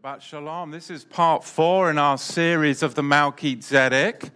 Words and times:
Shabbat 0.00 0.22
Shalom. 0.22 0.70
This 0.70 0.88
is 0.88 1.04
part 1.04 1.44
four 1.44 1.90
in 1.90 1.98
our 1.98 2.16
series 2.16 2.82
of 2.82 2.94
the 2.94 3.02
Melchizedek. 3.02 4.30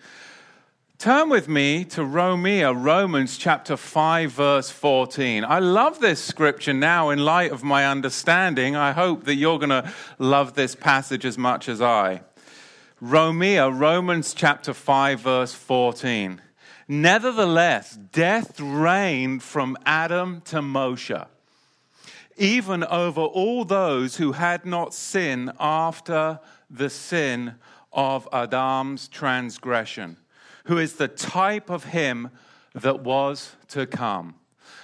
Turn 0.99 1.31
with 1.31 1.49
me 1.49 1.85
to 1.87 2.03
Romia, 2.03 2.75
Romans 2.75 3.39
chapter 3.39 3.79
5, 3.79 4.31
verse 4.31 4.71
14. 4.71 5.43
I 5.43 5.61
love 5.61 6.01
this 6.01 6.23
scripture 6.23 6.75
now 6.75 7.09
in 7.09 7.21
light 7.21 7.51
of 7.51 7.63
my 7.63 7.87
understanding. 7.87 8.77
I 8.77 8.93
hope 8.93 9.25
that 9.25 9.37
you're 9.37 9.59
going 9.59 9.71
to 9.71 9.91
love 10.19 10.53
this 10.53 10.75
passage 10.75 11.25
as 11.25 11.39
much 11.39 11.69
as 11.69 11.81
I. 11.81 12.21
Romia, 13.03 13.71
Romans 13.75 14.35
chapter 14.35 14.75
5, 14.75 15.21
verse 15.21 15.55
14. 15.55 16.43
Nevertheless, 16.89 17.97
death 17.97 18.61
reigned 18.61 19.43
from 19.43 19.79
Adam 19.87 20.43
to 20.43 20.57
Moshe 20.57 21.27
even 22.37 22.85
over 22.85 23.21
all 23.21 23.65
those 23.65 24.17
who 24.17 24.33
had 24.33 24.65
not 24.65 24.95
sinned 24.95 25.53
after 25.59 26.41
the 26.71 26.91
sin 26.91 27.55
of 27.93 28.29
Adam's 28.33 29.09
transgression, 29.09 30.17
who 30.65 30.79
is 30.79 30.95
the 30.95 31.09
type 31.09 31.71
of 31.71 31.85
him 31.85 32.31
that 32.75 33.01
was 33.01 33.55
to 33.69 33.87
come. 33.87 34.35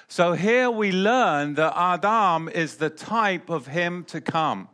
So 0.07 0.33
here 0.33 0.71
we 0.71 0.93
learn 0.93 1.55
that 1.55 1.73
Adam 1.77 2.49
is 2.49 2.77
the 2.77 2.91
type 2.91 3.49
of 3.49 3.69
him 3.69 4.05
to 4.05 4.21
come. 4.21 4.69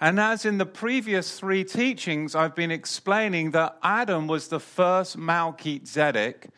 And 0.00 0.20
as 0.20 0.44
in 0.44 0.58
the 0.58 0.66
previous 0.66 1.38
three 1.38 1.64
teachings, 1.64 2.34
I've 2.34 2.54
been 2.54 2.70
explaining 2.70 3.52
that 3.52 3.78
Adam 3.82 4.26
was 4.26 4.48
the 4.48 4.60
first 4.60 5.16
Melchizedek, 5.16 6.48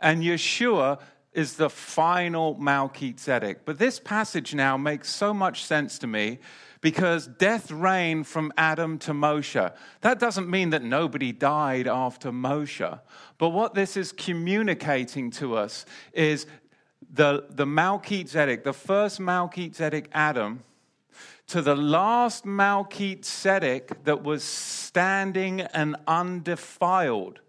and 0.00 0.22
Yeshua 0.22 1.00
is 1.34 1.54
the 1.54 1.68
final 1.68 2.56
Melchizedek. 2.58 3.64
But 3.64 3.78
this 3.78 3.98
passage 3.98 4.54
now 4.54 4.76
makes 4.76 5.10
so 5.10 5.34
much 5.34 5.64
sense 5.64 5.98
to 5.98 6.06
me 6.06 6.38
because 6.80 7.26
death 7.26 7.70
reigned 7.70 8.26
from 8.26 8.52
Adam 8.56 8.98
to 8.98 9.12
Moshe. 9.12 9.72
That 10.02 10.18
doesn't 10.18 10.48
mean 10.48 10.70
that 10.70 10.82
nobody 10.82 11.32
died 11.32 11.88
after 11.88 12.30
Moshe. 12.30 13.00
But 13.38 13.48
what 13.50 13.74
this 13.74 13.96
is 13.96 14.12
communicating 14.12 15.30
to 15.32 15.56
us 15.56 15.86
is 16.12 16.46
the, 17.12 17.46
the 17.50 17.66
Melchizedek, 17.66 18.64
the 18.64 18.72
first 18.72 19.18
Melchizedek 19.18 20.08
Adam, 20.12 20.62
to 21.48 21.62
the 21.62 21.76
last 21.76 22.44
Melchizedek 22.44 24.04
that 24.04 24.22
was 24.22 24.42
standing 24.44 25.62
and 25.62 25.96
undefiled 26.06 27.40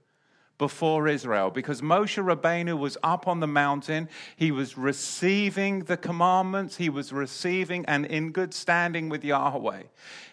before 0.58 1.08
Israel 1.08 1.50
because 1.50 1.81
Moshe 1.81 2.23
Rabbeinu 2.23 2.78
was 2.78 2.98
up 3.03 3.28
on 3.28 3.39
the 3.39 3.48
mountain. 3.48 4.09
He 4.36 4.52
was 4.52 4.78
receiving 4.78 5.84
the 5.84 5.97
commandments, 5.97 6.78
he 6.78 6.89
was 6.89 7.12
receiving 7.12 7.86
and 7.86 8.06
in 8.06 8.31
good 8.31 8.53
standing 8.53 9.09
with 9.09 9.23
Yahweh. 9.23 9.84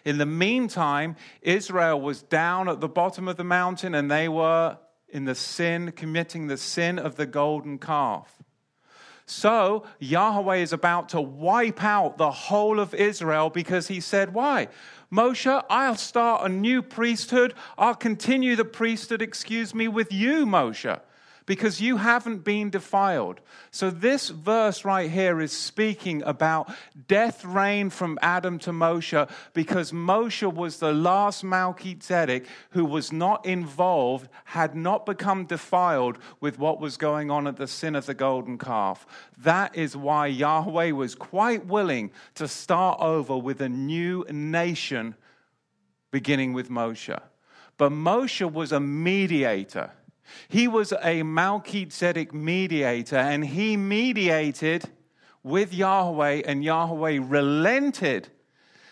In 0.05 0.17
the 0.17 0.25
meantime, 0.25 1.15
Israel 1.41 1.99
was 1.99 2.21
down 2.21 2.69
at 2.69 2.79
the 2.79 2.87
bottom 2.87 3.27
of 3.27 3.37
the 3.37 3.43
mountain 3.43 3.95
and 3.95 4.09
they 4.09 4.29
were 4.29 4.77
in 5.09 5.25
the 5.25 5.35
sin, 5.35 5.91
committing 5.91 6.47
the 6.47 6.57
sin 6.57 6.97
of 6.97 7.15
the 7.15 7.25
golden 7.25 7.77
calf. 7.77 8.43
So 9.25 9.85
Yahweh 9.99 10.57
is 10.57 10.73
about 10.73 11.09
to 11.09 11.21
wipe 11.21 11.83
out 11.83 12.17
the 12.17 12.31
whole 12.31 12.79
of 12.79 12.93
Israel 12.93 13.49
because 13.49 13.87
he 13.87 13.99
said, 13.99 14.33
Why? 14.33 14.67
Moshe, 15.13 15.63
I'll 15.69 15.95
start 15.95 16.43
a 16.43 16.49
new 16.49 16.81
priesthood. 16.81 17.53
I'll 17.77 17.93
continue 17.93 18.55
the 18.55 18.65
priesthood, 18.65 19.21
excuse 19.21 19.75
me, 19.75 19.87
with 19.87 20.11
you, 20.11 20.47
Moshe 20.47 20.99
because 21.45 21.81
you 21.81 21.97
haven't 21.97 22.43
been 22.43 22.69
defiled. 22.69 23.39
So, 23.71 23.89
this 23.89 24.29
verse 24.29 24.85
right 24.85 25.09
here 25.09 25.41
is 25.41 25.51
speaking 25.51 26.23
about 26.23 26.73
death 27.07 27.43
reigned 27.43 27.93
from 27.93 28.17
Adam 28.21 28.59
to 28.59 28.71
Moshe 28.71 29.29
because 29.53 29.91
Moshe 29.91 30.51
was 30.51 30.77
the 30.77 30.93
last 30.93 31.43
Melchizedek 31.43 32.45
who 32.71 32.85
was 32.85 33.11
not 33.11 33.45
involved, 33.45 34.29
had 34.45 34.75
not 34.75 35.05
become 35.05 35.45
defiled 35.45 36.17
with 36.39 36.59
what 36.59 36.79
was 36.79 36.97
going 36.97 37.29
on 37.29 37.47
at 37.47 37.57
the 37.57 37.67
sin 37.67 37.95
of 37.95 38.05
the 38.05 38.13
golden 38.13 38.57
calf. 38.57 39.05
That 39.37 39.75
is 39.75 39.97
why 39.97 40.27
Yahweh 40.27 40.91
was 40.91 41.15
quite 41.15 41.65
willing 41.65 42.11
to 42.35 42.47
start 42.47 42.99
over 42.99 43.37
with 43.37 43.61
a 43.61 43.69
new 43.69 44.25
nation 44.29 45.15
beginning 46.11 46.53
with 46.53 46.69
Moshe. 46.69 47.19
But 47.77 47.91
Moshe 47.91 48.49
was 48.49 48.71
a 48.71 48.79
mediator. 48.79 49.91
He 50.47 50.67
was 50.67 50.93
a 51.01 51.23
Melchizedek 51.23 52.33
mediator, 52.33 53.17
and 53.17 53.45
he 53.45 53.77
mediated 53.77 54.89
with 55.43 55.73
Yahweh, 55.73 56.43
and 56.45 56.63
Yahweh 56.63 57.19
relented. 57.21 58.29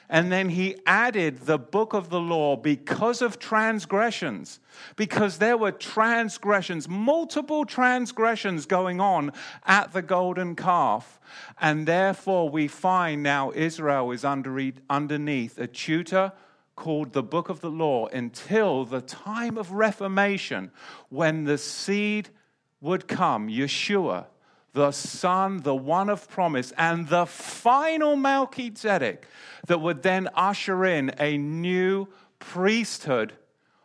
And 0.09 0.29
then 0.29 0.49
he 0.49 0.75
added 0.85 1.45
the 1.45 1.57
book 1.57 1.93
of 1.93 2.09
the 2.09 2.19
law 2.19 2.57
because 2.57 3.21
of 3.21 3.39
transgressions, 3.39 4.59
because 4.97 5.37
there 5.37 5.55
were 5.55 5.71
transgressions, 5.71 6.89
multiple 6.89 7.63
transgressions 7.63 8.65
going 8.65 8.99
on 8.99 9.31
at 9.65 9.93
the 9.93 10.01
golden 10.01 10.57
calf. 10.57 11.17
And 11.61 11.87
therefore, 11.87 12.49
we 12.49 12.67
find 12.67 13.23
now 13.23 13.53
Israel 13.55 14.11
is 14.11 14.25
under, 14.25 14.71
underneath 14.89 15.57
a 15.57 15.67
tutor 15.67 16.33
called 16.81 17.13
the 17.13 17.21
Book 17.21 17.47
of 17.47 17.61
the 17.61 17.69
Law 17.69 18.07
until 18.07 18.85
the 18.85 19.01
time 19.01 19.55
of 19.55 19.71
Reformation 19.71 20.71
when 21.09 21.43
the 21.43 21.59
seed 21.59 22.29
would 22.81 23.07
come, 23.07 23.49
Yeshua, 23.49 24.25
the 24.73 24.89
Son, 24.89 25.61
the 25.61 25.75
one 25.75 26.09
of 26.09 26.27
promise, 26.27 26.73
and 26.79 27.07
the 27.07 27.27
final 27.27 28.15
Melchizedek 28.15 29.27
that 29.67 29.79
would 29.79 30.01
then 30.01 30.27
usher 30.33 30.83
in 30.83 31.11
a 31.19 31.37
new 31.37 32.07
priesthood 32.39 33.33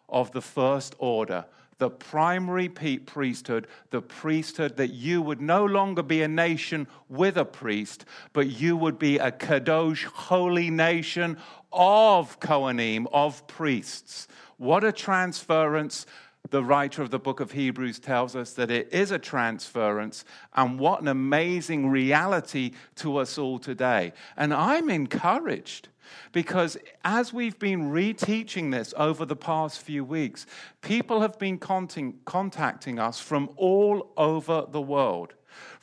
of 0.08 0.32
the 0.32 0.40
first 0.40 0.94
order 0.98 1.44
the 1.78 1.90
primary 1.90 2.68
priesthood, 2.70 3.66
the 3.90 4.00
priesthood 4.00 4.78
that 4.78 4.94
you 4.94 5.20
would 5.20 5.40
no 5.42 5.64
longer 5.64 6.02
be 6.02 6.22
a 6.22 6.28
nation 6.28 6.86
with 7.08 7.36
a 7.36 7.44
priest, 7.44 8.06
but 8.32 8.46
you 8.46 8.76
would 8.76 8.98
be 8.98 9.18
a 9.18 9.30
kadosh, 9.30 10.04
holy 10.04 10.70
nation 10.70 11.36
of 11.76 12.40
Kohanim, 12.40 13.06
of 13.12 13.46
priests. 13.46 14.26
What 14.56 14.82
a 14.82 14.92
transference. 14.92 16.06
The 16.50 16.64
writer 16.64 17.02
of 17.02 17.10
the 17.10 17.18
book 17.18 17.40
of 17.40 17.52
Hebrews 17.52 17.98
tells 17.98 18.36
us 18.36 18.52
that 18.54 18.70
it 18.70 18.92
is 18.92 19.10
a 19.10 19.18
transference, 19.18 20.24
and 20.54 20.78
what 20.78 21.02
an 21.02 21.08
amazing 21.08 21.90
reality 21.90 22.70
to 22.96 23.16
us 23.16 23.36
all 23.36 23.58
today. 23.58 24.12
And 24.36 24.54
I'm 24.54 24.88
encouraged 24.88 25.88
because 26.32 26.76
as 27.04 27.32
we've 27.32 27.58
been 27.58 27.90
reteaching 27.90 28.70
this 28.70 28.94
over 28.96 29.24
the 29.24 29.36
past 29.36 29.80
few 29.80 30.04
weeks, 30.04 30.46
people 30.82 31.20
have 31.20 31.38
been 31.38 31.58
contacting 31.58 32.98
us 32.98 33.20
from 33.20 33.50
all 33.56 34.12
over 34.16 34.66
the 34.70 34.80
world 34.80 35.34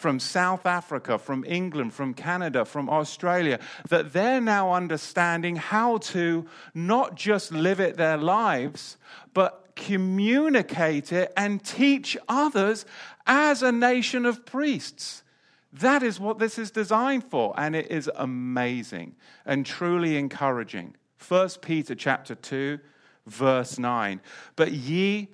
from 0.04 0.20
South 0.20 0.66
Africa, 0.66 1.18
from 1.18 1.46
England, 1.48 1.94
from 1.94 2.14
Canada, 2.14 2.66
from 2.66 2.90
Australia, 2.90 3.58
that 3.88 4.12
they're 4.12 4.42
now 4.42 4.74
understanding 4.74 5.56
how 5.56 5.98
to 6.00 6.46
not 6.74 7.16
just 7.16 7.54
live 7.54 7.80
it 7.80 7.96
their 7.96 8.18
lives, 8.18 8.98
but 9.34 9.72
communicate 9.78 11.14
it 11.14 11.32
and 11.38 11.64
teach 11.64 12.18
others 12.28 12.86
as 13.26 13.64
a 13.64 13.72
nation 13.72 14.26
of 14.26 14.46
priests. 14.46 15.24
That 15.72 16.04
is 16.04 16.20
what 16.20 16.38
this 16.38 16.60
is 16.60 16.70
designed 16.70 17.24
for, 17.24 17.54
and 17.58 17.74
it 17.74 17.90
is 17.90 18.12
amazing 18.14 19.16
and 19.46 19.66
truly 19.66 20.18
encouraging. 20.18 20.98
1 21.26 21.50
Peter 21.62 21.96
chapter 21.96 22.36
2, 22.36 22.78
verse 23.26 23.80
9. 23.80 24.20
But 24.58 24.74
ye 24.74 25.30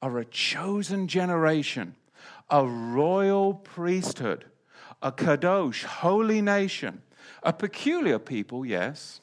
are 0.00 0.18
a 0.18 0.24
chosen 0.24 1.08
generation, 1.08 1.94
a 2.50 2.66
royal 2.66 3.54
priesthood, 3.54 4.44
a 5.02 5.12
kadosh, 5.12 5.84
holy 5.84 6.40
nation, 6.40 7.02
a 7.42 7.52
peculiar 7.52 8.18
people, 8.18 8.64
yes, 8.64 9.20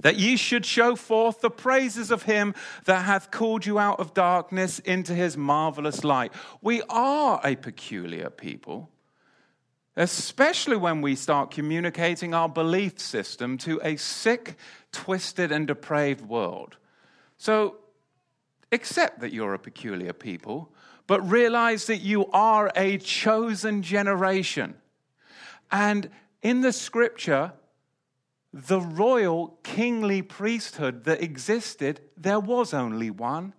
that 0.00 0.16
ye 0.16 0.36
should 0.36 0.66
show 0.66 0.94
forth 0.94 1.40
the 1.40 1.50
praises 1.50 2.10
of 2.10 2.24
him 2.24 2.54
that 2.84 3.04
hath 3.04 3.30
called 3.30 3.64
you 3.64 3.78
out 3.78 3.98
of 3.98 4.12
darkness 4.12 4.78
into 4.80 5.14
his 5.14 5.36
marvelous 5.36 6.04
light. 6.04 6.32
We 6.60 6.82
are 6.90 7.40
a 7.42 7.56
peculiar 7.56 8.28
people 8.28 8.90
especially 9.96 10.76
when 10.76 11.00
we 11.00 11.16
start 11.16 11.50
communicating 11.50 12.34
our 12.34 12.48
belief 12.48 13.00
system 13.00 13.56
to 13.56 13.80
a 13.82 13.96
sick, 13.96 14.56
twisted, 14.92 15.50
and 15.50 15.66
depraved 15.66 16.20
world. 16.20 16.76
So, 17.38 17.76
accept 18.72 19.20
that 19.20 19.32
you're 19.32 19.54
a 19.54 19.58
peculiar 19.58 20.12
people, 20.12 20.70
but 21.06 21.20
realize 21.30 21.86
that 21.86 21.98
you 21.98 22.26
are 22.32 22.70
a 22.74 22.98
chosen 22.98 23.82
generation. 23.82 24.74
And 25.70 26.10
in 26.42 26.60
the 26.60 26.72
scripture, 26.72 27.52
the 28.52 28.80
royal 28.80 29.58
kingly 29.62 30.22
priesthood 30.22 31.04
that 31.04 31.22
existed, 31.22 32.00
there 32.16 32.40
was 32.40 32.72
only 32.72 33.10
one. 33.10 33.54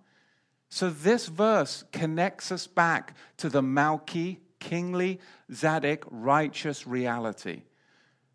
So, 0.70 0.90
this 0.90 1.28
verse 1.28 1.84
connects 1.92 2.52
us 2.52 2.66
back 2.66 3.16
to 3.38 3.48
the 3.48 3.62
Malki 3.62 4.38
kingly, 4.58 5.20
Zadok, 5.52 6.04
righteous 6.10 6.86
reality. 6.86 7.62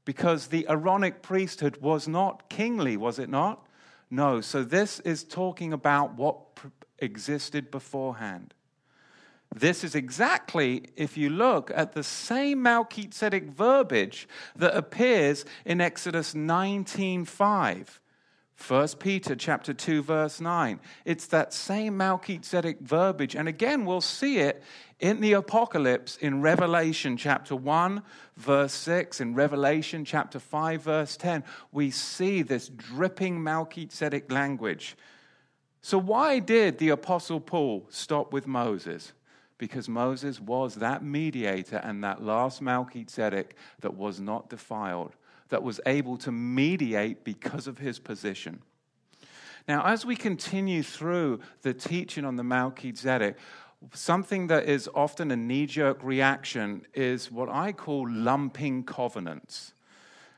because 0.05 0.47
the 0.47 0.65
Aaronic 0.69 1.21
priesthood 1.21 1.77
was 1.77 2.07
not 2.07 2.49
kingly, 2.49 2.97
was 2.97 3.19
it 3.19 3.29
not? 3.29 3.65
No. 4.09 4.41
So 4.41 4.63
this 4.63 4.99
is 5.01 5.23
talking 5.23 5.73
about 5.73 6.15
what 6.15 6.37
existed 6.99 7.71
beforehand. 7.71 8.53
This 9.55 9.83
is 9.83 9.93
exactly, 9.93 10.85
if 10.95 11.15
you 11.15 11.29
look 11.29 11.71
at 11.75 11.93
the 11.93 12.03
same 12.03 12.63
Melchizedek 12.63 13.45
verbiage 13.45 14.27
that 14.55 14.75
appears 14.75 15.45
in 15.63 15.79
Exodus 15.79 16.33
19:5. 16.33 17.99
1 18.55 18.87
Peter 18.99 19.35
chapter 19.35 19.73
2 19.73 20.01
verse 20.01 20.39
9. 20.39 20.79
It's 21.05 21.27
that 21.27 21.53
same 21.53 21.97
Melchizedek 21.97 22.79
verbiage 22.79 23.35
and 23.35 23.47
again 23.47 23.85
we'll 23.85 24.01
see 24.01 24.39
it 24.39 24.63
in 24.99 25.21
the 25.21 25.33
apocalypse 25.33 26.17
in 26.17 26.41
Revelation 26.41 27.17
chapter 27.17 27.55
1 27.55 28.01
verse 28.37 28.73
6 28.73 29.19
in 29.19 29.35
Revelation 29.35 30.05
chapter 30.05 30.39
5 30.39 30.81
verse 30.81 31.17
10 31.17 31.43
we 31.71 31.91
see 31.91 32.41
this 32.41 32.69
dripping 32.69 33.43
Melchizedek 33.43 34.31
language. 34.31 34.95
So 35.81 35.97
why 35.97 36.39
did 36.39 36.77
the 36.77 36.89
apostle 36.89 37.41
Paul 37.41 37.85
stop 37.89 38.31
with 38.31 38.47
Moses? 38.47 39.13
Because 39.63 39.87
Moses 39.87 40.41
was 40.41 40.75
that 40.75 41.05
mediator 41.05 41.77
and 41.77 42.03
that 42.03 42.21
last 42.21 42.61
Melchizedek 42.61 43.55
that 43.79 43.93
was 43.95 44.19
not 44.19 44.49
defiled 44.49 45.15
that 45.47 45.63
was 45.63 45.79
able 45.85 46.17
to 46.17 46.33
mediate 46.33 47.23
because 47.23 47.65
of 47.65 47.77
his 47.77 47.97
position. 47.97 48.61
Now, 49.65 49.85
as 49.85 50.05
we 50.05 50.17
continue 50.17 50.83
through 50.83 51.39
the 51.61 51.73
teaching 51.73 52.25
on 52.25 52.35
the 52.35 52.43
Melchizedek, 52.43 53.37
something 53.93 54.47
that 54.47 54.65
is 54.65 54.89
often 54.93 55.31
a 55.31 55.37
knee 55.37 55.65
jerk 55.65 56.03
reaction 56.03 56.85
is 56.93 57.31
what 57.31 57.47
I 57.47 57.71
call 57.71 58.05
lumping 58.09 58.83
covenants. 58.83 59.73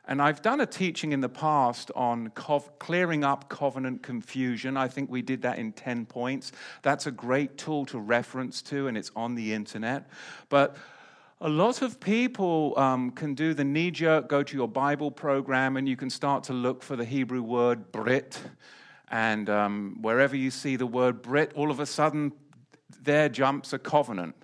And 0.07 0.21
I've 0.21 0.41
done 0.41 0.61
a 0.61 0.65
teaching 0.65 1.11
in 1.13 1.21
the 1.21 1.29
past 1.29 1.91
on 1.95 2.31
clearing 2.79 3.23
up 3.23 3.49
covenant 3.49 4.03
confusion. 4.03 4.77
I 4.77 4.87
think 4.87 5.09
we 5.09 5.21
did 5.21 5.41
that 5.41 5.57
in 5.57 5.71
10 5.71 6.05
points. 6.05 6.51
That's 6.83 7.07
a 7.07 7.11
great 7.11 7.57
tool 7.57 7.85
to 7.87 7.99
reference 7.99 8.61
to, 8.63 8.87
and 8.87 8.97
it's 8.97 9.11
on 9.15 9.33
the 9.33 9.53
internet. 9.53 10.07
But 10.49 10.77
a 11.41 11.49
lot 11.49 11.81
of 11.81 11.99
people 11.99 12.73
um, 12.77 13.11
can 13.11 13.33
do 13.33 13.53
the 13.53 13.63
knee 13.63 13.91
jerk, 13.91 14.29
go 14.29 14.43
to 14.43 14.55
your 14.55 14.67
Bible 14.67 15.11
program, 15.11 15.75
and 15.75 15.89
you 15.89 15.97
can 15.97 16.09
start 16.09 16.43
to 16.45 16.53
look 16.53 16.83
for 16.83 16.95
the 16.95 17.05
Hebrew 17.05 17.41
word 17.41 17.91
Brit. 17.91 18.39
And 19.09 19.49
um, 19.49 19.97
wherever 20.01 20.35
you 20.35 20.51
see 20.51 20.75
the 20.75 20.87
word 20.87 21.21
Brit, 21.21 21.51
all 21.55 21.71
of 21.71 21.79
a 21.79 21.85
sudden 21.85 22.31
there 23.01 23.27
jumps 23.27 23.73
a 23.73 23.79
covenant. 23.79 24.35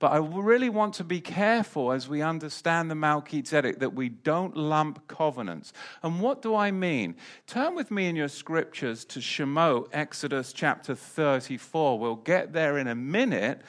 But 0.00 0.12
I 0.12 0.16
really 0.16 0.70
want 0.70 0.94
to 0.94 1.04
be 1.04 1.20
careful 1.20 1.92
as 1.92 2.08
we 2.08 2.22
understand 2.22 2.90
the 2.90 2.94
Melchizedek 2.94 3.80
that 3.80 3.94
we 3.94 4.08
don't 4.08 4.56
lump 4.56 5.06
covenants. 5.08 5.74
And 6.02 6.22
what 6.22 6.40
do 6.40 6.56
I 6.56 6.70
mean? 6.70 7.16
Turn 7.46 7.74
with 7.74 7.90
me 7.90 8.08
in 8.08 8.16
your 8.16 8.28
scriptures 8.28 9.04
to 9.04 9.20
Shemot, 9.20 9.88
Exodus 9.92 10.54
chapter 10.54 10.94
34. 10.94 11.98
We'll 11.98 12.16
get 12.16 12.54
there 12.54 12.78
in 12.78 12.88
a 12.88 12.94
minute. 12.94 13.60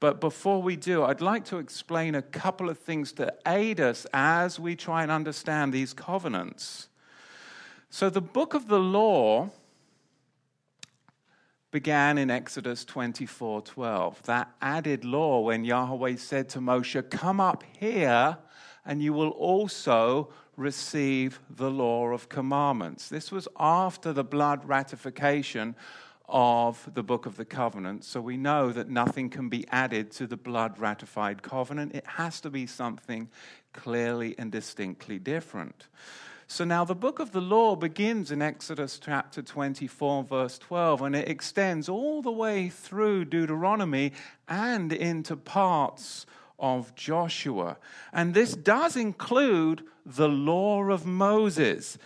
But 0.00 0.20
before 0.20 0.60
we 0.60 0.74
do, 0.74 1.04
I'd 1.04 1.20
like 1.20 1.44
to 1.46 1.58
explain 1.58 2.16
a 2.16 2.22
couple 2.22 2.68
of 2.68 2.78
things 2.78 3.12
to 3.12 3.32
aid 3.46 3.80
us 3.80 4.08
as 4.12 4.58
we 4.58 4.74
try 4.74 5.04
and 5.04 5.12
understand 5.12 5.72
these 5.72 5.94
covenants. 5.94 6.88
So, 7.90 8.10
the 8.10 8.20
book 8.20 8.54
of 8.54 8.66
the 8.66 8.80
law 8.80 9.50
began 11.76 12.16
in 12.16 12.30
Exodus 12.30 12.86
24 12.86 13.60
12. 13.60 14.22
That 14.22 14.50
added 14.62 15.04
law 15.04 15.40
when 15.40 15.62
Yahweh 15.62 16.16
said 16.16 16.48
to 16.48 16.58
Moshe, 16.58 17.10
Come 17.10 17.38
up 17.38 17.62
here 17.78 18.38
and 18.86 19.02
you 19.02 19.12
will 19.12 19.28
also 19.28 20.32
receive 20.56 21.38
the 21.50 21.70
law 21.70 22.06
of 22.06 22.30
commandments. 22.30 23.10
This 23.10 23.30
was 23.30 23.46
after 23.60 24.14
the 24.14 24.24
blood 24.24 24.66
ratification 24.66 25.76
of 26.30 26.88
the 26.94 27.02
book 27.02 27.26
of 27.26 27.36
the 27.36 27.44
covenant. 27.44 28.04
So 28.04 28.22
we 28.22 28.38
know 28.38 28.72
that 28.72 28.88
nothing 28.88 29.28
can 29.28 29.50
be 29.50 29.66
added 29.68 30.10
to 30.12 30.26
the 30.26 30.38
blood 30.38 30.78
ratified 30.78 31.42
covenant. 31.42 31.94
It 31.94 32.06
has 32.06 32.40
to 32.40 32.48
be 32.48 32.66
something 32.66 33.28
clearly 33.74 34.34
and 34.38 34.50
distinctly 34.50 35.18
different. 35.18 35.88
So 36.48 36.64
now 36.64 36.84
the 36.84 36.94
book 36.94 37.18
of 37.18 37.32
the 37.32 37.40
law 37.40 37.74
begins 37.74 38.30
in 38.30 38.40
Exodus 38.40 39.00
chapter 39.02 39.42
24, 39.42 40.22
verse 40.22 40.58
12, 40.58 41.02
and 41.02 41.16
it 41.16 41.28
extends 41.28 41.88
all 41.88 42.22
the 42.22 42.30
way 42.30 42.68
through 42.68 43.24
Deuteronomy 43.24 44.12
and 44.46 44.92
into 44.92 45.34
parts 45.36 46.24
of 46.60 46.94
Joshua. 46.94 47.78
And 48.12 48.32
this 48.32 48.54
does 48.54 48.96
include 48.96 49.82
the 50.04 50.28
law 50.28 50.84
of 50.84 51.04
Moses. 51.04 51.98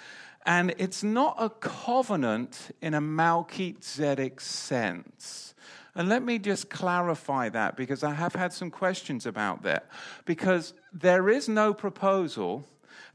And 0.47 0.75
it's 0.79 1.03
not 1.03 1.37
a 1.39 1.51
covenant 1.51 2.75
in 2.81 2.95
a 2.95 3.01
Melchizedek 3.01 4.41
sense. 4.41 5.55
And 5.95 6.09
let 6.09 6.23
me 6.23 6.39
just 6.39 6.71
clarify 6.71 7.51
that 7.51 7.77
because 7.77 8.03
I 8.03 8.15
have 8.15 8.35
had 8.35 8.55
some 8.55 8.71
questions 8.71 9.27
about 9.27 9.65
that. 9.65 9.91
Because 10.25 10.73
there 10.95 11.29
is 11.29 11.47
no 11.47 11.75
proposal, 11.75 12.65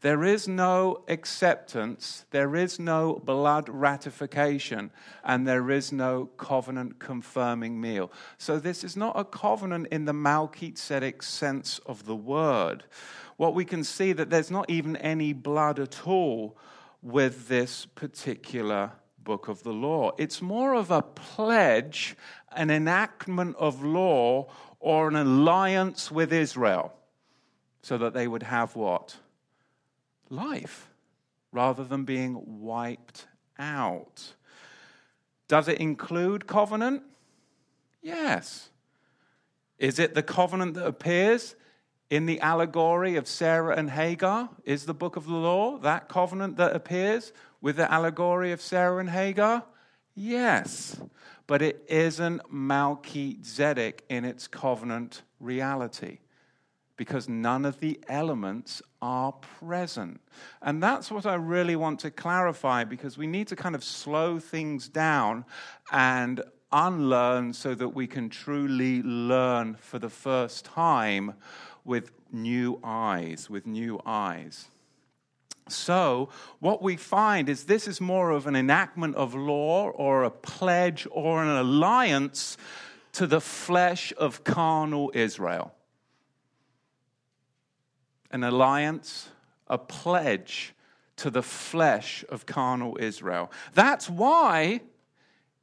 there 0.06 0.24
is 0.24 0.48
no 0.48 1.04
acceptance, 1.07 2.25
there 2.30 2.56
is 2.56 2.78
no 2.80 3.19
blood 3.25 3.68
ratification, 3.68 4.92
and 5.24 5.48
there 5.48 5.72
is 5.72 5.92
no 5.92 6.28
covenant 6.38 7.00
confirming 7.00 7.81
meal. 7.81 8.12
So 8.38 8.60
this 8.60 8.84
is 8.84 8.96
not 8.96 9.19
a 9.19 9.25
covenant 9.25 9.88
in 9.90 10.06
the 10.06 10.13
Melchizedek 10.13 11.24
sense 11.24 11.80
of 11.88 12.06
the 12.06 12.16
word. 12.16 12.84
What 13.38 13.56
we 13.56 13.66
can 13.66 13.84
see 13.84 14.13
that 14.13 14.30
there's 14.30 14.52
not 14.52 14.69
even 14.69 14.96
any 14.98 15.34
blood 15.34 15.80
at 15.80 16.06
all 16.06 16.56
with 17.02 17.48
this 17.48 17.88
particular 17.88 18.92
book 19.24 19.48
of 19.48 19.63
the 19.63 19.74
law. 19.74 20.12
It's 20.19 20.40
more 20.40 20.75
of 20.75 20.92
a 20.92 21.02
pledge, 21.02 22.16
an 22.56 22.69
enactment 22.69 23.56
of 23.56 23.84
law, 23.84 24.52
or 24.80 25.07
an 25.07 25.16
alliance 25.16 26.12
with 26.12 26.31
Israel 26.31 26.94
so 27.81 27.98
that 27.98 28.13
they 28.13 28.28
would 28.28 28.44
have 28.44 28.75
what? 28.75 29.16
Life, 30.30 30.89
rather 31.51 31.83
than 31.83 32.04
being 32.04 32.62
wiped 32.62 33.27
out. 33.60 34.33
Does 35.48 35.68
it 35.68 35.80
include 35.80 36.48
covenant? 36.48 37.04
Yes. 38.01 38.69
Is 39.77 40.00
it 40.00 40.16
the 40.16 40.24
covenant 40.24 40.75
that 40.75 40.88
appears 40.88 41.56
in 42.10 42.25
the 42.25 42.39
allegory 42.39 43.16
of 43.16 43.27
Sarah 43.27 43.75
and 43.75 43.89
Hagar 43.89 44.50
is 44.63 44.86
the 44.86 44.94
book 44.94 45.16
of 45.16 45.25
the 45.25 45.33
law, 45.33 45.77
that 45.80 46.07
covenant 46.10 46.57
that 46.57 46.75
appears 46.75 47.33
with 47.62 47.78
the 47.78 47.92
allegory 47.92 48.51
of 48.51 48.62
Sarah 48.62 49.00
and 49.00 49.10
Hagar? 49.10 49.63
Yes, 50.16 50.99
but 51.45 51.61
it 51.61 51.83
isn't 51.88 52.42
Melchizedek 52.52 54.04
in 54.09 54.26
its 54.26 54.47
covenant 54.47 55.23
reality 55.40 56.19
because 56.97 57.28
none 57.28 57.66
of 57.66 57.80
the 57.80 57.99
elements 58.07 58.81
are 59.02 59.33
present. 59.59 60.21
And 60.61 60.81
that's 60.81 61.11
what 61.11 61.25
I 61.25 61.35
really 61.35 61.75
want 61.75 61.99
to 62.02 62.11
clarify 62.11 62.83
because 62.83 63.18
we 63.18 63.28
need 63.28 63.47
to 63.47 63.56
kind 63.56 63.75
of 63.75 63.83
slow 63.83 64.40
things 64.40 64.87
down 64.87 65.45
and 65.92 66.42
unlearn 66.71 67.54
so 67.54 67.75
that 67.75 67.90
we 67.90 68.07
can 68.07 68.30
truly 68.30 69.02
learn 69.04 69.75
for 69.75 69.99
the 69.99 70.09
first 70.09 70.66
time 70.66 71.33
with 71.83 72.11
new 72.31 72.80
eyes, 72.83 73.49
with 73.49 73.68
new 73.68 74.02
eyes. 74.06 74.68
So, 75.68 76.30
what 76.59 76.83
we 76.83 76.95
find 76.95 77.49
is 77.49 77.64
this 77.64 77.87
is 77.87 77.99
more 77.99 78.30
of 78.30 78.45
an 78.45 78.56
enactment 78.56 79.16
of 79.16 79.33
law 79.33 79.90
or 79.90 80.23
a 80.23 80.30
pledge 80.30 81.07
or 81.09 81.42
an 81.42 81.49
alliance 81.49 82.57
to 83.14 83.25
the 83.25 83.42
flesh 83.42 84.14
of 84.18 84.44
carnal 84.44 85.11
Israel. 85.16 85.74
An 88.31 88.44
alliance, 88.44 89.29
a 89.67 89.77
pledge 89.77 90.73
to 91.17 91.29
the 91.29 91.44
flesh 91.44 92.25
of 92.29 92.45
carnal 92.45 92.97
Israel. 92.99 93.51
That's 93.73 94.09
why 94.09 94.81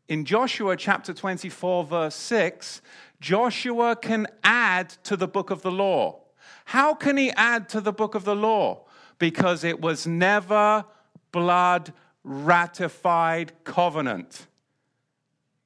in 0.08 0.24
Joshua 0.24 0.76
chapter 0.76 1.12
24, 1.14 1.84
verse 1.84 2.14
6, 2.14 2.82
Joshua 3.20 3.96
can 3.96 4.26
add 4.42 4.90
to 5.04 5.16
the 5.16 5.28
book 5.28 5.50
of 5.50 5.62
the 5.62 5.70
law. 5.70 6.20
How 6.66 6.94
can 6.94 7.16
he 7.16 7.30
add 7.32 7.68
to 7.70 7.80
the 7.80 7.92
book 7.92 8.14
of 8.14 8.24
the 8.24 8.36
law? 8.36 8.84
Because 9.18 9.64
it 9.64 9.80
was 9.80 10.06
never 10.06 10.84
blood 11.30 11.92
ratified 12.24 13.52
covenant. 13.64 14.46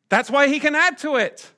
That's 0.08 0.30
why 0.30 0.48
he 0.48 0.60
can 0.60 0.74
add 0.74 0.98
to 0.98 1.16
it. 1.16 1.52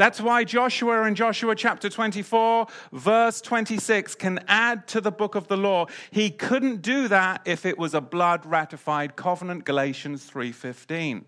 That's 0.00 0.18
why 0.18 0.44
Joshua 0.44 1.06
in 1.06 1.14
Joshua 1.14 1.54
chapter 1.54 1.90
24, 1.90 2.66
verse 2.90 3.42
26, 3.42 4.14
can 4.14 4.42
add 4.48 4.88
to 4.88 5.00
the 5.02 5.12
book 5.12 5.34
of 5.34 5.48
the 5.48 5.58
law. 5.58 5.88
He 6.10 6.30
couldn't 6.30 6.80
do 6.80 7.06
that 7.08 7.42
if 7.44 7.66
it 7.66 7.76
was 7.76 7.92
a 7.92 8.00
blood 8.00 8.46
ratified 8.46 9.14
covenant, 9.14 9.66
Galatians 9.66 10.24
3:15. 10.24 11.26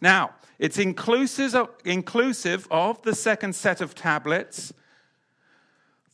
Now, 0.00 0.30
it's 0.60 0.78
inclusive 0.78 1.56
of, 1.56 1.70
inclusive 1.84 2.68
of 2.70 3.02
the 3.02 3.16
second 3.16 3.56
set 3.56 3.80
of 3.80 3.96
tablets, 3.96 4.72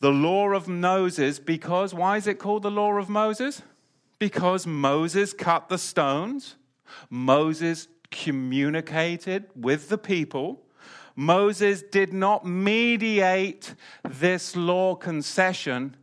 The 0.00 0.10
law 0.10 0.54
of 0.54 0.68
Moses, 0.68 1.38
because, 1.38 1.92
why 1.92 2.16
is 2.16 2.26
it 2.26 2.38
called 2.38 2.62
the 2.62 2.70
law 2.70 2.92
of 2.92 3.10
Moses? 3.10 3.60
Because 4.18 4.66
Moses 4.66 5.34
cut 5.34 5.68
the 5.68 5.76
stones, 5.76 6.56
Moses 7.10 7.88
communicated 8.10 9.50
with 9.54 9.90
the 9.90 9.98
people. 9.98 10.62
Moses 11.20 11.82
did 11.82 12.14
not 12.14 12.46
mediate 12.46 13.74
this 14.08 14.56
law 14.56 14.94
concession. 14.94 15.94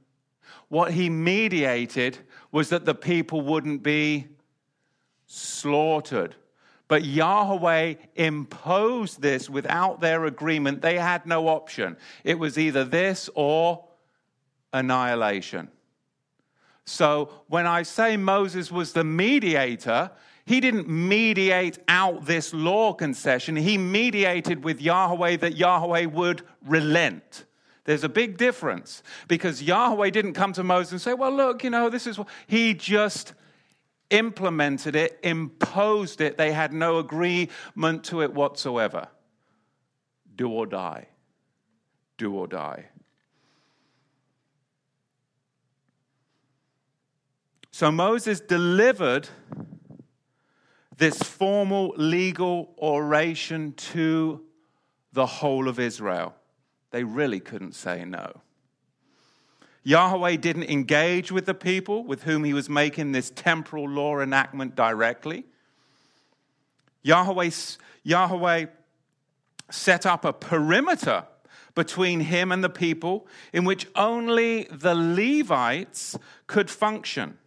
What 0.67 0.91
he 0.91 1.09
mediated 1.09 2.19
was 2.51 2.69
that 2.69 2.85
the 2.85 2.93
people 2.93 3.41
wouldn't 3.41 3.81
be 3.81 4.27
slaughtered. 5.25 6.35
But 6.87 7.03
Yahweh 7.03 7.95
imposed 8.13 9.19
this 9.19 9.49
without 9.49 10.01
their 10.01 10.25
agreement. 10.25 10.83
They 10.83 10.99
had 10.99 11.25
no 11.25 11.47
option. 11.47 11.97
It 12.23 12.37
was 12.37 12.59
either 12.59 12.83
this 12.83 13.27
or 13.33 13.85
annihilation. 14.71 15.69
So 16.85 17.31
when 17.47 17.65
I 17.65 17.81
say 17.81 18.17
Moses 18.17 18.71
was 18.71 18.93
the 18.93 19.03
mediator, 19.03 20.11
he 20.47 20.61
didn't 20.61 20.87
mediate 20.87 21.77
out 21.89 22.25
this 22.25 22.53
law 22.53 22.93
concession. 22.93 23.57
He 23.57 23.77
mediated 23.77 24.63
with 24.63 24.81
Yahweh 24.81 25.35
that 25.37 25.57
Yahweh 25.57 26.05
would 26.05 26.41
relent. 26.65 27.43
There's 27.83 28.05
a 28.05 28.09
big 28.09 28.37
difference 28.37 29.03
because 29.27 29.61
Yahweh 29.61 30.09
didn't 30.09 30.35
come 30.35 30.53
to 30.53 30.63
Moses 30.63 30.93
and 30.93 31.01
say, 31.01 31.13
Well, 31.13 31.35
look, 31.35 31.65
you 31.65 31.69
know, 31.69 31.89
this 31.89 32.07
is 32.07 32.17
what. 32.17 32.29
He 32.47 32.73
just 32.73 33.33
implemented 34.09 34.95
it, 34.95 35.19
imposed 35.21 36.21
it. 36.21 36.37
They 36.37 36.53
had 36.53 36.71
no 36.71 36.99
agreement 36.99 38.05
to 38.05 38.21
it 38.21 38.33
whatsoever. 38.33 39.09
Do 40.33 40.49
or 40.49 40.65
die. 40.65 41.09
Do 42.17 42.33
or 42.33 42.47
die. 42.47 42.85
So 47.71 47.91
Moses 47.91 48.39
delivered 48.39 49.27
this 50.97 51.21
formal 51.21 51.93
legal 51.95 52.73
oration 52.79 53.73
to 53.73 54.41
the 55.13 55.25
whole 55.25 55.67
of 55.67 55.79
Israel. 55.79 56.35
They 56.91 57.03
really 57.03 57.39
couldn't 57.39 57.73
say 57.73 58.03
no. 58.03 58.41
Yahweh 59.83 60.35
didn't 60.37 60.69
engage 60.69 61.31
with 61.31 61.45
the 61.45 61.53
people 61.53 62.03
with 62.03 62.23
whom 62.23 62.43
he 62.43 62.53
was 62.53 62.69
making 62.69 63.11
this 63.11 63.29
temporal 63.29 63.87
law 63.87 64.19
enactment 64.19 64.75
directly. 64.75 65.45
Yahweh, 67.03 67.51
Yahweh 68.03 68.65
set 69.69 70.05
up 70.05 70.25
a 70.25 70.33
perimeter 70.33 71.25
between 71.73 72.21
him 72.21 72.51
and 72.51 72.63
the 72.63 72.69
people 72.69 73.27
in 73.53 73.63
which 73.63 73.87
only 73.95 74.63
the 74.71 74.95
Levites 74.95 76.17
could 76.47 76.69
function 76.69 77.37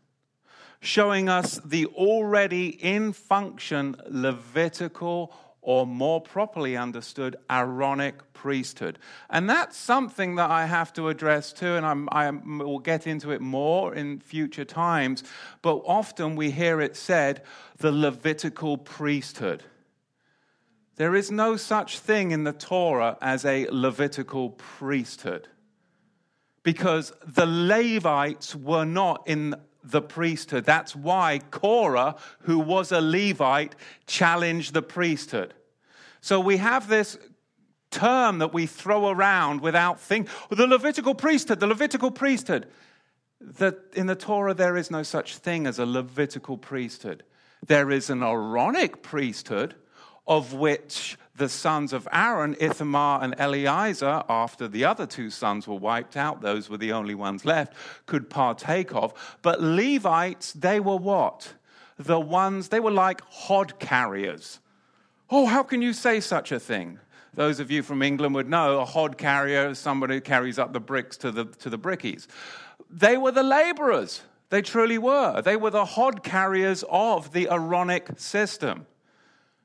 showing 0.81 1.29
us 1.29 1.61
the 1.65 1.87
already 1.87 2.69
in 2.69 3.13
function 3.13 3.97
Levitical 4.09 5.33
or 5.63 5.87
more 5.87 6.21
properly 6.21 6.77
understood 6.77 7.37
Aaronic 7.51 8.33
priesthood. 8.33 8.99
And 9.29 9.49
that's 9.49 9.77
something 9.77 10.37
that 10.37 10.51
I 10.51 10.65
have 10.65 10.93
to 10.95 11.09
address 11.09 11.53
too, 11.53 11.75
and 11.75 11.85
I'm, 11.85 12.09
I 12.11 12.31
will 12.31 12.79
get 12.79 13.07
into 13.07 13.31
it 13.31 13.43
more 13.43 13.95
in 13.95 14.21
future 14.21 14.65
times. 14.65 15.23
But 15.61 15.83
often 15.85 16.35
we 16.35 16.51
hear 16.51 16.81
it 16.81 16.97
said 16.97 17.43
the 17.77 17.93
Levitical 17.93 18.79
priesthood. 18.79 19.65
There 20.97 21.15
is 21.15 21.31
no 21.31 21.57
such 21.57 21.99
thing 21.99 22.31
in 22.31 22.45
the 22.45 22.53
Torah 22.53 23.19
as 23.21 23.45
a 23.45 23.67
Levitical 23.71 24.51
priesthood 24.51 25.49
because 26.63 27.13
the 27.27 27.47
Levites 27.47 28.55
were 28.55 28.85
not 28.85 29.23
in 29.27 29.55
the 29.83 30.03
priesthood. 30.03 30.65
That's 30.65 30.95
why 30.95 31.41
Korah, 31.51 32.17
who 32.41 32.59
was 32.59 32.93
a 32.93 33.01
Levite, 33.01 33.75
challenged 34.07 34.75
the 34.75 34.83
priesthood. 34.83 35.55
So 36.21 36.39
we 36.41 36.59
have 36.59 36.89
this 36.89 37.19
term 37.91 38.39
that 38.39 38.53
we 38.53 38.67
throw 38.67 39.09
around 39.09 39.61
without 39.61 40.01
thinking 40.01 40.33
the 40.51 40.67
Levitical 40.67 41.15
priesthood, 41.15 41.61
the 41.61 41.67
Levitical 41.67 42.11
priesthood. 42.11 42.67
That 43.41 43.79
in 43.95 44.07
the 44.07 44.15
Torah, 44.15 44.53
there 44.53 44.77
is 44.77 44.91
no 44.91 45.03
such 45.03 45.39
thing 45.39 45.67
as 45.67 45.79
a 45.79 45.87
Levitical 45.87 46.59
priesthood. 46.59 47.25
There 47.67 47.91
is 47.91 48.11
an 48.11 48.23
Aaronic 48.23 49.03
priesthood 49.03 49.75
of 50.27 50.53
which 50.53 51.17
the 51.41 51.49
sons 51.49 51.95
of 51.95 52.07
Aaron, 52.13 52.55
Ithamar 52.61 53.25
and 53.25 53.35
Eleazar, 53.39 54.23
after 54.29 54.69
the 54.69 54.85
other 54.85 55.07
two 55.07 55.31
sons 55.31 55.67
were 55.67 55.75
wiped 55.75 56.15
out, 56.15 56.43
those 56.43 56.69
were 56.69 56.77
the 56.77 56.93
only 56.93 57.15
ones 57.15 57.47
left, 57.47 57.73
could 58.05 58.29
partake 58.29 58.95
of. 58.95 59.39
But 59.41 59.63
Levites, 59.63 60.53
they 60.53 60.81
were 60.81 60.99
what? 60.99 61.55
The 61.99 62.21
ones, 62.21 62.69
they 62.69 62.79
were 62.79 62.91
like 62.91 63.23
hod 63.23 63.79
carriers. 63.79 64.61
Oh, 65.31 65.47
how 65.47 65.63
can 65.63 65.81
you 65.81 65.95
say 65.95 66.21
such 66.21 66.53
a 66.53 66.61
thing? 66.61 67.01
Those 67.33 67.59
of 67.59 67.71
you 67.71 67.83
from 67.83 68.03
England 68.03 68.35
would 68.35 68.49
know 68.49 68.81
a 68.81 68.85
hod 68.85 69.17
carrier 69.17 69.71
is 69.71 69.79
somebody 69.79 70.17
who 70.17 70.21
carries 70.21 70.59
up 70.59 70.75
the 70.75 70.81
bricks 70.81 71.17
to 71.19 71.31
the, 71.31 71.47
to 71.47 71.71
the 71.71 71.79
brickies. 71.79 72.27
They 72.91 73.17
were 73.17 73.33
the 73.33 73.43
laborers. 73.43 74.23
They 74.51 74.61
truly 74.61 74.99
were. 74.99 75.41
They 75.41 75.57
were 75.57 75.71
the 75.71 75.87
hod 75.87 76.23
carriers 76.23 76.85
of 76.91 77.33
the 77.33 77.49
Aaronic 77.49 78.19
system. 78.19 78.87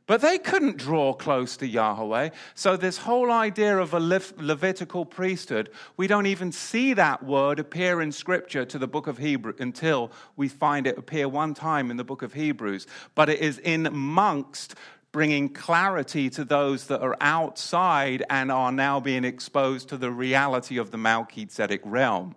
But 0.07 0.21
they 0.21 0.37
couldn't 0.37 0.77
draw 0.77 1.13
close 1.13 1.57
to 1.57 1.67
Yahweh. 1.67 2.29
So, 2.53 2.77
this 2.77 2.97
whole 2.97 3.31
idea 3.31 3.79
of 3.79 3.93
a 3.93 3.99
Levitical 3.99 5.03
priesthood, 5.03 5.71
we 5.97 6.05
don't 6.05 6.27
even 6.27 6.51
see 6.51 6.93
that 6.93 7.23
word 7.23 7.59
appear 7.59 8.01
in 8.01 8.11
Scripture 8.11 8.65
to 8.65 8.77
the 8.77 8.87
book 8.87 9.07
of 9.07 9.17
Hebrew 9.17 9.53
until 9.57 10.11
we 10.35 10.47
find 10.47 10.85
it 10.85 10.99
appear 10.99 11.27
one 11.27 11.55
time 11.55 11.89
in 11.89 11.97
the 11.97 12.03
book 12.03 12.21
of 12.21 12.33
Hebrews. 12.33 12.85
But 13.15 13.29
it 13.29 13.39
is 13.39 13.57
in 13.57 13.87
amongst 13.87 14.75
bringing 15.11 15.49
clarity 15.49 16.29
to 16.29 16.43
those 16.43 16.87
that 16.87 17.01
are 17.01 17.17
outside 17.21 18.23
and 18.29 18.51
are 18.51 18.71
now 18.71 18.99
being 18.99 19.23
exposed 19.23 19.89
to 19.89 19.97
the 19.97 20.11
reality 20.11 20.77
of 20.77 20.91
the 20.91 20.97
Melchizedek 20.97 21.81
realm. 21.83 22.35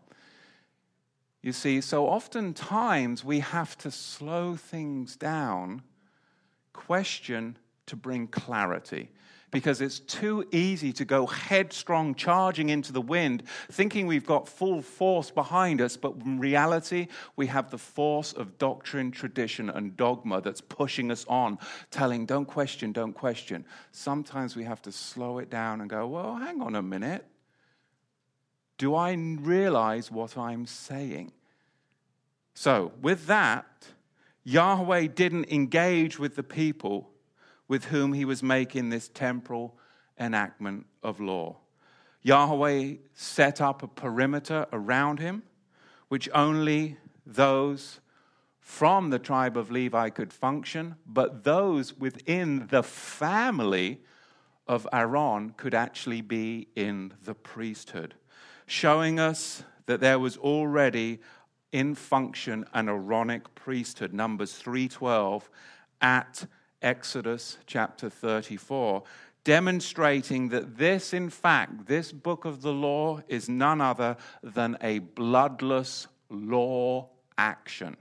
You 1.42 1.52
see, 1.52 1.80
so 1.82 2.06
oftentimes 2.06 3.24
we 3.24 3.40
have 3.40 3.76
to 3.78 3.90
slow 3.90 4.56
things 4.56 5.16
down 5.16 5.82
question 6.78 7.56
to 7.86 7.96
bring 7.96 8.28
clarity 8.28 9.10
because 9.50 9.80
it's 9.80 9.98
too 9.98 10.46
easy 10.52 10.92
to 10.92 11.04
go 11.04 11.26
headstrong 11.26 12.14
charging 12.14 12.68
into 12.68 12.92
the 12.92 13.00
wind, 13.00 13.42
thinking 13.70 14.06
we've 14.06 14.26
got 14.26 14.46
full 14.46 14.82
force 14.82 15.30
behind 15.30 15.80
us, 15.80 15.96
but 15.96 16.14
in 16.24 16.38
reality, 16.38 17.08
we 17.36 17.46
have 17.46 17.70
the 17.70 17.78
force 17.78 18.32
of 18.32 18.58
doctrine, 18.58 19.10
tradition, 19.10 19.70
and 19.70 19.96
dogma 19.96 20.40
that's 20.40 20.60
pushing 20.60 21.10
us 21.10 21.24
on, 21.28 21.58
telling, 21.90 22.26
don't 22.26 22.44
question, 22.44 22.92
don't 22.92 23.14
question. 23.14 23.64
Sometimes 23.90 24.54
we 24.54 24.64
have 24.64 24.82
to 24.82 24.92
slow 24.92 25.38
it 25.38 25.50
down 25.50 25.80
and 25.80 25.88
go, 25.88 26.06
well, 26.06 26.36
hang 26.36 26.60
on 26.60 26.74
a 26.74 26.82
minute. 26.82 27.24
Do 28.76 28.94
I 28.94 29.12
realize 29.12 30.12
what 30.12 30.36
I'm 30.36 30.66
saying? 30.66 31.32
So, 32.54 32.92
with 33.00 33.26
that, 33.26 33.66
Yahweh 34.48 35.08
didn't 35.08 35.52
engage 35.52 36.18
with 36.18 36.34
the 36.34 36.42
people 36.42 37.10
with 37.68 37.84
whom 37.84 38.14
he 38.14 38.24
was 38.24 38.42
making 38.42 38.88
this 38.88 39.10
temporal 39.10 39.76
enactment 40.18 40.86
of 41.02 41.20
law. 41.20 41.58
Yahweh 42.22 42.94
set 43.12 43.60
up 43.60 43.82
a 43.82 43.86
perimeter 43.86 44.64
around 44.72 45.18
him, 45.18 45.42
which 46.08 46.30
only 46.32 46.96
those 47.26 48.00
from 48.58 49.10
the 49.10 49.18
tribe 49.18 49.54
of 49.54 49.70
Levi 49.70 50.08
could 50.08 50.32
function, 50.32 50.94
but 51.06 51.44
those 51.44 51.98
within 51.98 52.68
the 52.68 52.82
family 52.82 54.00
of 54.66 54.88
Aaron 54.94 55.52
could 55.58 55.74
actually 55.74 56.22
be 56.22 56.68
in 56.74 57.12
the 57.22 57.34
priesthood, 57.34 58.14
showing 58.64 59.20
us 59.20 59.62
that 59.84 60.00
there 60.00 60.18
was 60.18 60.38
already 60.38 61.20
in 61.72 61.94
function 61.94 62.64
an 62.72 62.88
Aaronic 62.88 63.54
priesthood, 63.54 64.12
Numbers 64.12 64.54
3:12, 64.54 65.48
at 66.00 66.46
Exodus 66.80 67.58
chapter 67.66 68.08
34, 68.08 69.02
demonstrating 69.44 70.48
that 70.50 70.76
this, 70.76 71.12
in 71.12 71.30
fact, 71.30 71.86
this 71.86 72.12
book 72.12 72.44
of 72.44 72.62
the 72.62 72.72
law 72.72 73.20
is 73.28 73.48
none 73.48 73.80
other 73.80 74.16
than 74.42 74.76
a 74.80 75.00
bloodless 75.00 76.06
law 76.30 77.08
action. 77.36 77.96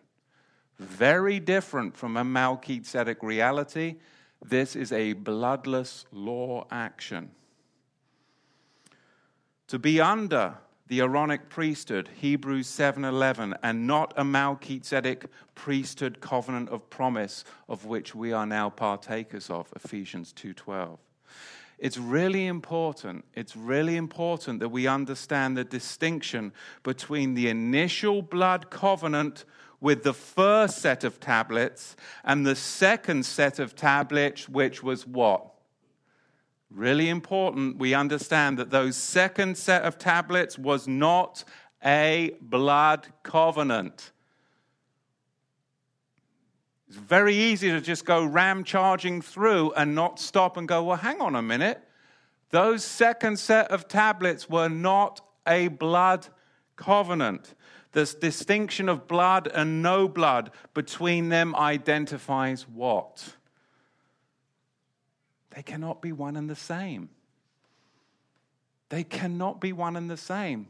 Very 0.78 1.40
different 1.40 1.96
from 1.98 2.18
a 2.18 2.24
Melchizedek 2.24 3.24
reality. 3.24 3.96
This 4.44 4.76
is 4.76 4.92
a 4.92 5.14
bloodless 5.14 6.06
law 6.12 6.68
action. 6.70 7.32
To 9.68 9.80
be 9.80 10.00
under 10.00 10.58
the 10.88 11.02
Aaronic 11.02 11.50
priesthood, 11.50 12.10
Hebrews 12.16 12.68
7:11, 12.68 13.54
and 13.62 13.86
not 13.86 14.14
a 14.16 14.24
Melchizedek 14.24 15.26
priesthood 15.56 16.22
covenant 16.22 16.70
of 16.70 16.90
promise 16.90 17.44
of 17.68 17.86
which 17.86 18.16
we 18.16 18.32
are 18.32 18.46
now 18.46 18.70
partakers 18.70 19.50
of, 19.50 19.72
Ephesians 19.76 20.34
2:12. 20.34 21.00
it's 21.80 21.98
really 21.98 22.48
important. 22.48 23.24
It's 23.36 23.56
really 23.56 23.98
important 23.98 24.60
that 24.62 24.70
we 24.70 24.88
understand 24.88 25.56
the 25.56 25.64
distinction 25.64 26.52
between 26.82 27.36
the 27.36 27.50
initial 27.50 28.22
blood 28.24 28.72
covenant 28.72 29.46
with 29.80 30.04
the 30.04 30.14
first 30.14 30.80
set 30.80 31.04
of 31.04 31.20
tablets 31.20 31.96
and 32.24 32.48
the 32.48 32.56
second 32.56 33.26
set 33.26 33.60
of 33.60 33.76
tablets, 33.76 34.50
which 34.50 34.82
was 34.82 35.06
what? 35.06 35.57
Really 36.70 37.10
important. 37.10 37.78
We 37.78 37.94
understand 37.94 38.60
that 38.60 38.70
those 38.70 38.98
second 38.98 39.58
set 39.58 39.84
of 39.84 39.98
tablets 39.98 40.58
was 40.58 40.88
not 40.88 41.44
a 41.84 42.36
blood 42.42 43.08
covenant. 43.24 44.12
It's 46.88 46.98
very 46.98 47.36
easy 47.36 47.70
to 47.70 47.82
just 47.82 48.06
go 48.06 48.24
ram 48.26 48.64
charging 48.64 49.22
through 49.22 49.74
and 49.74 49.94
not 49.96 50.20
stop 50.20 50.58
and 50.58 50.68
go, 50.68 50.84
well, 50.84 50.98
hang 50.98 51.22
on 51.22 51.36
a 51.36 51.42
minute. 51.42 51.82
Those 52.50 52.84
second 52.84 53.40
set 53.40 53.72
of 53.72 53.88
tablets 53.88 54.50
were 54.50 54.70
not 54.70 55.22
a 55.46 55.68
blood 55.68 56.28
covenant. 56.76 57.56
This 57.92 58.14
distinction 58.14 58.90
of 58.90 59.08
blood 59.08 59.50
and 59.54 59.82
no 59.82 60.08
blood 60.08 60.52
between 60.74 61.30
them 61.30 61.56
identifies 61.56 62.68
what? 62.68 63.37
They 65.58 65.64
cannot 65.64 66.04
be 66.04 66.12
one 66.12 66.38
and 66.38 66.48
the 66.48 66.56
same. 66.56 67.10
They 68.90 69.04
cannot 69.04 69.60
be 69.60 69.74
one 69.74 69.96
and 69.96 70.08
the 70.08 70.16
same. 70.16 70.68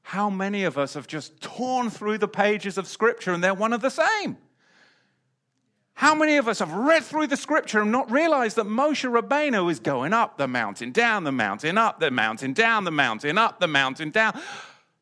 How 0.00 0.30
many 0.30 0.64
of 0.64 0.78
us 0.78 0.94
have 0.94 1.06
just 1.06 1.38
torn 1.42 1.90
through 1.90 2.16
the 2.16 2.28
pages 2.28 2.78
of 2.78 2.86
Scripture 2.86 3.34
and 3.34 3.44
they're 3.44 3.52
one 3.52 3.74
and 3.74 3.82
the 3.82 3.90
same? 3.90 4.38
How 5.92 6.14
many 6.14 6.38
of 6.38 6.48
us 6.48 6.60
have 6.60 6.72
read 6.72 7.02
through 7.02 7.26
the 7.26 7.36
scripture 7.36 7.82
and 7.82 7.92
not 7.92 8.10
realized 8.10 8.56
that 8.56 8.64
Moshe 8.64 9.06
Rabbeinu 9.06 9.70
is 9.70 9.78
going 9.78 10.14
up 10.14 10.38
the 10.38 10.48
mountain, 10.48 10.92
down 10.92 11.24
the 11.24 11.30
mountain, 11.30 11.76
up 11.76 12.00
the 12.00 12.10
mountain, 12.10 12.54
down 12.54 12.84
the 12.84 12.90
mountain, 12.90 13.36
up 13.36 13.60
the 13.60 13.68
mountain, 13.68 14.08
down? 14.08 14.40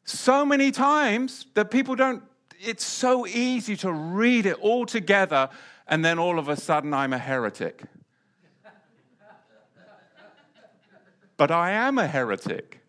So 0.02 0.44
many 0.44 0.72
times 0.72 1.46
that 1.54 1.70
people 1.70 1.94
don't, 1.94 2.24
it's 2.58 2.84
so 2.84 3.28
easy 3.28 3.76
to 3.76 3.92
read 3.92 4.44
it 4.46 4.58
all 4.60 4.84
together 4.84 5.48
and 5.86 6.04
then 6.04 6.18
all 6.18 6.40
of 6.40 6.48
a 6.48 6.56
sudden 6.56 6.92
I'm 6.92 7.12
a 7.12 7.18
heretic. 7.18 7.84
But 11.40 11.50
I 11.50 11.70
am 11.70 11.96
a 11.96 12.06
heretic 12.06 12.82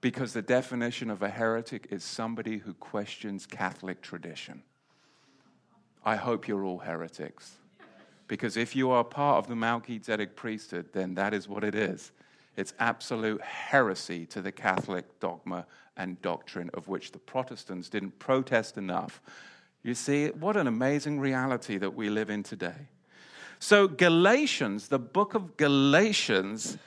because 0.00 0.32
the 0.32 0.40
definition 0.40 1.10
of 1.10 1.22
a 1.22 1.28
heretic 1.28 1.86
is 1.90 2.02
somebody 2.02 2.56
who 2.56 2.72
questions 2.72 3.44
Catholic 3.44 4.00
tradition. 4.00 4.62
I 6.02 6.16
hope 6.16 6.48
you're 6.48 6.64
all 6.64 6.78
heretics. 6.78 7.58
Because 8.26 8.56
if 8.56 8.74
you 8.74 8.90
are 8.90 9.04
part 9.04 9.36
of 9.36 9.48
the 9.48 9.54
Melchizedek 9.54 10.34
priesthood, 10.34 10.86
then 10.94 11.12
that 11.16 11.34
is 11.34 11.46
what 11.46 11.62
it 11.62 11.74
is. 11.74 12.10
It's 12.56 12.72
absolute 12.78 13.42
heresy 13.42 14.24
to 14.24 14.40
the 14.40 14.50
Catholic 14.50 15.20
dogma 15.20 15.66
and 15.98 16.18
doctrine 16.22 16.70
of 16.72 16.88
which 16.88 17.12
the 17.12 17.18
Protestants 17.18 17.90
didn't 17.90 18.18
protest 18.18 18.78
enough. 18.78 19.20
You 19.82 19.92
see, 19.92 20.28
what 20.28 20.56
an 20.56 20.66
amazing 20.66 21.20
reality 21.20 21.76
that 21.76 21.94
we 21.94 22.08
live 22.08 22.30
in 22.30 22.42
today. 22.42 22.88
So, 23.60 23.88
Galatians, 23.88 24.88
the 24.88 24.98
book 24.98 25.34
of 25.34 25.56
Galatians, 25.56 26.78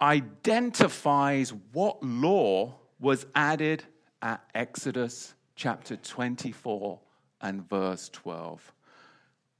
identifies 0.00 1.52
what 1.72 2.02
law 2.02 2.74
was 3.00 3.26
added 3.34 3.84
at 4.22 4.44
Exodus 4.54 5.34
chapter 5.56 5.96
24 5.96 7.00
and 7.40 7.68
verse 7.68 8.08
12. 8.10 8.72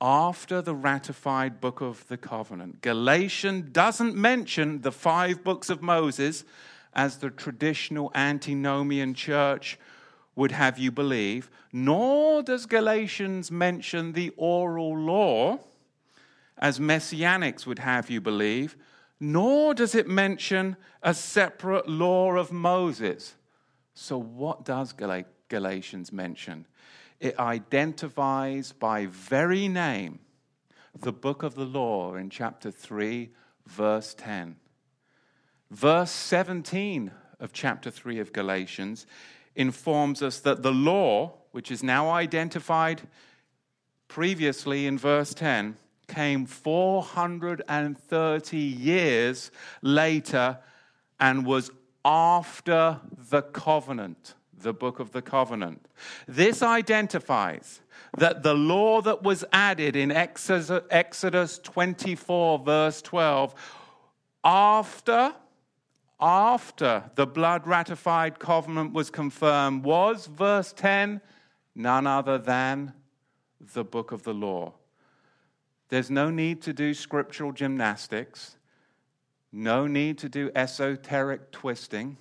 After 0.01 0.63
the 0.63 0.75
ratified 0.75 1.61
book 1.61 1.81
of 1.81 2.07
the 2.09 2.17
covenant, 2.17 2.83
Galatian 2.83 3.71
doesn't 3.73 4.15
mention 4.15 4.83
the 4.83 4.93
five 4.93 5.43
books 5.43 5.71
of 5.71 5.83
Moses 5.83 6.45
as 6.95 7.19
the 7.19 7.31
traditional 7.31 8.13
antinomian 8.15 9.15
church 9.15 9.79
would 10.39 10.53
have 10.53 10.79
you 10.79 10.93
believe, 10.93 11.51
nor 11.73 12.45
does 12.45 12.65
Galatians 12.65 13.51
mention 13.51 14.13
the 14.13 14.33
oral 14.37 14.97
law 14.97 15.59
as 16.57 16.79
messianics 16.79 17.67
would 17.67 17.81
have 17.81 18.09
you 18.09 18.21
believe, 18.21 18.77
nor 19.19 19.75
does 19.75 19.97
it 19.97 20.07
mention 20.07 20.77
a 21.03 21.13
separate 21.13 21.89
law 21.89 22.37
of 22.37 22.53
Moses. 22.53 23.35
So, 23.95 24.17
what 24.17 24.65
does 24.65 24.95
Galatians 25.49 26.13
mention? 26.13 26.69
It 27.19 27.37
identifies 27.37 28.71
by 28.71 29.07
very 29.07 29.67
name 29.67 30.21
the 31.01 31.13
book 31.13 31.43
of 31.43 31.57
the 31.57 31.67
law 31.67 32.15
in 32.15 32.31
chapter 32.31 32.71
3, 32.71 33.31
verse 33.67 34.15
10. 34.15 34.55
Verse 35.69 36.13
17 36.13 37.11
of 37.41 37.53
chapter 37.53 37.91
3 37.91 38.21
of 38.21 38.33
Galatians 38.33 39.05
informs 39.59 40.23
us 40.23 40.41
that 40.41 40.63
the 40.63 40.73
law, 40.73 41.35
which 41.53 41.71
is 41.71 41.83
now 41.83 42.11
identified 42.11 43.03
previously 44.09 44.87
in 44.87 44.97
verse 44.97 45.35
10, 45.35 45.77
came 46.07 46.47
430 46.47 48.57
years 48.57 49.51
later 49.83 50.59
and 51.21 51.45
was 51.45 51.71
after 52.05 53.01
the 53.31 53.43
covenant 53.43 54.35
the 54.63 54.73
book 54.73 54.99
of 54.99 55.13
the 55.13 55.23
covenant. 55.23 55.87
This 56.27 56.63
identifies 56.63 57.81
that 58.17 58.43
the 58.43 58.55
law 58.55 59.01
that 59.03 59.23
was 59.23 59.45
added 59.53 59.97
in 59.97 60.11
Exodus 60.11 61.59
24, 61.59 62.59
verse 62.59 63.03
12, 63.03 63.55
after, 64.45 65.35
after 66.21 67.11
the 67.15 67.27
blood 67.27 67.67
ratified 67.67 68.39
covenant 68.39 68.93
was 68.93 69.11
confirmed, 69.11 69.85
was, 69.85 70.27
verse 70.27 70.73
10, 70.73 71.21
none 71.75 72.07
other 72.07 72.39
than 72.39 72.93
the 73.61 73.85
book 73.85 74.11
of 74.13 74.25
the 74.25 74.35
law. 74.35 74.73
There's 75.89 76.11
no 76.11 76.31
need 76.31 76.61
to 76.63 76.73
do 76.73 76.93
scriptural 76.93 77.53
gymnastics, 77.53 78.57
no 79.53 79.87
need 79.87 80.19
to 80.19 80.29
do 80.29 80.51
esoteric 80.55 81.51
twisting. 81.53 82.19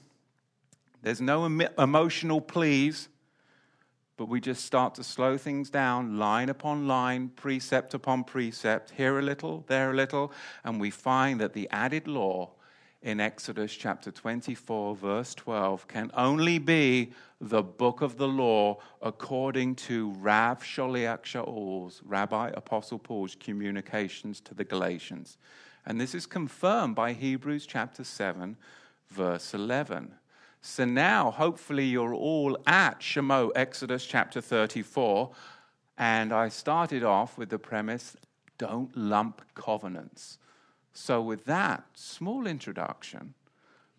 There's 1.02 1.20
no 1.20 1.46
emotional 1.46 2.40
pleas, 2.40 3.10
but 4.16 4.30
we 4.30 4.40
just 4.40 4.64
start 4.64 4.96
to 4.96 5.04
slow 5.04 5.38
things 5.38 5.70
down, 5.70 6.18
line 6.18 6.50
upon 6.50 6.88
line, 6.88 7.30
precept 7.30 7.94
upon 7.94 8.24
precept, 8.24 8.92
here 8.92 9.20
a 9.20 9.22
little, 9.22 9.64
there 9.68 9.92
a 9.92 9.96
little, 9.96 10.32
and 10.64 10.80
we 10.80 10.90
find 10.90 11.40
that 11.42 11.54
the 11.54 11.68
added 11.72 12.08
law 12.08 12.52
in 13.02 13.20
Exodus 13.20 13.74
chapter 13.74 14.12
24, 14.12 14.96
verse 14.96 15.36
12, 15.36 15.88
can 15.88 16.12
only 16.16 16.58
be 16.58 17.12
the 17.40 17.62
book 17.62 18.02
of 18.02 18.18
the 18.18 18.28
law 18.28 18.78
according 19.02 19.76
to 19.76 20.12
Rav 20.14 20.64
Shaliach 20.64 21.24
Shaul's, 21.24 22.02
Rabbi 22.04 22.50
Apostle 22.56 23.00
Paul's 23.00 23.36
communications 23.36 24.42
to 24.42 24.54
the 24.54 24.64
Galatians. 24.64 25.38
And 25.86 26.02
this 26.02 26.16
is 26.16 26.26
confirmed 26.26 26.96
by 26.96 27.14
Hebrews 27.14 27.66
chapter 27.66 28.04
7, 28.04 28.58
verse 29.10 29.54
11. 29.54 30.14
So 30.62 30.84
now, 30.84 31.32
hopefully, 31.32 31.86
you're 31.86 32.14
all 32.14 32.58
at 32.66 33.00
Shemo, 33.00 33.52
Exodus 33.56 34.06
chapter 34.06 34.42
34. 34.42 35.32
And 35.98 36.34
I 36.34 36.50
started 36.50 37.04
off 37.04 37.38
with 37.38 37.50
the 37.50 37.60
premise 37.60 38.18
don't 38.58 38.96
lump 38.98 39.42
covenants. 39.54 40.40
So, 41.00 41.22
with 41.22 41.46
that 41.46 41.84
small 41.94 42.48
introduction, 42.48 43.36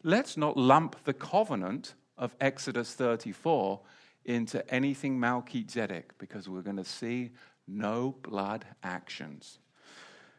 let's 0.03 0.37
not 0.37 0.57
lump 0.57 0.97
the 1.05 1.15
covenant 1.15 1.95
of 2.19 2.35
Exodus 2.41 2.93
34 2.93 3.79
into 4.25 4.69
anything 4.69 5.21
Melchizedek 5.21 6.19
because 6.19 6.49
we're 6.49 6.61
going 6.61 6.77
to 6.77 6.85
see 6.85 7.31
no 7.69 8.17
blood 8.23 8.65
actions. 8.83 9.61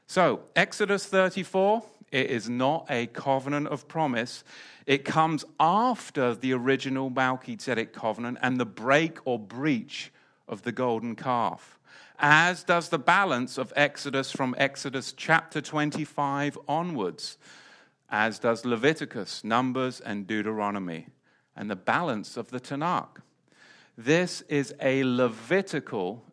So, 0.06 0.42
Exodus 0.54 1.06
34, 1.06 1.82
it 2.12 2.30
is 2.30 2.50
not 2.50 2.86
a 2.90 3.08
covenant 3.08 3.70
of 3.70 3.88
promise. 3.88 4.44
It 4.86 5.06
comes 5.06 5.46
after 5.62 6.36
the 6.36 6.52
original 6.52 7.10
Melchizedek 7.10 7.94
covenant 7.94 8.38
and 8.42 8.60
the 8.60 8.66
break 8.66 9.20
or 9.24 9.40
breach 9.40 10.12
of 10.46 10.64
the 10.64 10.74
golden 10.74 11.16
calf, 11.16 11.79
as 12.20 12.64
does 12.64 12.90
the 12.90 13.00
balance 13.00 13.58
of 13.58 13.74
Exodus 13.76 14.32
from 14.32 14.54
Exodus 14.58 15.14
chapter 15.14 15.62
25 15.62 16.58
onwards, 16.68 17.38
as 18.10 18.40
does 18.40 18.66
Leviticus, 18.66 19.44
Numbers, 19.44 20.00
and 20.00 20.28
Deuteronomy, 20.28 21.08
and 21.56 21.70
the 21.70 21.76
balance 21.76 22.38
of 22.38 22.50
the 22.50 22.60
Tanakh. 22.60 23.22
This 23.98 24.42
is 24.42 24.74
a 24.82 25.04
Levitical 25.04 26.24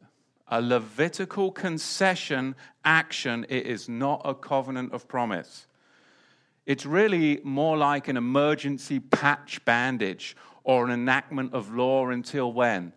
a 0.49 0.61
Levitical 0.61 1.51
concession 1.51 2.55
action. 2.85 3.47
It 3.49 3.67
is 3.67 3.89
not 3.89 4.23
a 4.25 4.35
covenant 4.35 4.93
of 4.93 5.09
promise. 5.09 5.67
It's 6.67 6.87
really 6.87 7.41
more 7.45 7.77
like 7.77 8.09
an 8.09 8.17
emergency 8.17 9.01
patch 9.01 9.65
bandage 9.65 10.37
or 10.65 10.85
an 10.85 10.91
enactment 10.91 11.53
of 11.55 11.75
law 11.75 12.09
until 12.09 12.53
when? 12.53 12.93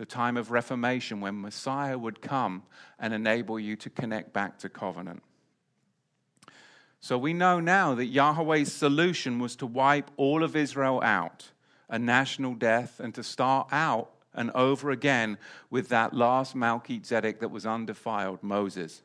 The 0.00 0.06
time 0.06 0.38
of 0.38 0.50
Reformation, 0.50 1.20
when 1.20 1.42
Messiah 1.42 1.98
would 1.98 2.22
come 2.22 2.62
and 2.98 3.12
enable 3.12 3.60
you 3.60 3.76
to 3.76 3.90
connect 3.90 4.32
back 4.32 4.58
to 4.60 4.70
covenant. 4.70 5.22
So 7.00 7.18
we 7.18 7.34
know 7.34 7.60
now 7.60 7.94
that 7.94 8.06
Yahweh's 8.06 8.72
solution 8.72 9.38
was 9.38 9.56
to 9.56 9.66
wipe 9.66 10.10
all 10.16 10.42
of 10.42 10.56
Israel 10.56 11.02
out, 11.02 11.50
a 11.90 11.98
national 11.98 12.54
death, 12.54 12.98
and 12.98 13.14
to 13.14 13.22
start 13.22 13.68
out 13.72 14.08
and 14.32 14.50
over 14.52 14.90
again 14.90 15.36
with 15.68 15.90
that 15.90 16.14
last 16.14 16.54
Melchizedek 16.54 17.40
that 17.40 17.50
was 17.50 17.66
undefiled, 17.66 18.42
Moses. 18.42 19.02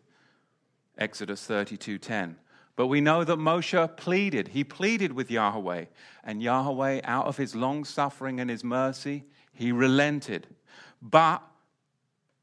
Exodus 0.98 1.46
32:10. 1.46 2.38
But 2.78 2.88
we 2.88 3.02
know 3.02 3.26
that 3.26 3.38
Moshe 3.38 3.98
pleaded. 3.98 4.48
He 4.48 4.64
pleaded 4.64 5.12
with 5.12 5.30
Yahweh, 5.30 5.88
and 6.24 6.42
Yahweh 6.42 7.02
out 7.04 7.26
of 7.26 7.36
his 7.36 7.54
long 7.54 7.84
suffering 7.84 8.40
and 8.40 8.50
his 8.50 8.64
mercy, 8.64 9.26
he 9.52 9.74
relented. 9.74 10.48
But 11.10 11.44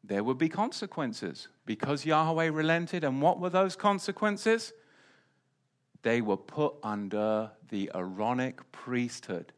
there 0.05 0.23
would 0.23 0.39
be 0.39 0.49
consequences 0.49 1.49
because 1.67 2.07
Yahweh 2.07 2.51
relented. 2.51 3.03
And 3.03 3.21
what 3.21 3.41
were 3.41 3.51
those 3.51 3.75
consequences? 3.75 4.73
They 6.03 6.21
were 6.21 6.37
put 6.37 6.75
under 6.83 7.51
the 7.71 7.91
Aaronic 7.93 8.71
priesthood. 8.71 9.53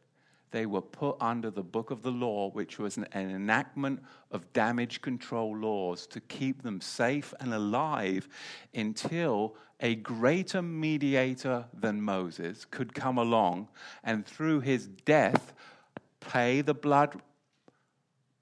They 0.49 0.65
were 0.65 0.81
put 0.81 1.17
under 1.21 1.51
the 1.51 1.63
book 1.63 1.91
of 1.91 2.01
the 2.01 2.11
law, 2.11 2.49
which 2.49 2.79
was 2.79 2.97
an, 2.97 3.05
enactment 3.13 4.01
of 4.31 4.51
damage 4.53 5.01
control 5.01 5.55
laws 5.55 6.07
to 6.07 6.19
keep 6.21 6.63
them 6.63 6.81
safe 6.81 7.31
and 7.39 7.53
alive 7.53 8.27
until 8.73 9.55
a 9.81 9.95
greater 9.95 10.63
mediator 10.63 11.65
than 11.73 12.01
Moses 12.01 12.65
could 12.65 12.95
come 12.95 13.19
along 13.19 13.67
and 14.03 14.25
through 14.25 14.61
his 14.61 14.87
death 14.87 15.53
pay 16.21 16.61
the 16.61 16.73
blood 16.73 17.21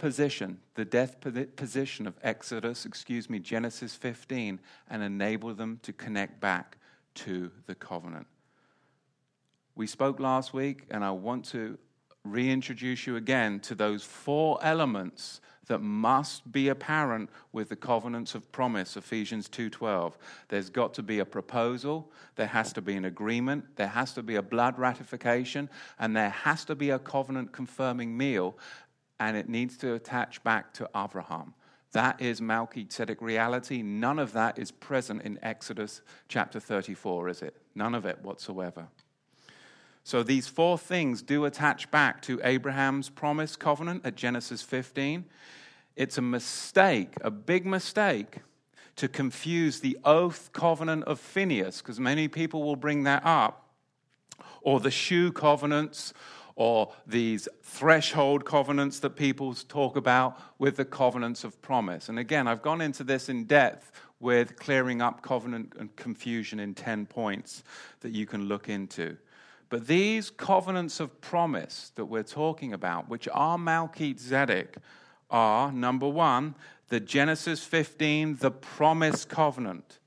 position, 0.03 0.59
the 0.75 0.83
death 0.83 1.15
position 1.55 2.05
of 2.05 2.13
Exodus, 2.21 2.85
excuse 2.85 3.29
me, 3.29 3.39
Genesis 3.39 3.95
15, 3.95 4.59
and 4.89 5.01
enable 5.01 5.53
them 5.53 5.79
to 5.81 5.93
connect 5.93 6.41
back 6.41 6.77
to 7.15 7.49
the 7.67 7.75
covenant. 7.75 8.27
We 9.75 9.87
spoke 9.87 10.19
last 10.19 10.53
week, 10.53 10.83
and 10.91 11.05
I 11.05 11.11
want 11.11 11.45
to 11.51 11.77
reintroduce 12.25 13.07
you 13.07 13.15
again 13.15 13.61
to 13.61 13.75
those 13.75 14.03
four 14.03 14.59
elements 14.61 15.39
that 15.67 15.79
must 15.79 16.51
be 16.51 16.67
apparent 16.69 17.29
with 17.51 17.69
the 17.69 17.75
covenants 17.75 18.35
of 18.35 18.51
promise 18.51 18.97
Ephesians 18.97 19.47
2:12 19.49 20.17
there's 20.49 20.69
got 20.69 20.93
to 20.93 21.03
be 21.03 21.19
a 21.19 21.25
proposal 21.25 22.11
there 22.35 22.47
has 22.47 22.73
to 22.73 22.81
be 22.81 22.95
an 22.95 23.05
agreement 23.05 23.63
there 23.75 23.87
has 23.87 24.13
to 24.13 24.21
be 24.21 24.35
a 24.35 24.41
blood 24.41 24.77
ratification 24.77 25.69
and 25.99 26.15
there 26.15 26.29
has 26.29 26.65
to 26.65 26.75
be 26.75 26.89
a 26.89 26.99
covenant 26.99 27.51
confirming 27.51 28.15
meal 28.15 28.57
and 29.23 29.37
it 29.37 29.49
needs 29.49 29.77
to 29.77 29.93
attach 29.93 30.43
back 30.43 30.73
to 30.73 30.89
Abraham 30.95 31.53
that 31.93 32.19
is 32.21 32.41
Melchizedek 32.41 33.21
reality. 33.21 33.81
None 33.81 34.19
of 34.19 34.33
that 34.33 34.59
is 34.59 34.71
present 34.71 35.21
in 35.21 35.39
Exodus 35.41 36.01
chapter 36.27 36.59
34, 36.59 37.29
is 37.29 37.41
it? 37.41 37.55
None 37.75 37.95
of 37.95 38.05
it 38.05 38.19
whatsoever. 38.23 38.87
So 40.03 40.21
these 40.21 40.47
four 40.47 40.77
things 40.77 41.21
do 41.21 41.45
attach 41.45 41.89
back 41.91 42.21
to 42.23 42.41
Abraham's 42.43 43.09
promise 43.09 43.55
covenant 43.55 44.05
at 44.05 44.15
Genesis 44.15 44.61
15. 44.63 45.25
It's 45.95 46.17
a 46.17 46.21
mistake, 46.21 47.13
a 47.21 47.31
big 47.31 47.65
mistake, 47.65 48.39
to 48.95 49.07
confuse 49.07 49.79
the 49.79 49.97
oath 50.03 50.51
covenant 50.51 51.03
of 51.03 51.19
Phineas, 51.19 51.81
because 51.81 51.99
many 51.99 52.27
people 52.27 52.63
will 52.63 52.75
bring 52.75 53.03
that 53.03 53.23
up, 53.23 53.69
or 54.61 54.79
the 54.79 54.91
shoe 54.91 55.31
covenants, 55.31 56.13
or 56.55 56.93
these 57.07 57.47
threshold 57.61 58.45
covenants 58.45 58.99
that 58.99 59.11
people 59.11 59.53
talk 59.53 59.95
about 59.95 60.39
with 60.59 60.75
the 60.75 60.85
covenants 60.85 61.43
of 61.43 61.61
promise. 61.61 62.09
And 62.09 62.19
again, 62.19 62.47
I've 62.47 62.61
gone 62.61 62.81
into 62.81 63.03
this 63.03 63.29
in 63.29 63.45
depth 63.45 63.91
with 64.19 64.55
clearing 64.57 65.01
up 65.01 65.21
covenant 65.21 65.73
and 65.77 65.95
confusion 65.95 66.59
in 66.59 66.73
10 66.73 67.07
points 67.07 67.63
that 68.01 68.11
you 68.11 68.25
can 68.25 68.47
look 68.47 68.69
into. 68.69 69.17
But 69.69 69.87
these 69.87 70.29
covenants 70.29 70.99
of 70.99 71.19
promise 71.19 71.91
that 71.95 72.05
we're 72.05 72.23
talking 72.23 72.73
about, 72.73 73.09
which 73.09 73.27
are 73.33 73.57
Melchizedek, 73.57 74.77
are 75.31 75.71
number 75.71 76.07
one, 76.07 76.55
the 76.89 76.99
Genesis 76.99 77.63
15, 77.63 78.35
the 78.35 78.51
promise 78.51 79.25
covenant. 79.25 79.97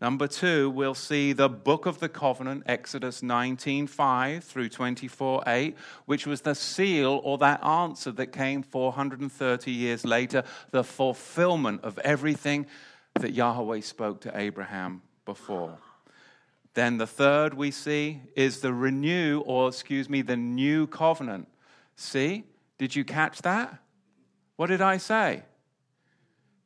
Number 0.00 0.28
two, 0.28 0.70
we'll 0.70 0.94
see 0.94 1.32
the 1.32 1.48
book 1.48 1.84
of 1.84 1.98
the 1.98 2.08
covenant, 2.08 2.62
Exodus 2.66 3.20
19 3.20 3.88
5 3.88 4.44
through 4.44 4.68
24 4.68 5.42
8, 5.44 5.76
which 6.06 6.24
was 6.24 6.42
the 6.42 6.54
seal 6.54 7.20
or 7.24 7.36
that 7.38 7.64
answer 7.64 8.12
that 8.12 8.28
came 8.28 8.62
430 8.62 9.72
years 9.72 10.04
later, 10.04 10.44
the 10.70 10.84
fulfillment 10.84 11.82
of 11.82 11.98
everything 11.98 12.66
that 13.14 13.32
Yahweh 13.32 13.80
spoke 13.80 14.20
to 14.20 14.38
Abraham 14.38 15.02
before. 15.24 15.78
Then 16.74 16.98
the 16.98 17.06
third 17.06 17.54
we 17.54 17.72
see 17.72 18.20
is 18.36 18.60
the 18.60 18.72
renew, 18.72 19.40
or 19.40 19.66
excuse 19.66 20.08
me, 20.08 20.22
the 20.22 20.36
new 20.36 20.86
covenant. 20.86 21.48
See? 21.96 22.44
Did 22.78 22.94
you 22.94 23.04
catch 23.04 23.42
that? 23.42 23.82
What 24.54 24.68
did 24.68 24.80
I 24.80 24.98
say? 24.98 25.42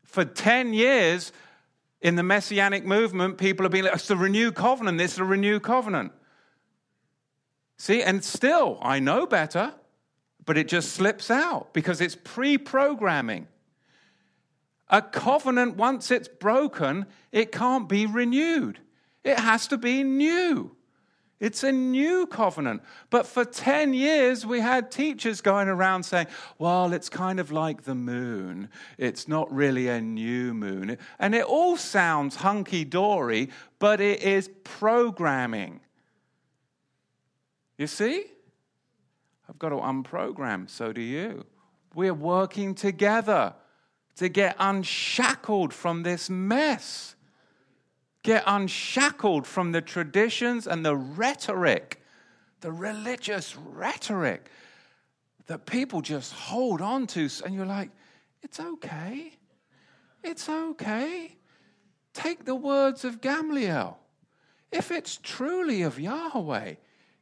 For 0.05 0.27
10 0.27 0.75
years, 0.75 1.33
in 2.03 2.17
the 2.17 2.23
messianic 2.23 2.85
movement, 2.85 3.39
people 3.39 3.65
have 3.65 3.73
been 3.73 3.85
like, 3.85 3.95
it's 3.95 4.09
the 4.09 4.17
renewed 4.17 4.55
covenant, 4.55 4.99
this 4.99 5.13
is 5.13 5.19
the 5.19 5.25
renewed 5.25 5.63
covenant. 5.63 6.13
See, 7.79 8.03
and 8.03 8.23
still, 8.23 8.79
I 8.83 8.99
know 8.99 9.27
better, 9.27 9.73
but 10.45 10.59
it 10.59 10.69
just 10.69 10.93
slips 10.93 11.31
out 11.31 11.73
because 11.73 12.01
it's 12.01 12.17
pre 12.17 12.59
programming. 12.59 13.47
A 14.89 15.01
covenant, 15.01 15.77
once 15.77 16.11
it's 16.11 16.29
broken, 16.29 17.07
it 17.31 17.51
can't 17.51 17.89
be 17.89 18.05
renewed. 18.05 18.79
It 19.25 19.39
has 19.39 19.69
to 19.69 19.79
be 19.79 20.03
new. 20.03 20.77
It's 21.43 21.65
a 21.65 21.73
new 21.73 22.29
covenant. 22.29 22.85
But 23.11 23.27
for 23.27 23.45
10 23.45 23.95
years, 23.95 24.47
we 24.47 24.61
had 24.61 24.93
teachers 24.93 25.41
going 25.41 25.67
around 25.67 26.05
saying, 26.05 26.29
well, 26.57 26.93
it's 26.93 27.09
kind 27.09 27.41
of 27.41 27.51
like 27.51 27.83
the 27.83 27.97
moon. 27.97 28.69
It's 28.97 29.27
not 29.27 29.53
really 29.53 29.89
a 29.89 30.01
new 30.01 30.55
moon. 30.55 30.99
And 31.19 31.35
it 31.35 31.45
all 31.45 31.77
sounds 31.77 32.37
hunky 32.37 32.85
dory, 32.85 33.51
but 33.81 34.01
it 34.01 34.23
is 34.23 34.51
programming. 34.63 35.81
You 37.77 37.89
see? 37.89 38.27
I've 39.49 39.59
got 39.59 39.71
to 39.71 39.77
unprogram, 39.79 40.71
so 40.71 40.93
do 40.93 41.01
you. 41.01 41.45
We're 41.93 42.15
working 42.15 42.77
together 42.77 43.55
to 44.15 44.29
get 44.29 44.55
unshackled 44.61 45.75
from 45.75 46.05
this 46.05 46.31
mess 46.31 47.17
get 48.23 48.45
unshackled 48.47 49.47
from 49.47 49.73
the 49.73 49.81
traditions 49.81 50.67
and 50.67 50.85
the 50.85 50.97
rhetoric, 50.97 52.03
the 52.61 52.73
religious 52.73 53.57
rhetoric 53.57 54.49
that 55.47 55.67
people 55.67 56.01
just 56.01 56.33
hold 56.33 56.81
on 56.81 57.07
to. 57.09 57.29
And 57.45 57.55
you're 57.55 57.67
like, 57.67 57.91
it's 58.43 58.61
okay. 58.61 59.33
It's 60.23 60.49
okay. 60.49 61.37
Take 62.15 62.45
the 62.45 62.55
words 62.55 63.05
of 63.05 63.21
Gamliel. 63.21 63.97
If 64.71 64.91
it's 64.91 65.19
truly 65.23 65.83
of 65.83 65.99
Yahweh, 65.99 66.75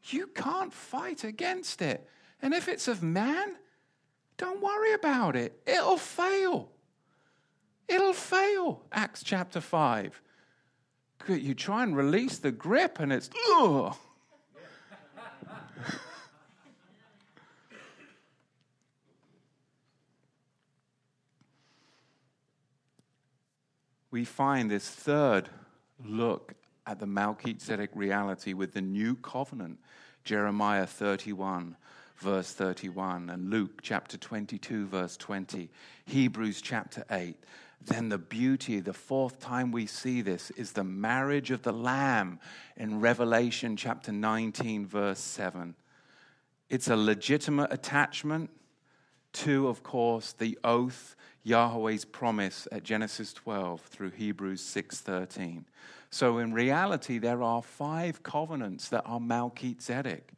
you 0.04 0.26
can't 0.28 0.72
fight 0.72 1.24
against 1.24 1.82
it. 1.82 2.06
And 2.42 2.54
if 2.54 2.68
it's 2.68 2.88
of 2.88 3.02
man, 3.02 3.56
don't 4.36 4.62
worry 4.62 4.92
about 4.92 5.36
it. 5.36 5.60
It'll 5.66 5.98
fail. 5.98 6.70
It'll 7.88 8.12
fail. 8.12 8.82
Acts 8.92 9.22
chapter 9.22 9.60
5 9.60 10.22
you 11.28 11.54
try 11.54 11.82
and 11.82 11.96
release 11.96 12.38
the 12.38 12.50
grip 12.50 12.98
and 13.00 13.12
it's, 13.12 13.30
ugh. 13.52 13.94
we 24.10 24.24
find 24.24 24.70
this 24.70 24.88
third 24.88 25.48
look 26.04 26.54
at 26.86 26.98
the 26.98 27.06
Melchizedek 27.06 27.90
reality 27.94 28.52
with 28.54 28.72
the 28.72 28.80
new 28.80 29.14
covenant, 29.16 29.78
Jeremiah 30.24 30.86
31, 30.86 31.76
verse 32.16 32.52
31, 32.52 33.30
and 33.30 33.50
Luke 33.50 33.80
chapter 33.82 34.16
22, 34.16 34.86
verse 34.86 35.16
20, 35.16 35.70
Hebrews 36.06 36.60
chapter 36.60 37.04
8 37.10 37.36
then 37.84 38.10
the 38.10 38.18
beauty, 38.18 38.80
the 38.80 38.92
fourth 38.92 39.40
time 39.40 39.72
we 39.72 39.86
see 39.86 40.20
this, 40.20 40.50
is 40.52 40.72
the 40.72 40.84
marriage 40.84 41.50
of 41.50 41.62
the 41.62 41.72
Lamb 41.72 42.38
in 42.76 43.00
Revelation 43.00 43.76
chapter 43.76 44.12
19, 44.12 44.86
verse 44.86 45.20
7. 45.20 45.74
It's 46.68 46.88
a 46.88 46.96
legitimate 46.96 47.72
attachment 47.72 48.50
to, 49.32 49.68
of 49.68 49.82
course, 49.82 50.32
the 50.32 50.58
oath, 50.62 51.16
Yahweh's 51.42 52.04
promise 52.04 52.68
at 52.70 52.82
Genesis 52.82 53.32
12 53.32 53.80
through 53.80 54.10
Hebrews 54.10 54.62
6:13. 54.62 55.64
So 56.10 56.38
in 56.38 56.52
reality, 56.52 57.18
there 57.18 57.42
are 57.42 57.62
five 57.62 58.22
covenants 58.22 58.88
that 58.88 59.02
are 59.06 59.20
Melchizedek. 59.20 60.32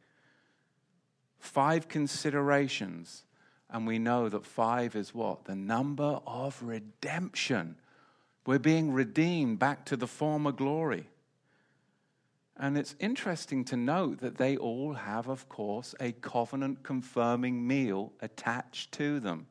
Five 1.39 1.87
considerations 1.87 3.25
and 3.73 3.87
we 3.87 3.97
know 3.97 4.29
that 4.29 4.45
five 4.45 4.95
is 4.95 5.15
what? 5.15 5.45
The 5.45 5.55
number 5.55 6.19
of 6.27 6.61
redemption. 6.61 7.75
We're 8.45 8.59
being 8.59 8.93
redeemed 8.93 9.57
back 9.57 9.83
to 9.85 9.97
the 9.97 10.07
former 10.07 10.51
glory. 10.51 11.09
And 12.55 12.77
it's 12.77 12.95
interesting 12.99 13.65
to 13.65 13.75
note 13.75 14.19
that 14.19 14.37
they 14.37 14.57
all 14.57 14.93
have, 14.93 15.27
of 15.27 15.49
course, 15.49 15.95
a 15.99 16.11
covenant 16.11 16.83
confirming 16.83 17.65
meal 17.65 18.13
attached 18.21 18.91
to 18.93 19.19
them. 19.19 19.47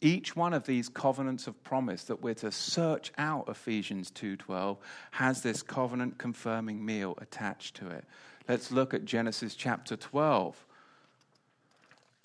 Each 0.00 0.36
one 0.36 0.52
of 0.52 0.64
these 0.64 0.88
covenants 0.88 1.48
of 1.48 1.60
promise 1.64 2.04
that 2.04 2.22
we're 2.22 2.34
to 2.34 2.52
search 2.52 3.10
out 3.18 3.48
Ephesians 3.48 4.12
2:12 4.12 4.78
has 5.10 5.42
this 5.42 5.62
covenant 5.62 6.18
confirming 6.18 6.84
meal 6.84 7.18
attached 7.20 7.74
to 7.76 7.88
it. 7.88 8.04
Let's 8.48 8.70
look 8.70 8.94
at 8.94 9.04
Genesis 9.04 9.56
chapter 9.56 9.96
12. 9.96 10.64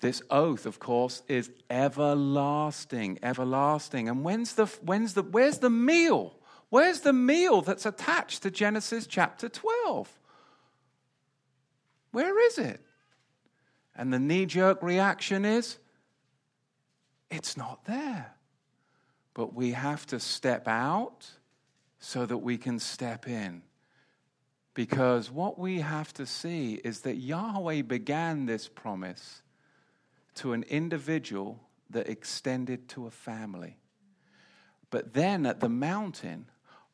This 0.00 0.22
oath, 0.30 0.66
of 0.66 0.78
course, 0.78 1.22
is 1.28 1.50
everlasting, 1.70 3.18
everlasting. 3.22 4.08
And 4.08 4.22
when's 4.22 4.54
the, 4.54 4.66
when's 4.82 5.14
the, 5.14 5.22
where's 5.22 5.58
the 5.58 5.70
meal? 5.70 6.36
Where's 6.68 7.00
the 7.00 7.12
meal 7.12 7.62
that's 7.62 7.86
attached 7.86 8.42
to 8.42 8.50
Genesis 8.50 9.06
chapter 9.06 9.48
12? 9.48 10.10
Where 12.10 12.46
is 12.46 12.58
it? 12.58 12.80
And 13.96 14.12
the 14.12 14.18
knee 14.18 14.46
jerk 14.46 14.82
reaction 14.82 15.44
is 15.44 15.78
it's 17.30 17.56
not 17.56 17.84
there. 17.84 18.34
But 19.34 19.54
we 19.54 19.72
have 19.72 20.06
to 20.06 20.20
step 20.20 20.68
out 20.68 21.28
so 21.98 22.26
that 22.26 22.38
we 22.38 22.56
can 22.56 22.78
step 22.78 23.26
in. 23.28 23.62
Because 24.74 25.30
what 25.30 25.58
we 25.58 25.80
have 25.80 26.12
to 26.14 26.26
see 26.26 26.74
is 26.74 27.00
that 27.00 27.16
Yahweh 27.16 27.82
began 27.82 28.46
this 28.46 28.68
promise 28.68 29.42
to 30.36 30.52
an 30.52 30.64
individual 30.64 31.60
that 31.90 32.08
extended 32.08 32.88
to 32.88 33.06
a 33.06 33.10
family. 33.10 33.76
But 34.90 35.14
then 35.14 35.46
at 35.46 35.60
the 35.60 35.68
mountain, 35.68 36.46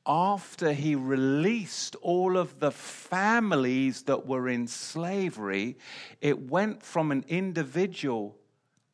after 0.06 0.72
he 0.72 0.94
released 0.94 1.96
all 2.02 2.36
of 2.36 2.60
the 2.60 2.70
families 2.70 4.02
that 4.04 4.26
were 4.26 4.48
in 4.48 4.66
slavery, 4.66 5.76
it 6.20 6.50
went 6.50 6.82
from 6.82 7.12
an 7.12 7.24
individual 7.28 8.36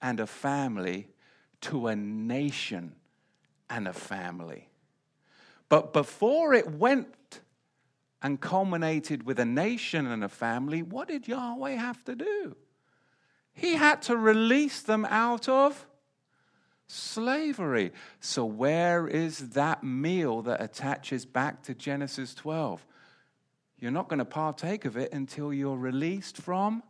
and 0.02 0.20
a 0.20 0.26
family 0.26 1.08
to 1.62 1.86
a 1.86 1.96
nation 1.96 2.94
and 3.70 3.88
a 3.88 3.92
family. 3.92 4.68
But 5.68 5.92
before 5.92 6.54
it 6.54 6.70
went 6.70 7.40
and 8.22 8.40
culminated 8.40 9.24
with 9.24 9.38
a 9.38 9.44
nation 9.44 10.06
and 10.06 10.24
a 10.24 10.28
family, 10.28 10.82
what 10.82 11.08
did 11.08 11.28
Yahweh 11.28 11.74
have 11.74 12.04
to 12.04 12.14
do? 12.14 12.56
He 13.56 13.74
had 13.74 14.02
to 14.02 14.16
release 14.16 14.82
them 14.82 15.06
out 15.06 15.48
of 15.48 15.86
slavery. 16.86 17.90
So, 18.20 18.44
where 18.44 19.08
is 19.08 19.50
that 19.50 19.82
meal 19.82 20.42
that 20.42 20.62
attaches 20.62 21.24
back 21.24 21.62
to 21.64 21.74
Genesis 21.74 22.34
12? 22.34 22.84
You're 23.78 23.90
not 23.90 24.08
going 24.08 24.18
to 24.18 24.26
partake 24.26 24.84
of 24.84 24.98
it 24.98 25.12
until 25.12 25.54
you're 25.54 25.76
released 25.76 26.36
from 26.36 26.82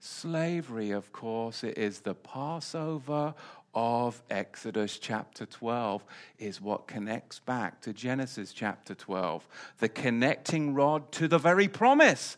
slavery, 0.00 0.90
of 0.90 1.12
course. 1.12 1.62
It 1.62 1.76
is 1.76 2.00
the 2.00 2.14
Passover 2.14 3.34
of 3.74 4.22
Exodus 4.30 4.98
chapter 4.98 5.44
12 5.44 6.04
is 6.38 6.60
what 6.60 6.86
connects 6.86 7.40
back 7.40 7.80
to 7.82 7.92
Genesis 7.92 8.52
chapter 8.52 8.94
12. 8.94 9.46
The 9.78 9.88
connecting 9.88 10.74
rod 10.74 11.10
to 11.12 11.28
the 11.28 11.38
very 11.38 11.68
promise. 11.68 12.36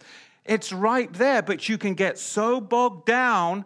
It's 0.49 0.73
right 0.73 1.13
there, 1.13 1.43
but 1.43 1.69
you 1.69 1.79
can 1.79 1.95
get 1.95 2.19
so 2.19 2.61
bogged 2.61 3.07
down 3.07 3.65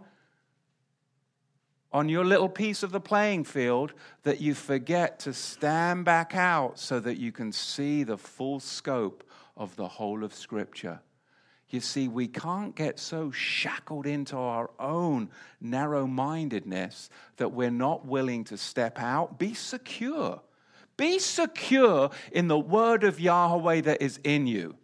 on 1.92 2.08
your 2.08 2.24
little 2.24 2.48
piece 2.48 2.82
of 2.82 2.92
the 2.92 3.00
playing 3.00 3.44
field 3.44 3.92
that 4.22 4.40
you 4.40 4.54
forget 4.54 5.18
to 5.20 5.32
stand 5.32 6.04
back 6.04 6.34
out 6.36 6.78
so 6.78 7.00
that 7.00 7.18
you 7.18 7.32
can 7.32 7.52
see 7.52 8.04
the 8.04 8.16
full 8.16 8.60
scope 8.60 9.24
of 9.56 9.74
the 9.76 9.88
whole 9.88 10.22
of 10.22 10.32
Scripture. 10.32 11.00
You 11.68 11.80
see, 11.80 12.08
we 12.08 12.26
can't 12.26 12.74
get 12.74 12.98
so 12.98 13.30
shackled 13.30 14.06
into 14.06 14.36
our 14.36 14.70
own 14.78 15.30
narrow 15.60 16.06
mindedness 16.06 17.10
that 17.36 17.52
we're 17.52 17.70
not 17.70 18.04
willing 18.04 18.44
to 18.44 18.56
step 18.56 18.98
out. 18.98 19.38
Be 19.38 19.54
secure. 19.54 20.40
Be 20.96 21.18
secure 21.18 22.10
in 22.32 22.48
the 22.48 22.58
word 22.58 23.04
of 23.04 23.20
Yahweh 23.20 23.82
that 23.82 24.02
is 24.02 24.18
in 24.24 24.46
you. 24.46 24.76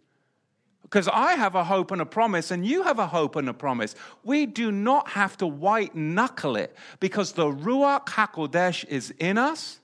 Because 0.89 1.09
I 1.09 1.33
have 1.33 1.55
a 1.55 1.65
hope 1.65 1.91
and 1.91 2.01
a 2.01 2.05
promise, 2.05 2.49
and 2.49 2.65
you 2.65 2.83
have 2.83 2.97
a 2.97 3.07
hope 3.07 3.35
and 3.35 3.49
a 3.49 3.53
promise. 3.53 3.93
We 4.23 4.45
do 4.45 4.71
not 4.71 5.09
have 5.09 5.35
to 5.37 5.47
white 5.47 5.95
knuckle 5.95 6.55
it 6.55 6.77
because 7.01 7.33
the 7.33 7.51
Ruach 7.51 8.05
HaKodesh 8.05 8.87
is 8.87 9.13
in 9.19 9.37
us 9.37 9.81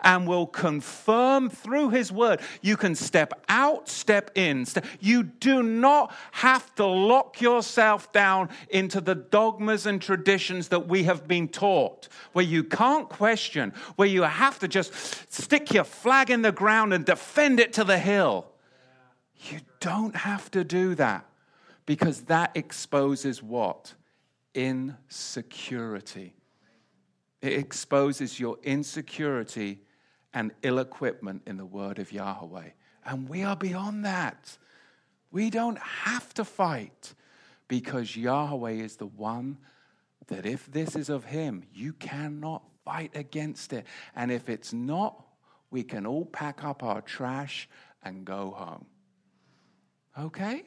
and 0.00 0.26
will 0.26 0.46
confirm 0.46 1.50
through 1.50 1.90
his 1.90 2.10
word. 2.10 2.40
You 2.62 2.76
can 2.76 2.94
step 2.94 3.32
out, 3.48 3.88
step 3.88 4.30
in. 4.34 4.66
You 4.98 5.24
do 5.24 5.62
not 5.62 6.14
have 6.32 6.74
to 6.76 6.86
lock 6.86 7.40
yourself 7.40 8.10
down 8.12 8.48
into 8.70 9.00
the 9.00 9.14
dogmas 9.14 9.86
and 9.86 10.00
traditions 10.00 10.68
that 10.68 10.88
we 10.88 11.04
have 11.04 11.28
been 11.28 11.48
taught, 11.48 12.08
where 12.32 12.44
you 12.44 12.64
can't 12.64 13.08
question, 13.08 13.72
where 13.96 14.08
you 14.08 14.22
have 14.22 14.58
to 14.60 14.68
just 14.68 14.92
stick 15.32 15.72
your 15.72 15.84
flag 15.84 16.30
in 16.30 16.42
the 16.42 16.52
ground 16.52 16.92
and 16.92 17.04
defend 17.04 17.60
it 17.60 17.74
to 17.74 17.84
the 17.84 17.98
hill. 17.98 18.46
You 19.50 19.60
don't 19.86 20.16
have 20.16 20.50
to 20.50 20.64
do 20.64 20.96
that 20.96 21.24
because 21.86 22.22
that 22.22 22.50
exposes 22.56 23.40
what? 23.40 23.94
Insecurity. 24.52 26.34
It 27.40 27.52
exposes 27.52 28.40
your 28.40 28.58
insecurity 28.64 29.82
and 30.34 30.50
ill 30.62 30.80
equipment 30.80 31.42
in 31.46 31.56
the 31.56 31.64
word 31.64 32.00
of 32.00 32.10
Yahweh. 32.10 32.70
And 33.04 33.28
we 33.28 33.44
are 33.44 33.54
beyond 33.54 34.04
that. 34.04 34.58
We 35.30 35.50
don't 35.50 35.78
have 35.78 36.34
to 36.34 36.44
fight 36.44 37.14
because 37.68 38.16
Yahweh 38.16 38.72
is 38.72 38.96
the 38.96 39.06
one 39.06 39.56
that 40.26 40.46
if 40.46 40.66
this 40.72 40.96
is 40.96 41.08
of 41.08 41.26
Him, 41.26 41.62
you 41.72 41.92
cannot 41.92 42.64
fight 42.84 43.12
against 43.14 43.72
it. 43.72 43.86
And 44.16 44.32
if 44.32 44.48
it's 44.48 44.72
not, 44.72 45.24
we 45.70 45.84
can 45.84 46.06
all 46.06 46.24
pack 46.24 46.64
up 46.64 46.82
our 46.82 47.02
trash 47.02 47.68
and 48.02 48.24
go 48.24 48.50
home. 48.50 48.86
Okay? 50.18 50.62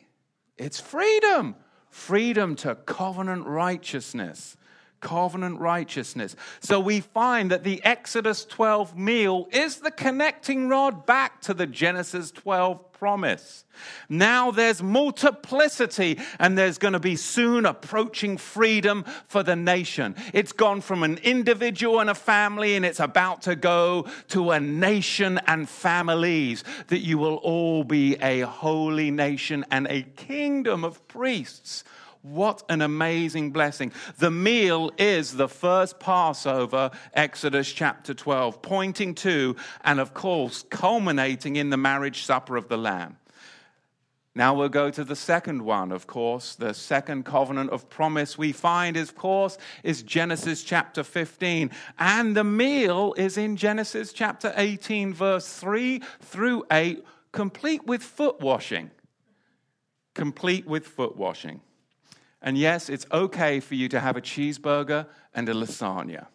It's 0.57 0.79
freedom. 0.79 1.55
Freedom 1.89 2.55
to 2.57 2.75
covenant 2.75 3.45
righteousness. 3.47 4.55
Covenant 5.01 5.59
righteousness. 5.59 6.35
So 6.59 6.79
we 6.79 6.99
find 6.99 7.51
that 7.51 7.63
the 7.63 7.83
Exodus 7.83 8.45
12 8.45 8.97
meal 8.97 9.47
is 9.51 9.77
the 9.77 9.91
connecting 9.91 10.69
rod 10.69 11.05
back 11.05 11.41
to 11.41 11.53
the 11.53 11.67
Genesis 11.67 12.31
12 12.31 12.91
promise. 12.99 13.63
Now 14.09 14.51
there's 14.51 14.83
multiplicity, 14.83 16.19
and 16.37 16.57
there's 16.57 16.77
going 16.77 16.93
to 16.93 16.99
be 16.99 17.15
soon 17.15 17.65
approaching 17.65 18.37
freedom 18.37 19.05
for 19.27 19.41
the 19.41 19.55
nation. 19.55 20.15
It's 20.33 20.51
gone 20.51 20.81
from 20.81 21.03
an 21.03 21.17
individual 21.23 22.01
and 22.01 22.09
a 22.09 22.15
family, 22.15 22.75
and 22.75 22.85
it's 22.85 22.99
about 22.99 23.43
to 23.43 23.55
go 23.55 24.05
to 24.29 24.51
a 24.51 24.59
nation 24.59 25.39
and 25.47 25.69
families, 25.69 26.65
that 26.87 26.99
you 26.99 27.17
will 27.17 27.35
all 27.35 27.85
be 27.85 28.17
a 28.21 28.41
holy 28.41 29.11
nation 29.11 29.65
and 29.71 29.87
a 29.89 30.01
kingdom 30.01 30.83
of 30.83 31.07
priests. 31.07 31.85
What 32.21 32.63
an 32.67 32.81
amazing 32.81 33.51
blessing. 33.51 33.93
The 34.17 34.31
meal 34.31 34.91
is 34.97 35.37
the 35.37 35.47
first 35.47 35.99
Passover, 35.99 36.91
Exodus 37.13 37.71
chapter 37.71 38.13
12, 38.13 38.61
pointing 38.61 39.15
to 39.15 39.55
and, 39.85 40.01
of 40.01 40.13
course, 40.13 40.65
culminating 40.69 41.55
in 41.55 41.69
the 41.69 41.77
marriage 41.77 42.23
supper 42.23 42.57
of 42.57 42.67
the 42.67 42.77
Lamb. 42.77 43.17
Now 44.35 44.53
we'll 44.53 44.69
go 44.69 44.89
to 44.91 45.03
the 45.03 45.15
second 45.15 45.63
one, 45.63 45.91
of 45.91 46.07
course. 46.07 46.55
The 46.55 46.73
second 46.73 47.23
covenant 47.25 47.71
of 47.71 47.89
promise 47.89 48.37
we 48.37 48.51
find, 48.51 48.97
is, 48.97 49.09
of 49.09 49.15
course, 49.15 49.57
is 49.83 50.03
Genesis 50.03 50.63
chapter 50.63 51.03
15. 51.03 51.71
And 51.97 52.35
the 52.35 52.43
meal 52.43 53.13
is 53.17 53.37
in 53.37 53.55
Genesis 53.55 54.13
chapter 54.13 54.53
18, 54.55 55.13
verse 55.13 55.51
3 55.57 56.01
through 56.21 56.65
8, 56.69 57.03
complete 57.31 57.85
with 57.85 58.03
foot 58.03 58.39
washing. 58.41 58.91
Complete 60.15 60.67
with 60.67 60.85
foot 60.85 61.15
washing. 61.15 61.61
And 62.41 62.57
yes, 62.57 62.89
it's 62.89 63.05
okay 63.11 63.59
for 63.59 63.75
you 63.75 63.89
to 63.89 63.99
have 63.99 64.15
a 64.15 64.21
cheeseburger 64.21 65.05
and 65.33 65.49
a 65.49 65.53
lasagna. 65.53 66.27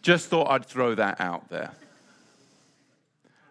Just 0.00 0.28
thought 0.28 0.48
I'd 0.50 0.64
throw 0.64 0.94
that 0.94 1.20
out 1.20 1.48
there. 1.50 1.72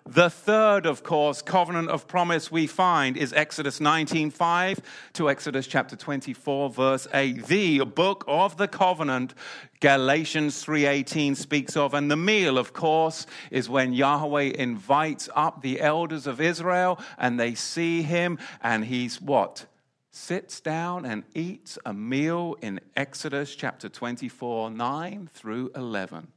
The 0.09 0.29
third, 0.29 0.85
of 0.85 1.03
course, 1.03 1.41
covenant 1.41 1.89
of 1.89 2.07
promise 2.07 2.49
we 2.49 2.65
find 2.65 3.17
is 3.17 3.33
Exodus 3.33 3.81
19:5 3.81 4.79
to 5.13 5.29
Exodus 5.29 5.67
chapter 5.67 5.97
24 5.97 6.69
verse 6.69 7.09
8. 7.13 7.45
The 7.45 7.79
book 7.79 8.23
of 8.25 8.55
the 8.55 8.69
covenant 8.69 9.33
Galatians 9.81 10.63
3:18 10.63 11.35
speaks 11.35 11.75
of 11.75 11.93
and 11.93 12.09
the 12.09 12.15
meal 12.15 12.57
of 12.57 12.71
course 12.71 13.25
is 13.51 13.67
when 13.67 13.91
Yahweh 13.91 14.53
invites 14.57 15.27
up 15.35 15.61
the 15.61 15.81
elders 15.81 16.25
of 16.25 16.39
Israel 16.39 16.97
and 17.17 17.37
they 17.37 17.53
see 17.53 18.01
him 18.01 18.39
and 18.63 18.85
he's 18.85 19.21
what? 19.21 19.65
Sits 20.09 20.61
down 20.61 21.05
and 21.05 21.25
eats 21.35 21.77
a 21.85 21.93
meal 21.93 22.55
in 22.61 22.79
Exodus 22.95 23.53
chapter 23.55 23.89
24 23.89 24.71
9 24.71 25.29
through 25.33 25.69
11. 25.75 26.31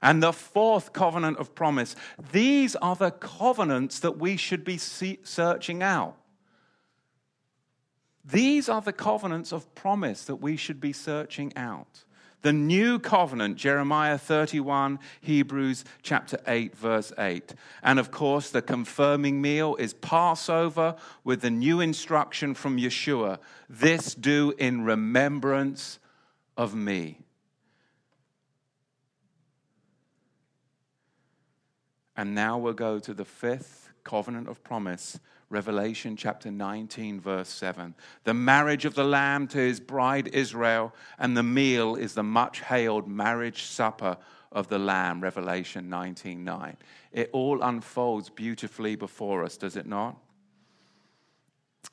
And 0.00 0.22
the 0.22 0.32
fourth 0.32 0.92
covenant 0.92 1.38
of 1.38 1.54
promise. 1.54 1.96
These 2.32 2.76
are 2.76 2.96
the 2.96 3.10
covenants 3.10 4.00
that 4.00 4.18
we 4.18 4.36
should 4.36 4.64
be 4.64 4.78
searching 4.78 5.82
out. 5.82 6.16
These 8.24 8.68
are 8.68 8.82
the 8.82 8.92
covenants 8.92 9.52
of 9.52 9.74
promise 9.74 10.24
that 10.24 10.36
we 10.36 10.56
should 10.56 10.80
be 10.80 10.92
searching 10.92 11.56
out. 11.56 12.04
The 12.42 12.52
new 12.52 13.00
covenant, 13.00 13.56
Jeremiah 13.56 14.18
31, 14.18 15.00
Hebrews 15.20 15.84
chapter 16.02 16.38
8, 16.46 16.76
verse 16.76 17.12
8. 17.18 17.54
And 17.82 17.98
of 17.98 18.12
course, 18.12 18.50
the 18.50 18.62
confirming 18.62 19.42
meal 19.42 19.74
is 19.76 19.94
Passover 19.94 20.94
with 21.24 21.40
the 21.40 21.50
new 21.50 21.80
instruction 21.80 22.54
from 22.54 22.78
Yeshua 22.78 23.38
this 23.68 24.14
do 24.14 24.54
in 24.56 24.84
remembrance 24.84 25.98
of 26.56 26.76
me. 26.76 27.18
And 32.18 32.34
now 32.34 32.58
we'll 32.58 32.72
go 32.72 32.98
to 32.98 33.14
the 33.14 33.24
fifth 33.24 33.90
covenant 34.02 34.48
of 34.48 34.64
promise, 34.64 35.20
Revelation 35.50 36.16
chapter 36.16 36.50
19, 36.50 37.20
verse 37.20 37.48
7. 37.48 37.94
The 38.24 38.34
marriage 38.34 38.84
of 38.84 38.96
the 38.96 39.04
Lamb 39.04 39.46
to 39.46 39.58
his 39.58 39.78
bride 39.78 40.26
Israel, 40.32 40.92
and 41.20 41.36
the 41.36 41.44
meal 41.44 41.94
is 41.94 42.14
the 42.14 42.24
much 42.24 42.60
hailed 42.60 43.06
marriage 43.06 43.62
supper 43.62 44.16
of 44.50 44.66
the 44.66 44.80
Lamb, 44.80 45.22
Revelation 45.22 45.88
19, 45.88 46.42
9. 46.42 46.76
It 47.12 47.30
all 47.32 47.62
unfolds 47.62 48.30
beautifully 48.30 48.96
before 48.96 49.44
us, 49.44 49.56
does 49.56 49.76
it 49.76 49.86
not? 49.86 50.16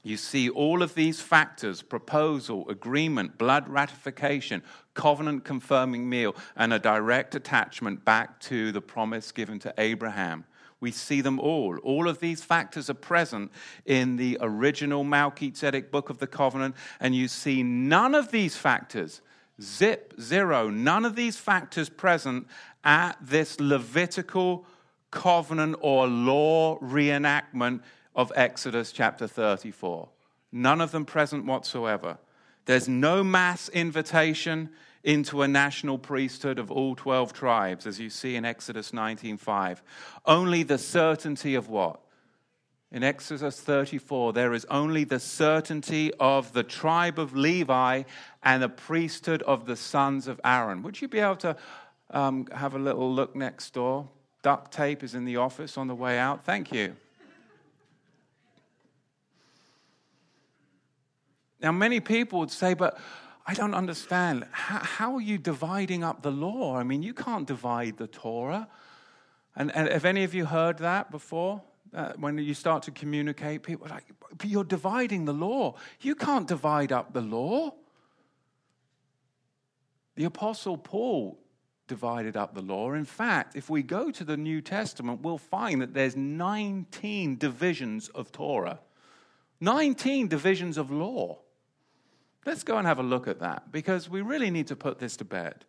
You 0.06 0.18
see 0.18 0.50
all 0.50 0.84
of 0.84 0.94
these 0.94 1.20
factors 1.20 1.82
proposal, 1.82 2.70
agreement, 2.70 3.40
blood 3.40 3.68
ratification, 3.68 4.62
covenant 4.94 5.44
confirming 5.44 6.08
meal, 6.08 6.36
and 6.56 6.72
a 6.72 6.78
direct 6.80 7.34
attachment 7.34 8.06
back 8.06 8.40
to 8.42 8.72
the 8.72 8.82
promise 8.82 9.32
given 9.32 9.58
to 9.60 9.74
Abraham. 9.80 10.46
We 10.80 10.92
see 10.92 11.22
them 11.22 11.40
all. 11.40 11.78
All 11.80 12.08
of 12.08 12.20
these 12.20 12.44
factors 12.44 12.88
are 12.90 12.94
present 12.94 13.52
in 13.86 14.18
the 14.18 14.38
original 14.42 15.04
Melchizedek 15.04 15.90
book 15.90 16.12
of 16.12 16.20
the 16.20 16.28
covenant, 16.28 16.76
and 17.00 17.16
you 17.16 17.28
see 17.28 17.64
none 17.64 18.14
of 18.14 18.30
these 18.30 18.56
factors, 18.56 19.22
zip, 19.60 20.14
zero, 20.22 20.70
none 20.70 21.06
of 21.06 21.16
these 21.16 21.38
factors 21.38 21.90
present 21.90 22.46
at 22.84 23.18
this 23.20 23.60
Levitical 23.60 24.68
covenant 25.10 25.78
or 25.80 26.06
law 26.06 26.78
reenactment 26.80 27.82
of 28.16 28.32
Exodus 28.36 28.92
chapter 28.92 29.28
34. 29.28 30.10
None 30.52 30.82
of 30.82 30.92
them 30.92 31.06
present 31.06 31.46
whatsoever. 31.46 32.18
There's 32.66 32.88
no 32.88 33.24
mass 33.24 33.70
invitation 33.70 34.70
into 35.04 35.44
a 35.44 35.48
national 35.48 36.00
priesthood 36.00 36.58
of 36.58 36.72
all 36.72 36.96
12 36.96 37.32
tribes, 37.32 37.86
as 37.86 38.00
you 38.00 38.10
see 38.10 38.36
in 38.36 38.44
Exodus 38.44 38.92
19:5. 38.92 39.84
Only 40.26 40.64
the 40.64 40.80
certainty 40.80 41.54
of 41.54 41.70
what? 41.70 42.00
In 42.92 43.04
Exodus 43.04 43.60
34, 43.60 44.34
there 44.34 44.54
is 44.54 44.66
only 44.66 45.04
the 45.04 45.20
certainty 45.20 46.12
of 46.20 46.54
the 46.54 46.64
tribe 46.64 47.20
of 47.20 47.36
Levi 47.36 48.04
and 48.42 48.64
the 48.64 48.70
priesthood 48.70 49.44
of 49.44 49.66
the 49.66 49.76
sons 49.76 50.28
of 50.28 50.40
Aaron. 50.44 50.82
Would 50.82 51.02
you 51.02 51.08
be 51.08 51.20
able 51.20 51.36
to 51.38 51.58
um, 52.12 52.48
have 52.54 52.74
a 52.74 52.80
little 52.80 53.14
look 53.14 53.36
next 53.36 53.74
door? 53.74 54.08
Duct 54.42 54.72
tape 54.72 55.04
is 55.04 55.14
in 55.14 55.26
the 55.26 55.38
office 55.38 55.78
on 55.78 55.88
the 55.88 55.96
way 55.96 56.18
out. 56.18 56.46
Thank 56.46 56.72
you. 56.72 56.96
Now, 61.66 61.72
many 61.72 62.00
people 62.00 62.38
would 62.42 62.52
say, 62.52 62.76
but 62.76 62.96
I 63.48 63.56
don't 63.56 63.74
understand. 63.74 64.46
How, 64.52 64.78
how, 64.78 65.16
are 65.16 65.22
you 65.22 65.40
dividing 65.40 66.04
up 66.04 66.22
the 66.22 66.30
law? 66.30 66.76
I 66.76 66.84
mean, 66.84 67.02
you 67.02 67.16
can't 67.16 67.48
divide 67.48 67.98
the 67.98 68.06
Torah. 68.06 68.68
And, 69.56 69.76
and 69.76 69.90
have 69.90 70.06
any 70.06 70.24
of 70.24 70.36
you 70.36 70.46
heard 70.46 70.78
that 70.78 71.10
before? 71.10 71.64
Uh, 71.92 72.14
when 72.18 72.38
you 72.38 72.54
start 72.54 72.84
to 72.84 72.92
communicate, 72.92 73.64
people 73.64 73.88
are 73.88 73.90
like, 73.90 74.04
but 74.38 74.48
you're 74.48 74.64
dividing 74.64 75.26
the 75.26 75.34
law. 75.34 75.74
You 76.02 76.14
can't 76.14 76.48
divide 76.48 76.92
up 76.92 77.14
the 77.14 77.22
law. 77.22 77.74
The 80.18 80.26
Apostle 80.26 80.78
Paul 80.78 81.40
divided 81.88 82.38
up 82.38 82.54
the 82.54 82.62
law. 82.62 82.94
In 82.94 83.06
fact, 83.06 83.56
if 83.56 83.72
we 83.72 83.82
go 83.82 84.12
to 84.12 84.24
the 84.24 84.38
New 84.38 84.62
Testament, 84.62 85.24
we'll 85.24 85.40
find 85.40 85.82
that 85.82 85.96
there's 85.96 86.16
19 86.16 87.40
divisions 87.40 88.10
of 88.10 88.32
Torah, 88.32 88.82
19 89.62 90.28
divisions 90.28 90.78
of 90.78 90.92
law. 90.92 91.40
Let's 92.46 92.64
go 92.64 92.78
and 92.78 92.86
have 92.86 93.00
a 93.00 93.04
look 93.04 93.28
at 93.28 93.40
that 93.40 93.72
because 93.72 94.10
we 94.10 94.22
really 94.22 94.52
need 94.52 94.68
to 94.68 94.76
put 94.76 95.00
this 95.00 95.18
to 95.18 95.26
bed. 95.26 95.66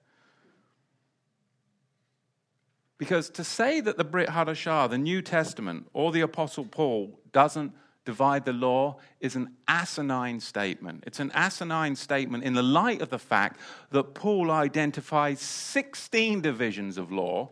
Because 2.99 3.29
to 3.31 3.45
say 3.45 3.81
that 3.81 3.99
the 3.99 4.05
Brit 4.05 4.29
Hadashah, 4.29 4.91
the 4.91 4.99
New 4.99 5.23
Testament, 5.23 5.89
or 5.93 6.13
the 6.13 6.23
Apostle 6.23 6.65
Paul 6.65 7.19
doesn't 7.33 7.73
divide 8.05 8.45
the 8.45 8.53
law 8.53 8.97
is 9.21 9.37
an 9.37 9.51
asinine 9.69 10.41
statement. 10.41 11.05
It's 11.07 11.21
an 11.21 11.31
asinine 11.35 11.97
statement 11.97 12.45
in 12.45 12.55
the 12.55 12.63
light 12.63 13.03
of 13.03 13.11
the 13.11 13.19
fact 13.19 13.61
that 13.91 14.15
Paul 14.15 14.51
identifies 14.51 15.41
16 15.41 16.41
divisions 16.41 16.97
of 16.97 17.13
law, 17.13 17.51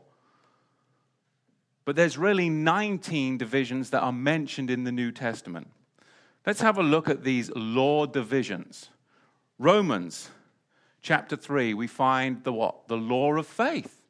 but 1.85 1.97
there's 1.97 2.17
really 2.17 2.49
19 2.49 3.37
divisions 3.37 3.91
that 3.91 4.01
are 4.01 4.13
mentioned 4.13 4.71
in 4.71 4.85
the 4.85 4.93
New 4.93 5.13
Testament. 5.13 5.69
Let's 6.47 6.61
have 6.61 6.79
a 6.79 6.83
look 6.83 7.09
at 7.09 7.25
these 7.25 7.51
law 7.55 8.07
divisions. 8.07 8.91
Romans 9.65 10.29
chapter 11.01 11.37
3, 11.37 11.73
we 11.73 11.87
find 11.87 12.45
the 12.45 12.53
what? 12.53 12.87
The 12.87 12.99
law 12.99 13.33
of 13.33 13.47
faith. 13.47 14.03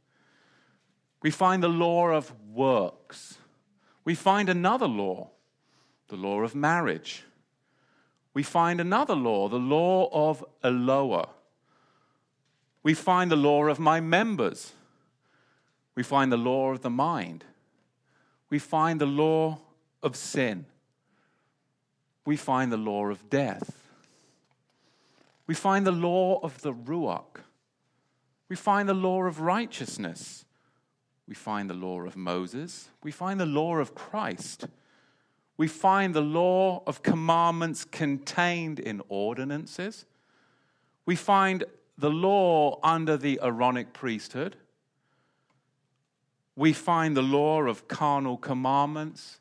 We 1.23 1.31
find 1.31 1.62
the 1.62 1.69
law 1.69 2.09
of 2.09 2.33
works. 2.53 3.38
We 4.05 4.17
find 4.17 4.49
another 4.49 4.88
law, 4.88 5.31
the 6.09 6.17
law 6.17 6.40
of 6.40 6.57
marriage. 6.57 7.23
We 8.35 8.43
find 8.43 8.81
another 8.81 9.14
law, 9.14 9.49
the 9.49 9.61
law 9.61 10.09
of 10.12 10.45
Eloah. 10.64 11.29
We 12.83 12.93
find 12.93 13.31
the 13.31 13.37
law 13.37 13.67
of 13.67 13.79
my 13.79 14.01
members. 14.01 14.73
We 15.95 16.03
find 16.03 16.33
the 16.33 16.37
law 16.37 16.73
of 16.73 16.83
the 16.83 16.90
mind. 16.90 17.45
We 18.51 18.59
find 18.59 19.01
the 19.01 19.07
law 19.07 19.61
of 20.03 20.17
sin. 20.17 20.67
We 22.27 22.37
find 22.37 22.73
the 22.73 22.77
law 22.77 23.07
of 23.07 23.31
death. 23.31 23.84
We 25.46 25.54
find 25.54 25.87
the 25.87 25.92
law 25.92 26.40
of 26.42 26.62
the 26.62 26.72
Ruach. 26.72 27.42
We 28.48 28.57
find 28.57 28.88
the 28.88 28.94
law 28.94 29.24
of 29.24 29.40
righteousness. 29.40 30.44
We 31.26 31.35
find 31.35 31.68
the 31.68 31.74
law 31.74 32.02
of 32.02 32.16
Moses. 32.16 32.90
We 33.02 33.11
find 33.11 33.40
the 33.40 33.46
law 33.46 33.76
of 33.76 33.94
Christ. 33.94 34.66
We 35.57 35.68
find 35.68 36.14
the 36.14 36.20
law 36.20 36.83
of 36.87 37.02
commandments 37.02 37.85
contained 37.85 38.78
in 38.78 39.02
ordinances. 39.09 40.04
We 41.07 41.16
find 41.16 41.64
the 41.96 42.11
law 42.11 42.80
under 42.83 43.16
the 43.16 43.38
Aaronic 43.42 43.92
priesthood. 43.92 44.57
We 46.57 46.72
find 46.72 47.16
the 47.16 47.22
law 47.22 47.62
of 47.62 47.88
carnal 47.88 48.37
commandments. 48.37 49.40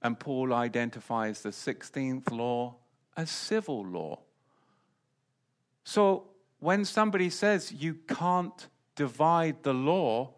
And 0.00 0.18
Paul 0.18 0.52
identifies 0.52 1.42
the 1.42 1.50
16th 1.50 2.30
law 2.32 2.76
as 3.16 3.30
civil 3.30 3.84
law. 3.84 4.21
So 5.84 6.28
when 6.60 6.84
somebody 6.84 7.30
says 7.30 7.72
you 7.72 7.94
can't 7.94 8.68
divide 8.94 9.62
the 9.62 9.74
law, 9.74 10.34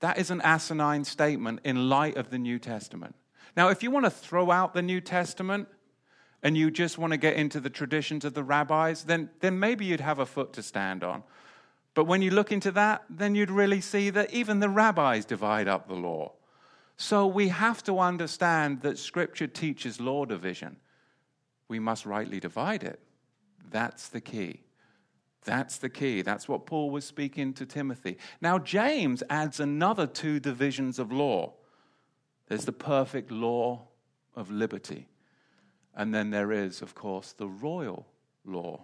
that 0.00 0.18
is 0.18 0.30
an 0.30 0.40
asinine 0.42 1.04
statement 1.04 1.60
in 1.64 1.88
light 1.88 2.16
of 2.16 2.30
the 2.30 2.38
New 2.38 2.58
Testament. 2.58 3.14
Now, 3.56 3.68
if 3.68 3.82
you 3.82 3.90
want 3.90 4.06
to 4.06 4.10
throw 4.10 4.50
out 4.50 4.74
the 4.74 4.82
New 4.82 5.00
Testament 5.00 5.68
and 6.42 6.56
you 6.56 6.70
just 6.70 6.98
want 6.98 7.12
to 7.12 7.16
get 7.16 7.36
into 7.36 7.60
the 7.60 7.70
traditions 7.70 8.24
of 8.24 8.34
the 8.34 8.42
rabbis, 8.42 9.04
then, 9.04 9.30
then 9.40 9.58
maybe 9.58 9.84
you'd 9.84 10.00
have 10.00 10.18
a 10.18 10.26
foot 10.26 10.52
to 10.54 10.62
stand 10.62 11.04
on. 11.04 11.22
But 11.94 12.04
when 12.04 12.20
you 12.20 12.32
look 12.32 12.50
into 12.50 12.72
that, 12.72 13.04
then 13.08 13.34
you'd 13.34 13.50
really 13.50 13.80
see 13.80 14.10
that 14.10 14.34
even 14.34 14.58
the 14.58 14.68
rabbis 14.68 15.24
divide 15.24 15.68
up 15.68 15.86
the 15.86 15.94
law. 15.94 16.32
So 16.96 17.26
we 17.26 17.48
have 17.48 17.82
to 17.84 17.98
understand 17.98 18.82
that 18.82 18.98
Scripture 18.98 19.46
teaches 19.46 20.00
law 20.00 20.24
division. 20.24 20.76
We 21.68 21.78
must 21.78 22.04
rightly 22.04 22.40
divide 22.40 22.82
it. 22.82 23.00
That's 23.70 24.08
the 24.08 24.20
key. 24.20 24.62
That's 25.44 25.78
the 25.78 25.90
key. 25.90 26.22
That's 26.22 26.48
what 26.48 26.66
Paul 26.66 26.90
was 26.90 27.04
speaking 27.04 27.52
to 27.54 27.66
Timothy. 27.66 28.16
Now, 28.40 28.58
James 28.58 29.22
adds 29.28 29.60
another 29.60 30.06
two 30.06 30.40
divisions 30.40 30.98
of 30.98 31.12
law 31.12 31.54
there's 32.46 32.66
the 32.66 32.72
perfect 32.72 33.30
law 33.30 33.88
of 34.36 34.50
liberty, 34.50 35.08
and 35.94 36.14
then 36.14 36.30
there 36.30 36.52
is, 36.52 36.82
of 36.82 36.94
course, 36.94 37.32
the 37.32 37.48
royal 37.48 38.06
law. 38.44 38.82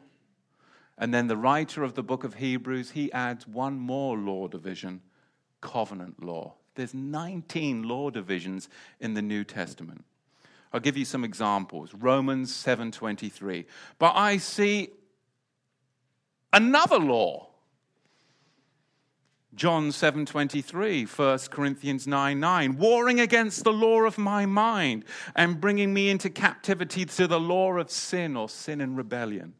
And 0.96 1.12
then 1.12 1.26
the 1.26 1.36
writer 1.36 1.82
of 1.82 1.94
the 1.94 2.02
book 2.02 2.24
of 2.24 2.34
Hebrews, 2.34 2.92
he 2.92 3.12
adds 3.12 3.46
one 3.46 3.78
more 3.78 4.16
law 4.16 4.48
division 4.48 5.02
covenant 5.60 6.22
law. 6.22 6.54
There's 6.74 6.94
19 6.94 7.82
law 7.82 8.10
divisions 8.10 8.68
in 8.98 9.14
the 9.14 9.22
New 9.22 9.44
Testament. 9.44 10.04
I'll 10.72 10.80
give 10.80 10.96
you 10.96 11.04
some 11.04 11.24
examples. 11.24 11.92
Romans 11.94 12.52
7:23. 12.52 13.66
But 13.98 14.14
I 14.14 14.36
see 14.36 14.90
another 16.52 16.98
law. 16.98 17.48
John 19.52 19.90
7:23, 19.90 21.04
1 21.04 21.50
Corinthians 21.50 22.06
9 22.06 22.38
9, 22.38 22.76
warring 22.76 23.18
against 23.18 23.64
the 23.64 23.72
law 23.72 24.02
of 24.02 24.16
my 24.16 24.46
mind 24.46 25.04
and 25.34 25.60
bringing 25.60 25.92
me 25.92 26.08
into 26.08 26.30
captivity 26.30 27.04
to 27.04 27.26
the 27.26 27.40
law 27.40 27.76
of 27.76 27.90
sin 27.90 28.36
or 28.36 28.48
sin 28.48 28.80
and 28.80 28.96
rebellion. 28.96 29.54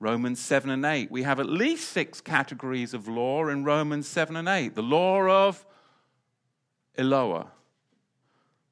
Romans 0.00 0.38
7 0.38 0.70
and 0.70 0.84
8, 0.84 1.10
we 1.10 1.24
have 1.24 1.40
at 1.40 1.48
least 1.48 1.88
six 1.88 2.20
categories 2.20 2.94
of 2.94 3.08
law 3.08 3.48
in 3.48 3.64
Romans 3.64 4.06
7 4.06 4.36
and 4.36 4.46
8. 4.46 4.76
The 4.76 4.82
law 4.82 5.48
of 5.48 5.66
Eloah, 6.96 7.48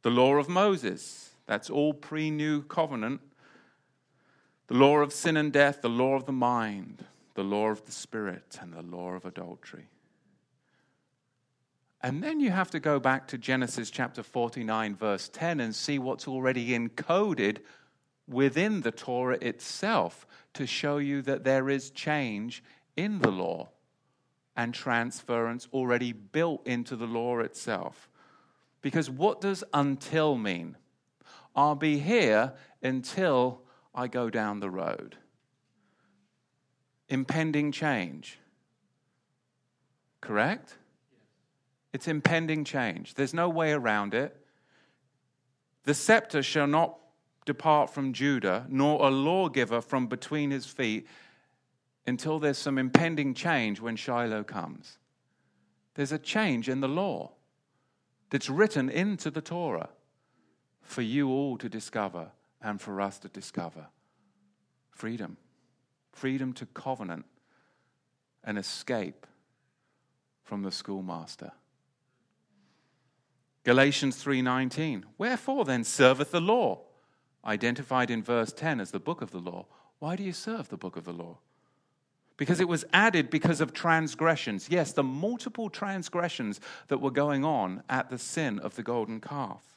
the 0.03 0.11
law 0.11 0.37
of 0.37 0.49
Moses, 0.49 1.31
that's 1.47 1.71
all 1.71 1.95
pre 1.95 2.31
new 2.31 2.63
covenant, 2.63 3.21
the 4.67 4.75
law 4.75 4.99
of 4.99 5.13
sin 5.13 5.37
and 5.37 5.53
death, 5.53 5.83
the 5.83 5.89
law 5.89 6.15
of 6.15 6.27
the 6.27 6.33
mind, 6.33 7.05
the 7.35 7.45
law 7.45 7.69
of 7.69 7.85
the 7.87 7.93
spirit, 7.93 8.59
and 8.61 8.73
the 8.73 8.83
law 8.83 9.13
of 9.13 9.25
adultery. 9.25 9.89
And 12.03 12.23
then 12.23 12.41
you 12.41 12.51
have 12.51 12.71
to 12.71 12.81
go 12.81 13.01
back 13.01 13.27
to 13.29 13.39
Genesis 13.39 13.91
chapter 13.91 14.23
49, 14.23 14.97
verse 14.97 15.29
10, 15.29 15.61
and 15.61 15.75
see 15.75 15.99
what's 15.99 16.29
already 16.29 16.71
encoded 16.71 17.59
within 18.29 18.81
the 18.83 18.91
Torah 18.91 19.39
itself 19.41 20.27
to 20.55 20.67
show 20.67 20.99
you 20.99 21.23
that 21.23 21.45
there 21.45 21.69
is 21.69 21.91
change 21.91 22.63
in 22.97 23.21
the 23.21 23.31
law 23.31 23.69
and 24.57 24.73
transference 24.73 25.69
already 25.73 26.13
built 26.13 26.67
into 26.67 26.97
the 26.97 27.07
law 27.07 27.39
itself. 27.39 28.09
Because 28.83 29.11
what 29.11 29.41
does 29.41 29.63
until 29.73 30.37
mean? 30.37 30.77
I'll 31.57 31.75
be 31.75 31.99
here 31.99 32.53
until 32.83 33.63
I 33.95 34.09
go 34.09 34.29
down 34.29 34.61
the 34.61 34.71
road. 34.71 35.17
Impending 37.09 37.73
change. 37.73 38.39
Correct? 40.21 40.77
It's 41.95 42.09
impending 42.09 42.65
change. 42.65 43.15
There's 43.15 43.33
no 43.33 43.49
way 43.49 43.73
around 43.73 44.13
it. 44.13 44.37
The 45.85 45.95
scepter 45.95 46.43
shall 46.43 46.67
not 46.67 46.99
depart 47.47 47.91
from 47.91 48.13
Judah, 48.13 48.67
nor 48.69 49.07
a 49.07 49.11
lawgiver 49.11 49.81
from 49.81 50.09
between 50.09 50.51
his 50.51 50.67
feet 50.67 51.07
until 52.07 52.39
there's 52.39 52.59
some 52.59 52.77
impending 52.77 53.33
change 53.35 53.81
when 53.81 53.97
Shiloh 53.97 54.45
comes. 54.45 54.99
There's 55.95 56.13
a 56.13 56.19
change 56.19 56.69
in 56.69 56.81
the 56.81 56.89
law 56.89 57.33
that's 58.31 58.51
written 58.51 58.91
into 58.91 59.31
the 59.31 59.41
Torah 59.41 59.89
for 60.87 61.03
you 61.03 61.29
all 61.29 61.59
to 61.59 61.69
discover 61.69 62.31
and 62.63 62.81
for 62.81 63.01
us 63.01 63.19
to 63.21 63.29
discover. 63.29 63.87
Freedom. 64.91 65.37
Freedom 66.13 66.53
to 66.55 66.67
covenant 66.67 67.27
and 68.43 68.57
escape 68.57 69.27
from 70.43 70.63
the 70.63 70.73
schoolmaster. 70.73 71.53
Galatians 73.65 74.23
3:19 74.23 75.05
Wherefore 75.19 75.65
then 75.65 75.83
serveth 75.83 76.31
the 76.31 76.41
law 76.41 76.83
identified 77.47 78.11
in 78.11 78.23
verse 78.23 78.53
10 78.53 78.81
as 78.81 78.91
the 78.91 79.01
book 79.01 79.23
of 79.23 79.31
the 79.31 79.39
law 79.39 79.67
why 79.99 80.17
do 80.17 80.23
you 80.23 80.33
serve 80.33 80.69
the 80.69 80.77
book 80.77 80.97
of 80.97 81.05
the 81.05 81.13
law 81.13 81.39
because 82.37 82.61
it 82.61 82.69
was 82.69 82.85
added 82.93 83.31
because 83.31 83.61
of 83.61 83.73
transgressions 83.73 84.69
yes 84.69 84.93
the 84.93 85.03
multiple 85.03 85.71
transgressions 85.71 86.61
that 86.89 87.01
were 87.01 87.11
going 87.11 87.45
on 87.45 87.83
at 87.89 88.11
the 88.11 88.19
sin 88.19 88.59
of 88.59 88.75
the 88.75 88.83
golden 88.83 89.21
calf 89.21 89.77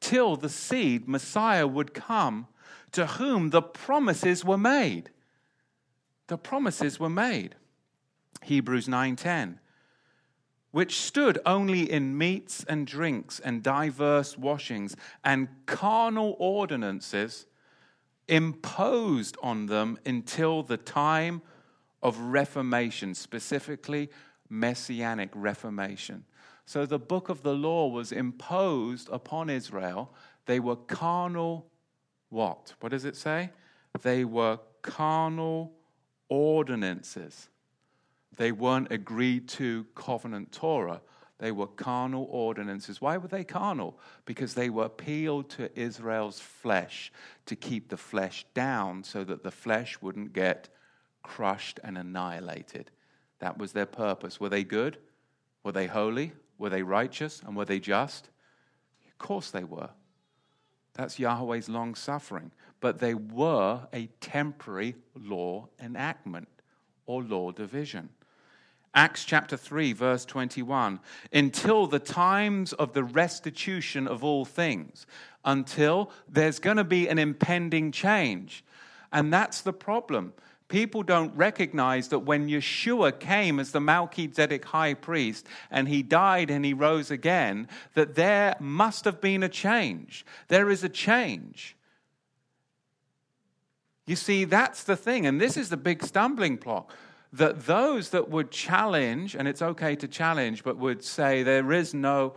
till 0.00 0.36
the 0.36 0.48
seed 0.48 1.08
Messiah 1.08 1.66
would 1.66 1.94
come 1.94 2.46
to 2.92 3.06
whom 3.06 3.50
the 3.50 3.62
promises 3.62 4.44
were 4.44 4.58
made 4.58 5.10
the 6.26 6.38
promises 6.38 7.00
were 7.00 7.10
made 7.10 7.56
Hebrews 8.42 8.88
9:10 8.88 9.58
which 10.70 11.00
stood 11.00 11.38
only 11.44 11.90
in 11.90 12.16
meats 12.16 12.64
and 12.64 12.86
drinks 12.86 13.40
and 13.40 13.62
diverse 13.62 14.38
washings 14.38 14.96
and 15.24 15.48
carnal 15.66 16.36
ordinances 16.38 17.46
imposed 18.28 19.36
on 19.42 19.66
them 19.66 19.98
until 20.06 20.62
the 20.62 20.76
time 20.76 21.42
of 22.02 22.18
reformation, 22.18 23.14
specifically 23.14 24.08
messianic 24.48 25.30
reformation. 25.34 26.24
So 26.70 26.86
the 26.86 27.00
book 27.00 27.30
of 27.30 27.42
the 27.42 27.52
law 27.52 27.88
was 27.88 28.12
imposed 28.12 29.08
upon 29.10 29.50
Israel. 29.50 30.14
They 30.46 30.60
were 30.60 30.76
carnal 30.76 31.66
what? 32.28 32.74
What 32.78 32.92
does 32.92 33.04
it 33.04 33.16
say? 33.16 33.50
They 34.02 34.24
were 34.24 34.60
carnal 34.80 35.72
ordinances. 36.28 37.48
They 38.36 38.52
weren't 38.52 38.92
agreed 38.92 39.48
to 39.48 39.84
covenant 39.96 40.52
Torah. 40.52 41.00
They 41.38 41.50
were 41.50 41.66
carnal 41.66 42.28
ordinances. 42.30 43.00
Why 43.00 43.16
were 43.16 43.26
they 43.26 43.42
carnal? 43.42 43.98
Because 44.24 44.54
they 44.54 44.70
were 44.70 44.84
appealed 44.84 45.50
to 45.50 45.76
Israel's 45.76 46.38
flesh 46.38 47.10
to 47.46 47.56
keep 47.56 47.88
the 47.88 47.96
flesh 47.96 48.46
down 48.54 49.02
so 49.02 49.24
that 49.24 49.42
the 49.42 49.50
flesh 49.50 50.00
wouldn't 50.00 50.32
get 50.32 50.68
crushed 51.24 51.80
and 51.82 51.98
annihilated. 51.98 52.92
That 53.40 53.58
was 53.58 53.72
their 53.72 53.86
purpose. 53.86 54.38
Were 54.38 54.48
they 54.48 54.62
good? 54.62 54.98
Were 55.64 55.72
they 55.72 55.88
holy? 55.88 56.30
Were 56.60 56.68
they 56.68 56.82
righteous? 56.82 57.42
And 57.44 57.56
were 57.56 57.64
they 57.64 57.80
just? 57.80 58.28
Of 59.08 59.16
course 59.18 59.50
they 59.50 59.64
were. 59.64 59.88
That's 60.92 61.18
Yahweh's 61.18 61.70
long 61.70 61.94
suffering. 61.94 62.52
But 62.80 62.98
they 62.98 63.14
were 63.14 63.88
a 63.94 64.10
temporary 64.20 64.94
law 65.14 65.68
enactment 65.82 66.48
or 67.06 67.22
law 67.22 67.50
division. 67.50 68.10
Acts 68.94 69.24
chapter 69.24 69.56
3, 69.56 69.94
verse 69.94 70.26
21, 70.26 71.00
until 71.32 71.86
the 71.86 71.98
times 71.98 72.74
of 72.74 72.92
the 72.92 73.04
restitution 73.04 74.06
of 74.06 74.22
all 74.22 74.44
things, 74.44 75.06
until 75.44 76.10
there's 76.28 76.58
going 76.58 76.76
to 76.76 76.84
be 76.84 77.08
an 77.08 77.18
impending 77.18 77.90
change. 77.90 78.64
And 79.12 79.32
that's 79.32 79.62
the 79.62 79.72
problem. 79.72 80.34
People 80.70 81.02
don't 81.02 81.36
recognize 81.36 82.08
that 82.08 82.20
when 82.20 82.48
Yeshua 82.48 83.18
came 83.18 83.58
as 83.58 83.72
the 83.72 83.80
Melchizedek 83.80 84.64
high 84.64 84.94
priest 84.94 85.46
and 85.68 85.88
he 85.88 86.02
died 86.02 86.48
and 86.48 86.64
he 86.64 86.72
rose 86.72 87.10
again, 87.10 87.68
that 87.94 88.14
there 88.14 88.54
must 88.60 89.04
have 89.04 89.20
been 89.20 89.42
a 89.42 89.48
change. 89.48 90.24
There 90.46 90.70
is 90.70 90.84
a 90.84 90.88
change. 90.88 91.76
You 94.06 94.14
see, 94.14 94.44
that's 94.44 94.84
the 94.84 94.96
thing. 94.96 95.26
And 95.26 95.40
this 95.40 95.56
is 95.56 95.70
the 95.70 95.76
big 95.76 96.04
stumbling 96.04 96.56
block 96.56 96.94
that 97.32 97.66
those 97.66 98.10
that 98.10 98.28
would 98.28 98.50
challenge, 98.50 99.34
and 99.34 99.46
it's 99.46 99.62
okay 99.62 99.94
to 99.96 100.08
challenge, 100.08 100.64
but 100.64 100.76
would 100.76 101.02
say 101.04 101.42
there 101.42 101.72
is 101.72 101.94
no 101.94 102.34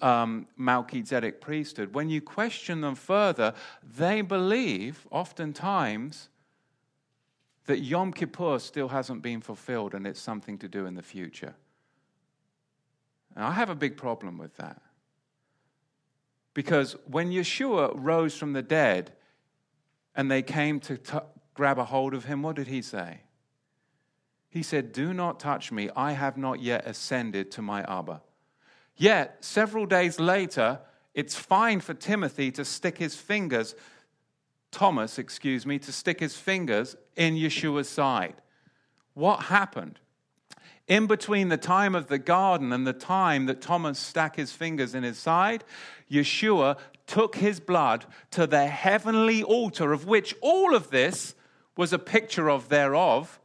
um, 0.00 0.46
Melchizedek 0.56 1.40
priesthood, 1.40 1.94
when 1.94 2.08
you 2.10 2.20
question 2.20 2.80
them 2.80 2.94
further, 2.94 3.54
they 3.96 4.20
believe 4.20 5.06
oftentimes 5.10 6.28
that 7.66 7.78
Yom 7.80 8.12
Kippur 8.12 8.58
still 8.58 8.88
hasn't 8.88 9.22
been 9.22 9.40
fulfilled 9.40 9.94
and 9.94 10.06
it's 10.06 10.20
something 10.20 10.58
to 10.58 10.68
do 10.68 10.86
in 10.86 10.94
the 10.94 11.02
future. 11.02 11.54
And 13.34 13.44
I 13.44 13.52
have 13.52 13.70
a 13.70 13.74
big 13.74 13.96
problem 13.96 14.38
with 14.38 14.56
that. 14.56 14.80
Because 16.54 16.96
when 17.06 17.30
Yeshua 17.30 17.92
rose 17.94 18.36
from 18.36 18.52
the 18.52 18.62
dead 18.62 19.12
and 20.14 20.30
they 20.30 20.42
came 20.42 20.80
to 20.80 20.98
t- 20.98 21.18
grab 21.54 21.78
a 21.78 21.84
hold 21.84 22.14
of 22.14 22.26
him, 22.26 22.42
what 22.42 22.56
did 22.56 22.66
he 22.66 22.82
say? 22.82 23.20
He 24.50 24.62
said, 24.62 24.92
Do 24.92 25.14
not 25.14 25.40
touch 25.40 25.72
me. 25.72 25.88
I 25.96 26.12
have 26.12 26.36
not 26.36 26.60
yet 26.60 26.86
ascended 26.86 27.50
to 27.52 27.62
my 27.62 27.82
Abba. 27.84 28.20
Yet, 28.96 29.42
several 29.42 29.86
days 29.86 30.20
later, 30.20 30.80
it's 31.14 31.34
fine 31.34 31.80
for 31.80 31.94
Timothy 31.94 32.50
to 32.52 32.64
stick 32.64 32.98
his 32.98 33.16
fingers, 33.16 33.74
Thomas, 34.70 35.18
excuse 35.18 35.64
me, 35.64 35.78
to 35.78 35.92
stick 35.92 36.20
his 36.20 36.36
fingers 36.36 36.96
in 37.16 37.34
Yeshua's 37.34 37.88
side. 37.88 38.34
What 39.14 39.44
happened? 39.44 39.98
In 40.88 41.06
between 41.06 41.48
the 41.48 41.56
time 41.56 41.94
of 41.94 42.08
the 42.08 42.18
garden 42.18 42.72
and 42.72 42.86
the 42.86 42.92
time 42.92 43.46
that 43.46 43.60
Thomas 43.60 43.98
stuck 43.98 44.36
his 44.36 44.52
fingers 44.52 44.94
in 44.94 45.02
his 45.02 45.18
side, 45.18 45.64
Yeshua 46.10 46.78
took 47.06 47.36
his 47.36 47.60
blood 47.60 48.04
to 48.32 48.46
the 48.46 48.66
heavenly 48.66 49.42
altar, 49.42 49.92
of 49.92 50.06
which 50.06 50.34
all 50.40 50.74
of 50.74 50.90
this 50.90 51.34
was 51.76 51.92
a 51.92 51.98
picture 51.98 52.50
of 52.50 52.68
thereof 52.68 53.40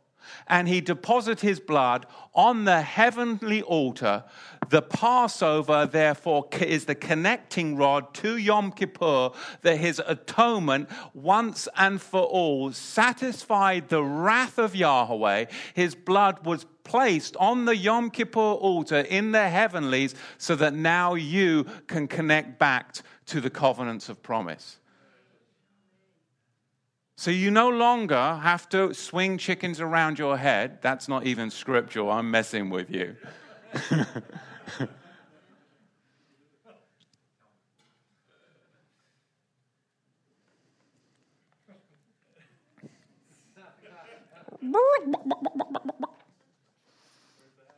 and 0.48 0.68
he 0.68 0.82
deposited 0.82 1.42
his 1.42 1.60
blood 1.60 2.06
on 2.34 2.66
the 2.66 2.82
heavenly 2.82 3.62
altar. 3.62 4.24
The 4.70 4.82
Passover, 4.82 5.86
therefore, 5.86 6.48
is 6.60 6.86
the 6.86 6.96
connecting 6.96 7.78
rod 7.78 8.14
to 8.16 8.38
Yom 8.38 8.72
Kippur, 8.72 9.32
that 9.62 9.78
his 9.78 10.02
atonement 10.06 10.90
once 11.14 11.68
and 11.78 12.02
for 12.02 12.22
all 12.22 12.72
satisfied 12.72 13.90
the 13.90 14.04
wrath 14.04 14.58
of 14.58 14.76
Yahweh. 14.76 15.46
His 15.74 15.96
blood 15.96 16.46
was 16.46 16.66
placed 16.84 17.36
on 17.38 17.66
the 17.66 17.76
Yom 17.76 18.10
Kippur 18.10 18.40
altar 18.40 19.00
in 19.00 19.32
the 19.32 19.50
heavenlies 19.50 20.16
so 20.38 20.56
that 20.56 20.74
now 20.74 21.16
you 21.16 21.66
can 21.88 22.08
connect 22.08 22.60
back 22.60 22.96
to 23.28 23.42
the 23.42 23.50
covenants 23.50 24.10
of 24.10 24.24
promise. 24.24 24.80
So 27.16 27.32
you 27.32 27.50
no 27.50 27.68
longer 27.68 28.36
have 28.44 28.70
to 28.70 28.94
swing 28.94 29.38
chickens 29.38 29.82
around 29.82 30.20
your 30.20 30.38
head. 30.38 30.80
That's 30.82 31.08
not 31.08 31.26
even 31.26 31.50
scriptural. 31.50 32.12
I'm 32.12 32.30
messing 32.30 32.70
with 32.70 32.92
you. 32.92 33.16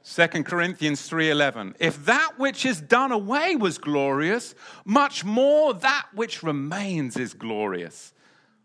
Second 0.02 0.46
Corinthians 0.46 1.08
3:11 1.08 1.76
If 1.80 2.04
that 2.06 2.34
which 2.38 2.66
is 2.66 2.82
done 2.82 3.12
away 3.12 3.56
was 3.56 3.78
glorious 3.78 4.56
much 4.84 5.24
more 5.24 5.74
that 5.76 6.08
which 6.14 6.44
remains 6.44 7.16
is 7.16 7.34
glorious 7.34 8.14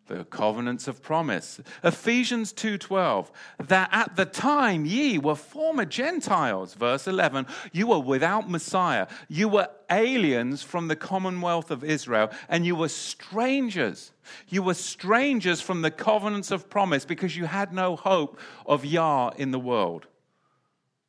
the 0.06 0.24
covenants 0.24 0.86
of 0.86 1.02
promise 1.02 1.60
Ephesians 1.82 2.52
2:12 2.52 3.30
that 3.58 3.88
at 3.92 4.16
the 4.16 4.26
time 4.26 4.84
ye 4.84 5.18
were 5.18 5.34
former 5.34 5.84
gentiles 5.84 6.74
verse 6.74 7.06
11 7.06 7.46
you 7.72 7.86
were 7.86 7.98
without 7.98 8.48
messiah 8.48 9.06
you 9.28 9.48
were 9.48 9.68
aliens 9.90 10.62
from 10.62 10.88
the 10.88 10.96
commonwealth 10.96 11.70
of 11.70 11.84
Israel 11.84 12.30
and 12.48 12.66
you 12.66 12.76
were 12.76 12.88
strangers 12.88 14.12
you 14.48 14.62
were 14.62 14.74
strangers 14.74 15.60
from 15.60 15.82
the 15.82 15.90
covenants 15.90 16.50
of 16.50 16.68
promise 16.68 17.04
because 17.04 17.36
you 17.36 17.46
had 17.46 17.72
no 17.72 17.96
hope 17.96 18.38
of 18.66 18.84
Yah 18.84 19.30
in 19.36 19.50
the 19.50 19.58
world 19.58 20.06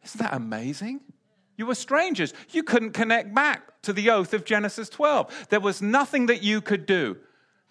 isn't 0.05 0.19
that 0.19 0.33
amazing? 0.33 1.01
You 1.57 1.65
were 1.65 1.75
strangers. 1.75 2.33
You 2.51 2.63
couldn't 2.63 2.91
connect 2.91 3.33
back 3.33 3.81
to 3.81 3.91
the 3.91 4.11
oath 4.11 4.33
of 4.33 4.45
Genesis 4.45 4.87
12. 4.89 5.47
There 5.49 5.59
was 5.59 5.81
nothing 5.81 6.27
that 6.27 6.43
you 6.43 6.61
could 6.61 6.85
do. 6.85 7.17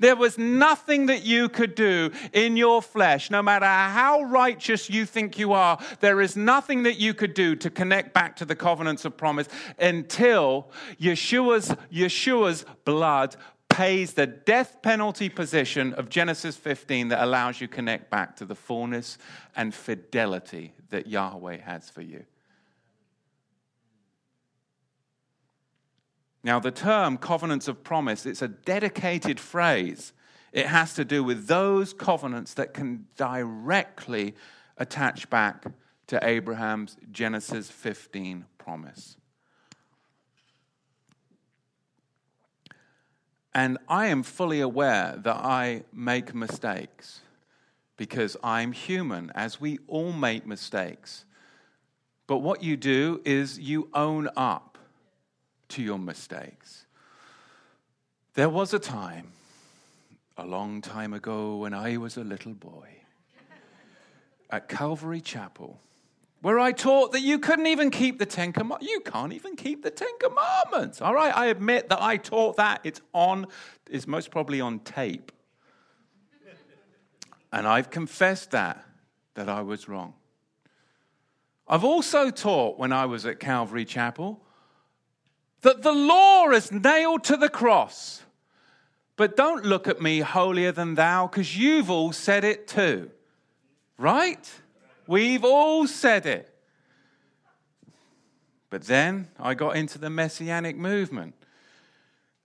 There 0.00 0.16
was 0.16 0.36
nothing 0.38 1.06
that 1.06 1.24
you 1.24 1.48
could 1.48 1.74
do 1.74 2.10
in 2.32 2.56
your 2.56 2.82
flesh, 2.82 3.30
no 3.30 3.42
matter 3.42 3.66
how 3.66 4.22
righteous 4.22 4.90
you 4.90 5.06
think 5.06 5.38
you 5.38 5.52
are. 5.52 5.78
There 6.00 6.20
is 6.20 6.36
nothing 6.36 6.82
that 6.82 6.98
you 6.98 7.14
could 7.14 7.32
do 7.32 7.54
to 7.56 7.70
connect 7.70 8.12
back 8.12 8.36
to 8.36 8.44
the 8.44 8.56
covenants 8.56 9.04
of 9.04 9.16
promise 9.16 9.48
until 9.78 10.70
Yeshua's, 11.00 11.74
Yeshua's 11.92 12.64
blood 12.84 13.36
pays 13.68 14.12
the 14.14 14.26
death 14.26 14.82
penalty 14.82 15.28
position 15.28 15.94
of 15.94 16.08
Genesis 16.08 16.56
15 16.56 17.08
that 17.08 17.22
allows 17.22 17.60
you 17.60 17.66
connect 17.66 18.10
back 18.10 18.36
to 18.36 18.44
the 18.44 18.54
fullness 18.54 19.18
and 19.56 19.74
fidelity 19.74 20.72
that 20.90 21.06
Yahweh 21.06 21.58
has 21.58 21.90
for 21.90 22.02
you. 22.02 22.24
Now, 26.44 26.60
the 26.60 26.70
term 26.70 27.16
covenants 27.16 27.68
of 27.68 27.82
promise, 27.82 28.26
it's 28.26 28.42
a 28.42 28.48
dedicated 28.48 29.40
phrase. 29.40 30.12
It 30.52 30.66
has 30.66 30.92
to 30.94 31.04
do 31.04 31.24
with 31.24 31.46
those 31.46 31.94
covenants 31.94 32.52
that 32.54 32.74
can 32.74 33.06
directly 33.16 34.34
attach 34.76 35.30
back 35.30 35.64
to 36.08 36.22
Abraham's 36.22 36.98
Genesis 37.10 37.70
15 37.70 38.44
promise. 38.58 39.16
And 43.54 43.78
I 43.88 44.06
am 44.08 44.22
fully 44.22 44.60
aware 44.60 45.14
that 45.16 45.36
I 45.36 45.84
make 45.94 46.34
mistakes 46.34 47.20
because 47.96 48.36
I'm 48.44 48.72
human, 48.72 49.30
as 49.34 49.60
we 49.60 49.78
all 49.86 50.12
make 50.12 50.44
mistakes. 50.46 51.24
But 52.26 52.38
what 52.38 52.62
you 52.62 52.76
do 52.76 53.22
is 53.24 53.58
you 53.58 53.88
own 53.94 54.28
up 54.36 54.73
to 55.74 55.82
your 55.82 55.98
mistakes. 55.98 56.86
There 58.34 58.48
was 58.48 58.74
a 58.74 58.78
time, 58.78 59.32
a 60.36 60.46
long 60.46 60.80
time 60.80 61.12
ago, 61.12 61.56
when 61.56 61.74
I 61.74 61.96
was 61.96 62.16
a 62.16 62.24
little 62.24 62.54
boy 62.54 62.88
at 64.50 64.68
Calvary 64.68 65.20
Chapel, 65.20 65.80
where 66.42 66.60
I 66.60 66.70
taught 66.70 67.10
that 67.12 67.22
you 67.22 67.40
couldn't 67.40 67.66
even 67.66 67.90
keep 67.90 68.20
the 68.20 68.26
Ten 68.26 68.52
Commandments. 68.52 68.86
You 68.88 69.00
can't 69.00 69.32
even 69.32 69.56
keep 69.56 69.82
the 69.82 69.90
Ten 69.90 70.16
Commandments. 70.20 71.00
All 71.00 71.14
right, 71.14 71.36
I 71.36 71.46
admit 71.46 71.88
that 71.88 72.00
I 72.00 72.18
taught 72.18 72.56
that. 72.56 72.80
It's 72.84 73.00
on, 73.12 73.46
it's 73.90 74.06
most 74.06 74.30
probably 74.30 74.60
on 74.60 74.78
tape. 74.80 75.32
And 77.52 77.66
I've 77.66 77.90
confessed 77.90 78.52
that, 78.52 78.84
that 79.34 79.48
I 79.48 79.62
was 79.62 79.88
wrong. 79.88 80.14
I've 81.66 81.84
also 81.84 82.30
taught 82.30 82.78
when 82.78 82.92
I 82.92 83.06
was 83.06 83.26
at 83.26 83.40
Calvary 83.40 83.84
Chapel 83.84 84.40
that 85.64 85.82
the 85.82 85.92
law 85.92 86.50
is 86.50 86.70
nailed 86.70 87.24
to 87.24 87.36
the 87.36 87.48
cross. 87.48 88.22
But 89.16 89.36
don't 89.36 89.64
look 89.64 89.88
at 89.88 90.00
me 90.00 90.20
holier 90.20 90.72
than 90.72 90.94
thou, 90.94 91.26
because 91.26 91.56
you've 91.56 91.90
all 91.90 92.12
said 92.12 92.44
it 92.44 92.68
too. 92.68 93.10
Right? 93.96 94.52
We've 95.06 95.44
all 95.44 95.86
said 95.86 96.26
it. 96.26 96.54
But 98.70 98.82
then 98.82 99.28
I 99.38 99.54
got 99.54 99.76
into 99.76 99.98
the 99.98 100.10
messianic 100.10 100.76
movement. 100.76 101.34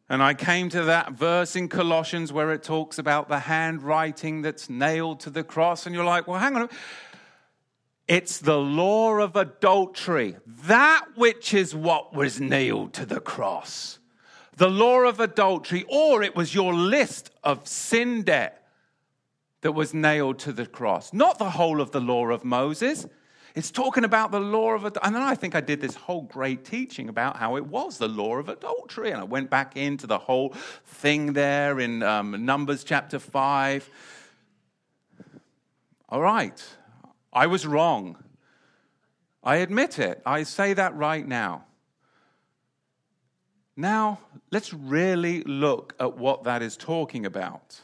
And 0.07 0.23
I 0.23 0.33
came 0.33 0.69
to 0.69 0.83
that 0.85 1.11
verse 1.11 1.55
in 1.55 1.67
Colossians 1.69 2.31
where 2.31 2.51
it 2.51 2.63
talks 2.63 2.97
about 2.97 3.29
the 3.29 3.39
handwriting 3.39 4.41
that's 4.41 4.69
nailed 4.69 5.19
to 5.21 5.29
the 5.29 5.43
cross. 5.43 5.85
And 5.85 5.93
you're 5.93 6.05
like, 6.05 6.27
well, 6.27 6.39
hang 6.39 6.55
on. 6.55 6.69
It's 8.09 8.39
the 8.39 8.57
law 8.57 9.19
of 9.19 9.35
adultery, 9.35 10.35
that 10.65 11.05
which 11.15 11.53
is 11.53 11.75
what 11.75 12.11
was 12.11 12.41
nailed 12.41 12.91
to 12.93 13.05
the 13.05 13.19
cross. 13.19 13.99
The 14.57 14.67
law 14.67 15.01
of 15.01 15.19
adultery, 15.19 15.85
or 15.87 16.23
it 16.23 16.35
was 16.35 16.55
your 16.55 16.73
list 16.73 17.29
of 17.43 17.67
sin 17.67 18.23
debt 18.23 18.67
that 19.61 19.73
was 19.73 19.93
nailed 19.93 20.39
to 20.39 20.51
the 20.51 20.65
cross, 20.65 21.13
not 21.13 21.37
the 21.37 21.51
whole 21.51 21.79
of 21.79 21.91
the 21.91 22.01
law 22.01 22.25
of 22.29 22.43
Moses. 22.43 23.05
It's 23.53 23.69
talking 23.69 24.03
about 24.03 24.31
the 24.31 24.39
law 24.39 24.71
of 24.71 24.85
adultery. 24.85 25.01
And 25.05 25.15
then 25.15 25.21
I 25.21 25.35
think 25.35 25.53
I 25.53 25.61
did 25.61 25.79
this 25.79 25.93
whole 25.93 26.23
great 26.23 26.65
teaching 26.65 27.09
about 27.09 27.37
how 27.37 27.57
it 27.57 27.67
was 27.67 27.99
the 27.99 28.07
law 28.07 28.37
of 28.37 28.49
adultery. 28.49 29.11
And 29.11 29.21
I 29.21 29.23
went 29.23 29.51
back 29.51 29.77
into 29.77 30.07
the 30.07 30.17
whole 30.17 30.55
thing 30.83 31.33
there 31.33 31.79
in 31.79 32.01
um, 32.01 32.43
Numbers 32.43 32.83
chapter 32.83 33.19
5. 33.19 33.87
All 36.09 36.21
right, 36.21 36.59
I 37.31 37.47
was 37.47 37.65
wrong. 37.65 38.17
I 39.43 39.57
admit 39.57 39.99
it. 39.99 40.21
I 40.25 40.43
say 40.43 40.73
that 40.73 40.95
right 40.95 41.27
now. 41.27 41.65
Now, 43.75 44.19
let's 44.51 44.73
really 44.73 45.41
look 45.43 45.95
at 45.99 46.17
what 46.17 46.43
that 46.43 46.61
is 46.61 46.75
talking 46.75 47.25
about. 47.25 47.81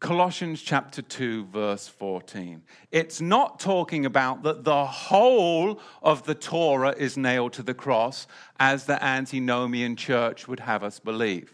Colossians 0.00 0.62
chapter 0.62 1.02
2, 1.02 1.44
verse 1.46 1.86
14. 1.86 2.62
It's 2.90 3.20
not 3.20 3.60
talking 3.60 4.06
about 4.06 4.42
that 4.42 4.64
the 4.64 4.86
whole 4.86 5.78
of 6.02 6.24
the 6.24 6.34
Torah 6.34 6.94
is 6.96 7.18
nailed 7.18 7.52
to 7.54 7.62
the 7.62 7.74
cross, 7.74 8.26
as 8.58 8.86
the 8.86 9.02
antinomian 9.04 9.96
church 9.96 10.48
would 10.48 10.60
have 10.60 10.82
us 10.82 11.00
believe. 11.00 11.52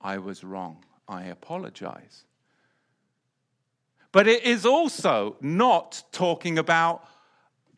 I 0.00 0.18
was 0.18 0.44
wrong. 0.44 0.84
I 1.08 1.24
apologize. 1.24 2.24
But 4.14 4.28
it 4.28 4.44
is 4.44 4.64
also 4.64 5.34
not 5.40 6.04
talking 6.12 6.56
about 6.56 7.04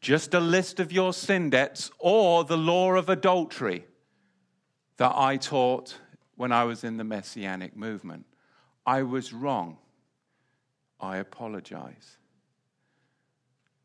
just 0.03 0.35
a 0.35 0.39
list 0.39 0.81
of 0.81 0.93
your 0.93 1.15
sin 1.15 1.49
debts 1.49 1.91
or 1.99 2.45
the 2.45 2.59
law 2.59 2.93
of 2.93 3.09
adultery 3.09 3.87
that 4.99 5.15
I 5.17 5.39
taught 5.39 5.97
when 6.35 6.53
I 6.53 6.65
was 6.65 6.85
in 6.85 6.99
the 6.99 7.05
Messianic 7.05 7.75
movement. 7.75 8.27
I 8.85 9.03
was 9.03 9.33
wrong. 9.33 9.79
I 11.01 11.17
apologize. 11.17 12.19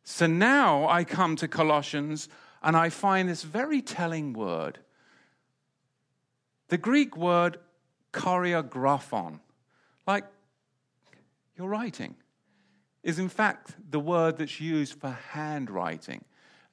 So 0.03 0.27
now 0.27 0.89
I 0.89 1.05
come 1.05 1.37
to 1.37 1.47
Colossians 1.47 2.27
and 2.61 2.75
I 2.75 2.89
find 2.89 3.29
this 3.29 3.43
very 3.43 3.81
telling 3.81 4.33
word. 4.33 4.77
The 6.67 6.77
Greek 6.77 7.15
word 7.15 7.59
cheirographon, 8.11 9.39
like 10.05 10.25
your 11.55 11.69
writing, 11.69 12.17
is 13.03 13.19
in 13.19 13.29
fact 13.29 13.75
the 13.89 13.99
word 13.99 14.37
that's 14.37 14.59
used 14.59 14.99
for 14.99 15.09
handwriting. 15.09 16.23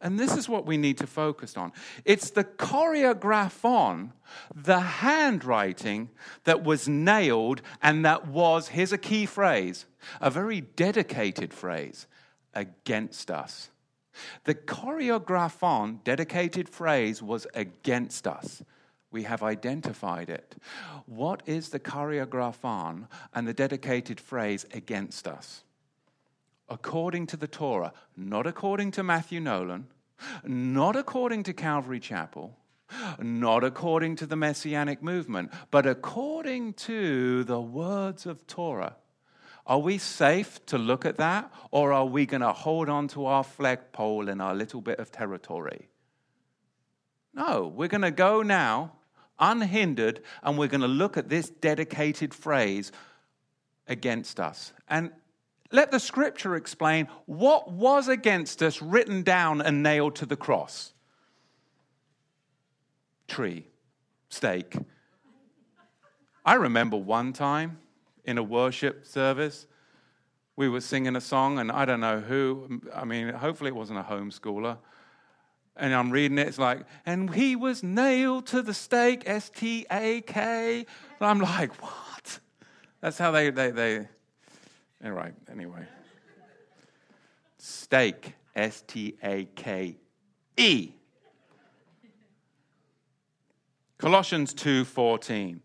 And 0.01 0.19
this 0.19 0.37
is 0.37 0.49
what 0.49 0.65
we 0.65 0.77
need 0.77 0.99
to 0.99 1.09
focus 1.09 1.57
on. 1.57 1.73
It's 2.05 2.31
the 2.31 2.45
cheirographon, 2.45 4.13
the 4.55 4.79
handwriting 4.79 6.11
that 6.45 6.63
was 6.63 6.89
nailed 6.89 7.63
and 7.83 8.05
that 8.05 8.29
was, 8.29 8.69
here's 8.69 8.93
a 8.93 8.99
key 8.99 9.27
phrase, 9.27 9.87
a 10.21 10.31
very 10.31 10.61
dedicated 10.61 11.53
phrase, 11.53 12.07
against 12.55 13.31
us. 13.31 13.71
The 14.45 14.55
cheirographon, 14.55 16.03
dedicated 16.05 16.69
phrase, 16.69 17.21
was 17.23 17.47
against 17.55 18.27
us. 18.27 18.63
We 19.11 19.25
have 19.25 19.43
identified 19.43 20.29
it. 20.29 20.55
What 21.07 21.43
is 21.47 21.71
the 21.71 21.81
cheirographon 21.81 23.09
and 23.35 23.49
the 23.49 23.55
dedicated 23.55 24.21
phrase 24.21 24.67
against 24.73 25.27
us? 25.27 25.65
According 26.69 27.27
to 27.29 27.37
the 27.37 27.47
Torah, 27.47 27.93
not 28.17 28.47
according 28.47 28.91
to 28.93 29.03
Matthew 29.03 29.41
Nolan, 29.41 29.87
not 30.45 30.97
according 30.97 31.45
to 31.45 31.53
Calvary 31.53 32.01
Chapel, 32.01 32.57
not 33.21 33.65
according 33.65 34.17
to 34.17 34.27
the 34.27 34.37
Messianic 34.37 35.03
movement, 35.03 35.51
but 35.71 35.87
according 35.87 36.73
to 36.75 37.45
the 37.45 37.61
words 37.61 38.27
of 38.27 38.47
Torah. 38.47 38.97
Are 39.67 39.79
we 39.79 39.99
safe 39.99 40.65
to 40.67 40.79
look 40.79 41.05
at 41.05 41.17
that, 41.17 41.53
or 41.71 41.93
are 41.93 42.07
we 42.07 42.25
going 42.25 42.41
to 42.41 42.53
hold 42.53 42.89
on 42.89 43.09
to 43.09 43.27
our 43.27 43.45
flagpole 43.45 44.29
in 44.29 44.41
our 44.41 44.55
little 44.55 44.81
bit 44.81 44.99
of 44.99 45.13
territory? 45.13 45.89
No, 47.35 47.69
we're 47.69 47.89
going 47.89 48.01
to 48.01 48.11
go 48.11 48.43
now 48.43 48.93
unhindered 49.39 50.21
and 50.43 50.59
we're 50.59 50.69
going 50.69 50.81
to 50.81 50.89
look 50.89 51.17
at 51.17 51.29
this 51.29 51.49
dedicated 51.49 52.35
phrase 52.35 52.91
against 53.87 54.41
us. 54.41 54.73
And 54.89 55.13
let 55.71 55.91
the 55.91 56.01
scripture 56.01 56.57
explain 56.57 57.09
what 57.27 57.71
was 57.71 58.09
against 58.09 58.63
us 58.63 58.81
written 58.81 59.23
down 59.23 59.61
and 59.61 59.83
nailed 59.83 60.17
to 60.17 60.27
the 60.27 60.37
cross 60.37 60.93
tree, 63.27 63.67
stake. 64.31 64.77
I 66.45 66.55
remember 66.55 66.97
one 66.97 67.35
time 67.35 67.79
in 68.25 68.39
a 68.39 68.43
worship 68.43 69.07
service, 69.07 69.67
we 70.57 70.69
were 70.69 70.81
singing 70.81 71.15
a 71.15 71.21
song, 71.21 71.59
and 71.59 71.71
I 71.71 71.85
don't 71.85 72.01
know 72.01 72.21
who, 72.21 72.81
I 72.95 73.05
mean, 73.05 73.29
hopefully 73.29 73.69
it 73.69 73.77
wasn't 73.77 73.99
a 73.99 74.03
homeschooler. 74.03 74.79
And 75.77 75.95
I'm 75.95 76.11
reading 76.11 76.39
it, 76.39 76.49
it's 76.49 76.59
like, 76.59 76.81
and 77.07 77.33
he 77.33 77.55
was 77.55 77.83
nailed 77.85 78.47
to 78.47 78.63
the 78.63 78.75
stake, 78.75 79.23
S 79.27 79.51
T 79.51 79.87
A 79.93 80.23
K. 80.23 80.79
And 80.79 81.29
I'm 81.29 81.39
like, 81.39 81.81
what? 81.81 82.41
That's 83.01 83.19
how 83.19 83.31
they, 83.31 83.51
they, 83.51 83.71
they, 83.71 84.09
all 85.05 85.13
right, 85.13 85.35
anyway. 85.51 85.87
Stake, 87.59 88.35
S 88.55 88.83
T 88.87 89.17
A 89.23 89.45
K 89.55 89.97
E. 90.57 90.93
Colossians 93.99 94.55
2:14. 94.55 95.61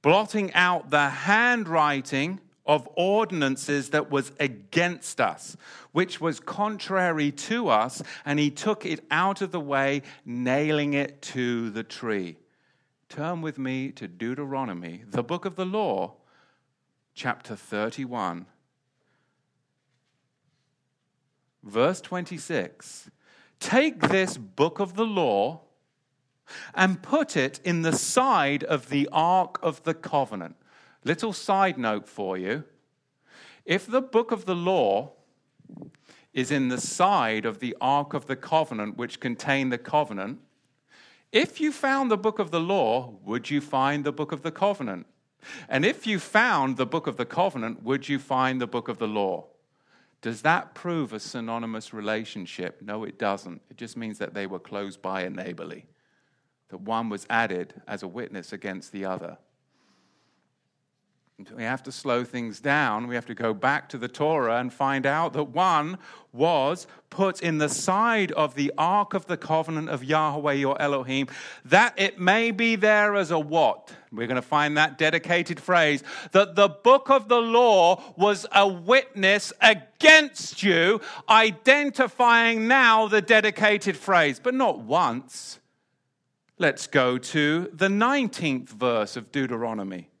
Blotting 0.00 0.52
out 0.54 0.90
the 0.90 1.08
handwriting 1.08 2.40
of 2.66 2.88
ordinances 2.96 3.90
that 3.90 4.10
was 4.10 4.32
against 4.38 5.20
us, 5.20 5.56
which 5.92 6.20
was 6.20 6.40
contrary 6.40 7.32
to 7.32 7.68
us, 7.68 8.02
and 8.24 8.38
he 8.38 8.50
took 8.50 8.86
it 8.86 9.04
out 9.10 9.42
of 9.42 9.50
the 9.50 9.60
way, 9.60 10.02
nailing 10.24 10.94
it 10.94 11.20
to 11.22 11.70
the 11.70 11.82
tree. 11.82 12.36
Turn 13.08 13.42
with 13.42 13.58
me 13.58 13.90
to 13.92 14.08
Deuteronomy, 14.08 15.04
the 15.08 15.22
book 15.22 15.44
of 15.44 15.56
the 15.56 15.66
law, 15.66 16.14
chapter 17.14 17.54
31, 17.56 18.46
verse 21.62 22.00
26. 22.00 23.10
Take 23.60 24.08
this 24.08 24.36
book 24.36 24.80
of 24.80 24.94
the 24.94 25.06
law 25.06 25.60
and 26.74 27.02
put 27.02 27.36
it 27.36 27.60
in 27.64 27.82
the 27.82 27.92
side 27.92 28.64
of 28.64 28.88
the 28.88 29.08
Ark 29.12 29.58
of 29.62 29.82
the 29.84 29.94
Covenant. 29.94 30.56
Little 31.04 31.32
side 31.32 31.78
note 31.78 32.08
for 32.08 32.36
you. 32.36 32.64
If 33.64 33.86
the 33.86 34.02
book 34.02 34.32
of 34.32 34.44
the 34.44 34.54
law 34.54 35.12
is 36.32 36.50
in 36.50 36.68
the 36.68 36.80
side 36.80 37.44
of 37.44 37.60
the 37.60 37.76
Ark 37.80 38.14
of 38.14 38.26
the 38.26 38.36
Covenant, 38.36 38.96
which 38.96 39.20
contained 39.20 39.72
the 39.72 39.78
covenant, 39.78 40.40
if 41.30 41.60
you 41.60 41.72
found 41.72 42.10
the 42.10 42.18
book 42.18 42.38
of 42.38 42.50
the 42.50 42.60
law, 42.60 43.14
would 43.24 43.48
you 43.48 43.60
find 43.60 44.04
the 44.04 44.12
book 44.12 44.32
of 44.32 44.42
the 44.42 44.50
covenant? 44.50 45.06
And 45.68 45.84
if 45.84 46.06
you 46.06 46.18
found 46.18 46.76
the 46.76 46.86
book 46.86 47.06
of 47.06 47.16
the 47.16 47.24
covenant, 47.24 47.82
would 47.82 48.08
you 48.08 48.18
find 48.18 48.60
the 48.60 48.66
book 48.66 48.88
of 48.88 48.98
the 48.98 49.08
law? 49.08 49.46
Does 50.20 50.42
that 50.42 50.74
prove 50.74 51.12
a 51.12 51.18
synonymous 51.20 51.92
relationship? 51.92 52.80
No, 52.80 53.04
it 53.04 53.18
doesn't. 53.18 53.60
It 53.70 53.76
just 53.76 53.96
means 53.96 54.18
that 54.18 54.34
they 54.34 54.46
were 54.46 54.60
close 54.60 54.96
by 54.96 55.22
and 55.22 55.34
neighborly, 55.34 55.86
that 56.68 56.80
one 56.80 57.08
was 57.08 57.26
added 57.28 57.74
as 57.88 58.02
a 58.02 58.08
witness 58.08 58.52
against 58.52 58.92
the 58.92 59.04
other. 59.04 59.38
We 61.50 61.62
have 61.64 61.82
to 61.84 61.92
slow 61.92 62.24
things 62.24 62.60
down. 62.60 63.06
We 63.08 63.14
have 63.14 63.26
to 63.26 63.34
go 63.34 63.54
back 63.54 63.88
to 63.90 63.98
the 63.98 64.08
Torah 64.08 64.58
and 64.58 64.72
find 64.72 65.06
out 65.06 65.32
that 65.32 65.44
one 65.44 65.98
was 66.32 66.86
put 67.10 67.42
in 67.42 67.58
the 67.58 67.68
side 67.68 68.32
of 68.32 68.54
the 68.54 68.72
Ark 68.78 69.14
of 69.14 69.26
the 69.26 69.36
Covenant 69.36 69.88
of 69.88 70.02
Yahweh 70.04 70.52
your 70.52 70.80
Elohim, 70.80 71.28
that 71.64 71.94
it 71.98 72.18
may 72.18 72.50
be 72.50 72.76
there 72.76 73.14
as 73.14 73.30
a 73.30 73.38
what? 73.38 73.92
We're 74.10 74.26
going 74.26 74.36
to 74.36 74.42
find 74.42 74.76
that 74.76 74.98
dedicated 74.98 75.60
phrase 75.60 76.02
that 76.32 76.54
the 76.54 76.68
book 76.68 77.10
of 77.10 77.28
the 77.28 77.40
law 77.40 78.02
was 78.16 78.46
a 78.52 78.66
witness 78.66 79.52
against 79.60 80.62
you, 80.62 81.00
identifying 81.28 82.68
now 82.68 83.08
the 83.08 83.22
dedicated 83.22 83.96
phrase, 83.96 84.40
but 84.42 84.54
not 84.54 84.80
once. 84.80 85.58
Let's 86.58 86.86
go 86.86 87.18
to 87.18 87.70
the 87.72 87.88
19th 87.88 88.68
verse 88.68 89.16
of 89.16 89.32
Deuteronomy. 89.32 90.11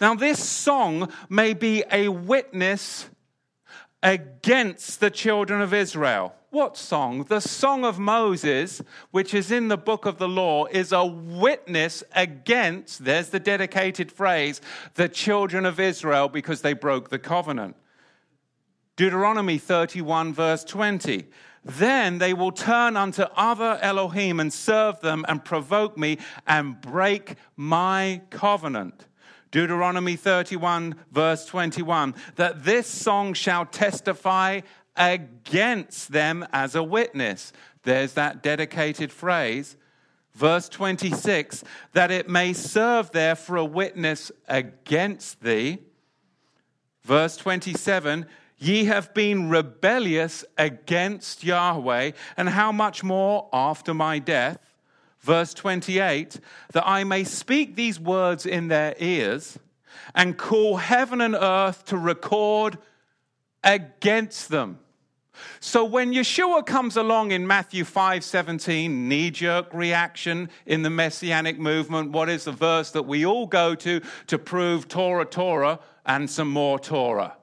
Now, 0.00 0.14
this 0.14 0.42
song 0.44 1.12
may 1.28 1.54
be 1.54 1.84
a 1.90 2.08
witness 2.08 3.08
against 4.02 5.00
the 5.00 5.10
children 5.10 5.60
of 5.60 5.72
Israel. 5.72 6.34
What 6.50 6.76
song? 6.76 7.24
The 7.24 7.40
Song 7.40 7.84
of 7.84 7.98
Moses, 7.98 8.80
which 9.10 9.34
is 9.34 9.50
in 9.50 9.66
the 9.66 9.76
book 9.76 10.06
of 10.06 10.18
the 10.18 10.28
law, 10.28 10.66
is 10.66 10.92
a 10.92 11.04
witness 11.04 12.04
against, 12.14 13.04
there's 13.04 13.30
the 13.30 13.40
dedicated 13.40 14.12
phrase, 14.12 14.60
the 14.94 15.08
children 15.08 15.66
of 15.66 15.80
Israel 15.80 16.28
because 16.28 16.60
they 16.60 16.72
broke 16.72 17.08
the 17.08 17.18
covenant. 17.18 17.74
Deuteronomy 18.94 19.58
31, 19.58 20.32
verse 20.32 20.62
20. 20.62 21.24
Then 21.64 22.18
they 22.18 22.34
will 22.34 22.52
turn 22.52 22.96
unto 22.96 23.22
other 23.34 23.78
Elohim 23.82 24.38
and 24.38 24.52
serve 24.52 25.00
them 25.00 25.24
and 25.26 25.44
provoke 25.44 25.98
me 25.98 26.18
and 26.46 26.80
break 26.80 27.34
my 27.56 28.20
covenant. 28.30 29.06
Deuteronomy 29.54 30.16
31, 30.16 30.96
verse 31.12 31.46
21, 31.46 32.16
that 32.34 32.64
this 32.64 32.88
song 32.88 33.32
shall 33.32 33.64
testify 33.64 34.60
against 34.96 36.10
them 36.10 36.44
as 36.52 36.74
a 36.74 36.82
witness. 36.82 37.52
There's 37.84 38.14
that 38.14 38.42
dedicated 38.42 39.12
phrase. 39.12 39.76
Verse 40.34 40.68
26, 40.68 41.62
that 41.92 42.10
it 42.10 42.28
may 42.28 42.52
serve 42.52 43.12
there 43.12 43.36
for 43.36 43.56
a 43.56 43.64
witness 43.64 44.32
against 44.48 45.40
thee. 45.40 45.78
Verse 47.04 47.36
27, 47.36 48.26
ye 48.58 48.86
have 48.86 49.14
been 49.14 49.50
rebellious 49.50 50.44
against 50.58 51.44
Yahweh, 51.44 52.10
and 52.36 52.48
how 52.48 52.72
much 52.72 53.04
more 53.04 53.48
after 53.52 53.94
my 53.94 54.18
death? 54.18 54.58
Verse 55.24 55.54
28, 55.54 56.38
that 56.72 56.86
I 56.86 57.02
may 57.02 57.24
speak 57.24 57.74
these 57.74 57.98
words 57.98 58.44
in 58.46 58.68
their 58.68 58.94
ears 58.98 59.58
and 60.14 60.36
call 60.36 60.76
heaven 60.76 61.20
and 61.20 61.34
earth 61.34 61.86
to 61.86 61.96
record 61.96 62.78
against 63.62 64.50
them. 64.50 64.78
So 65.58 65.84
when 65.84 66.12
Yeshua 66.12 66.64
comes 66.64 66.96
along 66.96 67.32
in 67.32 67.46
Matthew 67.46 67.84
5:17, 67.84 69.08
knee-jerk 69.08 69.72
reaction 69.72 70.48
in 70.66 70.82
the 70.82 70.90
messianic 70.90 71.58
movement, 71.58 72.12
what 72.12 72.28
is 72.28 72.44
the 72.44 72.52
verse 72.52 72.92
that 72.92 73.02
we 73.02 73.26
all 73.26 73.46
go 73.46 73.74
to 73.74 74.00
to 74.28 74.38
prove 74.38 74.86
Torah 74.86 75.24
Torah 75.24 75.80
and 76.06 76.30
some 76.30 76.50
more 76.50 76.78
Torah? 76.78 77.36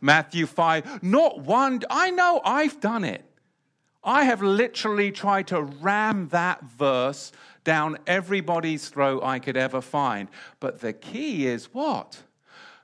Matthew 0.00 0.46
5, 0.46 1.02
not 1.02 1.40
one, 1.40 1.82
I 1.88 2.10
know 2.10 2.40
I've 2.44 2.80
done 2.80 3.04
it. 3.04 3.24
I 4.04 4.24
have 4.24 4.42
literally 4.42 5.12
tried 5.12 5.46
to 5.48 5.62
ram 5.62 6.28
that 6.28 6.62
verse 6.64 7.32
down 7.64 7.98
everybody's 8.06 8.88
throat 8.88 9.22
I 9.22 9.38
could 9.38 9.56
ever 9.56 9.80
find. 9.80 10.28
But 10.58 10.80
the 10.80 10.92
key 10.92 11.46
is 11.46 11.66
what? 11.72 12.22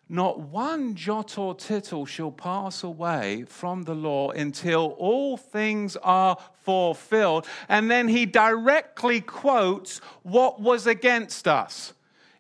Not 0.09 0.41
one 0.41 0.95
jot 0.95 1.37
or 1.37 1.55
tittle 1.55 2.07
shall 2.07 2.31
pass 2.31 2.83
away 2.83 3.45
from 3.47 3.83
the 3.83 3.95
law 3.95 4.31
until 4.31 4.97
all 4.99 5.37
things 5.37 5.97
are 5.97 6.39
fulfilled. 6.63 7.47
And 7.69 7.91
then 7.91 8.09
he 8.09 8.25
directly 8.25 9.21
quotes 9.21 9.99
what 10.23 10.61
was 10.61 10.87
against 10.87 11.47
us. 11.47 11.93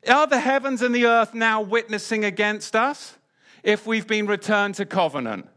Are 0.09 0.26
the 0.26 0.41
heavens 0.41 0.81
and 0.81 0.95
the 0.95 1.07
earth 1.07 1.35
now 1.35 1.61
witnessing 1.61 2.24
against 2.24 2.74
us 2.74 3.18
if 3.62 3.87
we've 3.87 4.07
been 4.07 4.26
returned 4.26 4.76
to 4.76 4.87
covenant? 4.87 5.49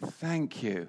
Thank 0.00 0.62
you. 0.62 0.88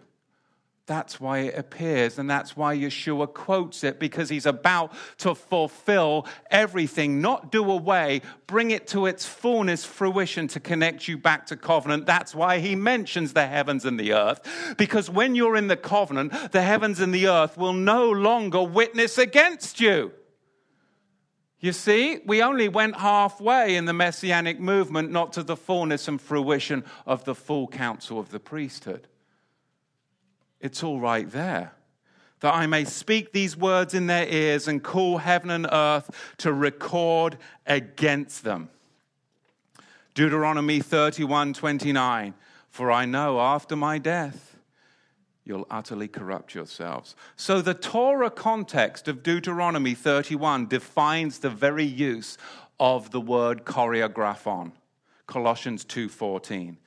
That's 0.88 1.20
why 1.20 1.40
it 1.40 1.58
appears, 1.58 2.18
and 2.18 2.30
that's 2.30 2.56
why 2.56 2.78
Yeshua 2.78 3.34
quotes 3.34 3.84
it, 3.84 4.00
because 4.00 4.30
he's 4.30 4.46
about 4.46 4.94
to 5.18 5.36
fulfill 5.36 6.26
everything, 6.50 7.20
not 7.20 7.52
do 7.52 7.70
away, 7.70 8.22
bring 8.48 8.72
it 8.72 8.88
to 8.88 9.06
its 9.06 9.26
fullness, 9.26 9.84
fruition 9.84 10.48
to 10.48 10.62
connect 10.62 11.10
you 11.10 11.18
back 11.18 11.46
to 11.48 11.58
covenant. 11.58 12.06
That's 12.06 12.34
why 12.34 12.60
he 12.60 12.74
mentions 12.74 13.34
the 13.34 13.48
heavens 13.48 13.84
and 13.84 14.00
the 14.00 14.14
earth, 14.14 14.40
because 14.78 15.10
when 15.10 15.36
you're 15.36 15.58
in 15.58 15.68
the 15.68 15.76
covenant, 15.76 16.54
the 16.54 16.62
heavens 16.62 17.02
and 17.02 17.14
the 17.14 17.28
earth 17.28 17.58
will 17.58 17.74
no 17.74 18.10
longer 18.10 18.64
witness 18.64 19.18
against 19.18 19.82
you. 19.82 20.14
You 21.60 21.74
see, 21.74 22.20
we 22.26 22.42
only 22.42 22.70
went 22.70 22.96
halfway 22.96 23.76
in 23.76 23.84
the 23.84 23.94
messianic 23.94 24.58
movement, 24.58 25.12
not 25.12 25.34
to 25.34 25.44
the 25.44 25.58
fullness 25.58 26.08
and 26.08 26.22
fruition 26.22 26.86
of 27.06 27.26
the 27.26 27.36
full 27.36 27.68
counsel 27.68 28.22
of 28.22 28.30
the 28.30 28.40
priesthood. 28.40 29.10
It's 30.62 30.84
all 30.84 31.00
right 31.00 31.30
there. 31.30 31.74
That 32.40 32.54
I 32.54 32.68
may 32.68 32.86
speak 32.86 33.32
these 33.32 33.58
words 33.58 33.94
in 33.94 34.08
their 34.08 34.28
ears 34.28 34.68
and 34.68 34.84
call 34.84 35.18
heaven 35.18 35.50
and 35.50 35.68
earth 35.72 36.10
to 36.38 36.54
record 36.54 37.38
against 37.66 38.44
them. 38.44 38.70
Deuteronomy 40.14 40.80
31 40.80 41.54
29. 41.54 42.34
For 42.70 42.92
I 42.92 43.06
know 43.06 43.40
after 43.40 43.76
my 43.76 43.98
death, 43.98 44.58
you'll 45.44 45.66
utterly 45.72 46.08
corrupt 46.08 46.54
yourselves. 46.54 47.16
So 47.36 47.62
the 47.62 47.74
Torah 47.74 48.30
context 48.30 49.08
of 49.08 49.24
Deuteronomy 49.24 49.96
31 49.96 50.68
defines 50.68 51.40
the 51.40 51.50
very 51.50 51.86
use 51.86 52.38
of 52.80 53.12
the 53.12 53.22
word 53.22 53.66
cheirographon. 53.66 54.74
Colossians 55.26 55.84
2:14. 55.86 56.78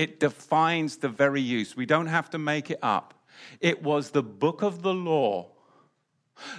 It 0.00 0.18
defines 0.18 0.96
the 0.96 1.10
very 1.10 1.42
use. 1.42 1.76
We 1.76 1.84
don't 1.84 2.06
have 2.06 2.30
to 2.30 2.38
make 2.38 2.70
it 2.70 2.78
up. 2.80 3.12
It 3.60 3.82
was 3.82 4.12
the 4.12 4.22
book 4.22 4.62
of 4.62 4.80
the 4.80 4.94
law 4.94 5.48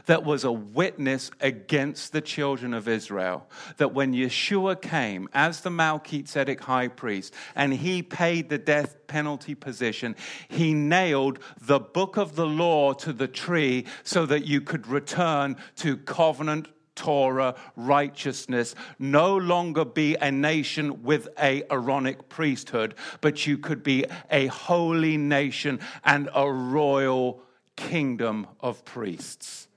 that 0.06 0.24
was 0.24 0.44
a 0.44 0.52
witness 0.52 1.32
against 1.40 2.14
the 2.14 2.22
children 2.22 2.72
of 2.72 2.88
Israel. 2.88 3.48
That 3.78 3.96
when 3.96 4.14
Yeshua 4.14 4.80
came 4.80 5.28
as 5.34 5.62
the 5.62 5.72
Melchizedek 5.72 6.62
high 6.62 6.88
priest 6.88 7.34
and 7.56 7.74
he 7.74 8.04
paid 8.04 8.50
the 8.50 8.60
death 8.60 9.08
penalty 9.08 9.56
position, 9.56 10.16
he 10.48 10.76
nailed 10.76 11.40
the 11.60 11.80
book 11.80 12.18
of 12.18 12.36
the 12.36 12.46
law 12.46 12.94
to 12.94 13.12
the 13.12 13.28
tree 13.28 13.88
so 14.04 14.28
that 14.28 14.46
you 14.46 14.62
could 14.62 14.86
return 14.86 15.56
to 15.78 15.98
covenant 15.98 16.68
Torah 16.96 17.56
righteousness, 17.76 18.76
no 19.00 19.38
longer 19.38 19.86
be 19.86 20.16
a 20.16 20.32
nation 20.32 21.04
with 21.04 21.30
a 21.40 21.64
Aaronic 21.72 22.30
priesthood, 22.30 22.96
but 23.22 23.48
you 23.48 23.58
could 23.58 23.84
be 23.84 24.06
a 24.30 24.48
holy 24.48 25.18
nation 25.18 25.80
and 26.04 26.30
a 26.34 26.52
royal 26.52 27.42
kingdom 27.76 28.48
of 28.60 28.84
priests. 28.86 29.68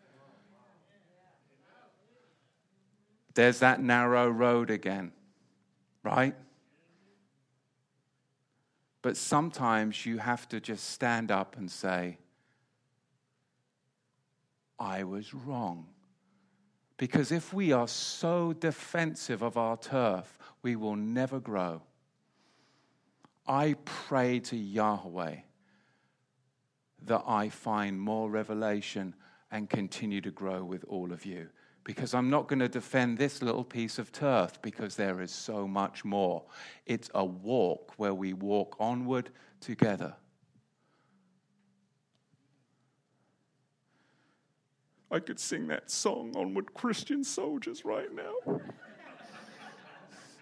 There's 3.35 3.59
that 3.61 3.83
narrow 3.83 4.29
road 4.29 4.71
again, 4.71 5.13
right? 6.03 6.35
But 9.03 9.17
sometimes 9.17 10.07
you 10.07 10.19
have 10.19 10.49
to 10.49 10.61
just 10.61 10.91
stand 10.91 11.31
up 11.31 11.57
and 11.57 11.71
say, 11.71 12.19
I 14.79 15.05
was 15.05 15.35
wrong. 15.35 15.87
Because 16.97 17.33
if 17.33 17.53
we 17.53 17.73
are 17.73 17.89
so 17.89 18.53
defensive 18.53 19.43
of 19.43 19.57
our 19.57 19.77
turf, 19.77 20.39
we 20.63 20.77
will 20.77 20.97
never 20.97 21.41
grow. 21.41 21.83
I 23.47 23.75
pray 23.85 24.41
to 24.41 24.57
Yahweh 24.57 25.37
that 27.03 27.23
I 27.27 27.49
find 27.49 28.01
more 28.01 28.31
revelation 28.31 29.15
and 29.51 29.69
continue 29.69 30.21
to 30.23 30.31
grow 30.31 30.65
with 30.65 30.85
all 30.89 31.13
of 31.13 31.27
you. 31.27 31.49
Because 31.85 32.15
I'm 32.15 32.31
not 32.31 32.49
going 32.49 32.61
to 32.61 32.69
defend 32.69 33.19
this 33.19 33.43
little 33.43 33.65
piece 33.65 33.99
of 33.99 34.11
turf 34.11 34.63
because 34.63 34.97
there 34.97 35.21
is 35.21 35.31
so 35.31 35.69
much 35.69 36.03
more. 36.05 36.45
It's 36.87 37.11
a 37.15 37.25
walk 37.25 37.93
where 37.99 38.15
we 38.15 38.33
walk 38.33 38.77
onward 38.81 39.31
together. 39.61 40.15
I 45.15 45.21
could 45.21 45.39
sing 45.39 45.69
that 45.69 45.93
song, 45.93 46.33
Onward 46.35 46.75
Christian 46.75 47.23
Soldiers, 47.23 47.85
right 47.85 48.09
now. 48.13 48.61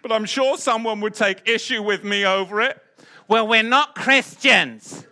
but 0.01 0.11
I'm 0.11 0.25
sure 0.25 0.57
someone 0.57 0.99
would 1.01 1.13
take 1.13 1.47
issue 1.47 1.83
with 1.83 2.03
me 2.03 2.25
over 2.25 2.59
it. 2.59 2.81
Well, 3.27 3.47
we're 3.47 3.61
not 3.61 3.93
Christians, 3.93 5.05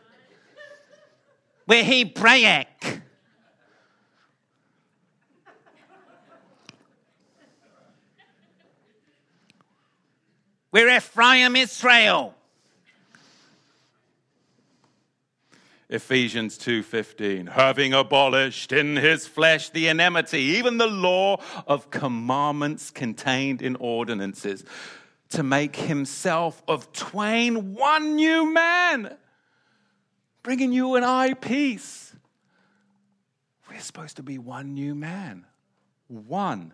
we're 1.67 1.83
Hebraic. 1.83 3.01
We're 10.71 10.89
Ephraim 10.95 11.55
Israel. 11.55 12.33
Ephesians 15.91 16.57
2:15 16.57 17.49
having 17.49 17.93
abolished 17.93 18.71
in 18.71 18.95
his 18.95 19.27
flesh 19.27 19.69
the 19.69 19.89
enmity 19.89 20.39
even 20.39 20.77
the 20.77 20.87
law 20.87 21.37
of 21.67 21.91
commandments 21.91 22.89
contained 22.89 23.61
in 23.61 23.75
ordinances 23.75 24.63
to 25.27 25.43
make 25.43 25.75
himself 25.75 26.63
of 26.65 26.91
twain 26.93 27.73
one 27.73 28.15
new 28.15 28.51
man 28.51 29.17
bringing 30.43 30.71
you 30.71 30.95
and 30.95 31.05
I 31.05 31.33
peace. 31.33 32.15
We're 33.69 33.79
supposed 33.79 34.15
to 34.15 34.23
be 34.23 34.37
one 34.37 34.73
new 34.73 34.95
man 34.95 35.45
one 36.07 36.73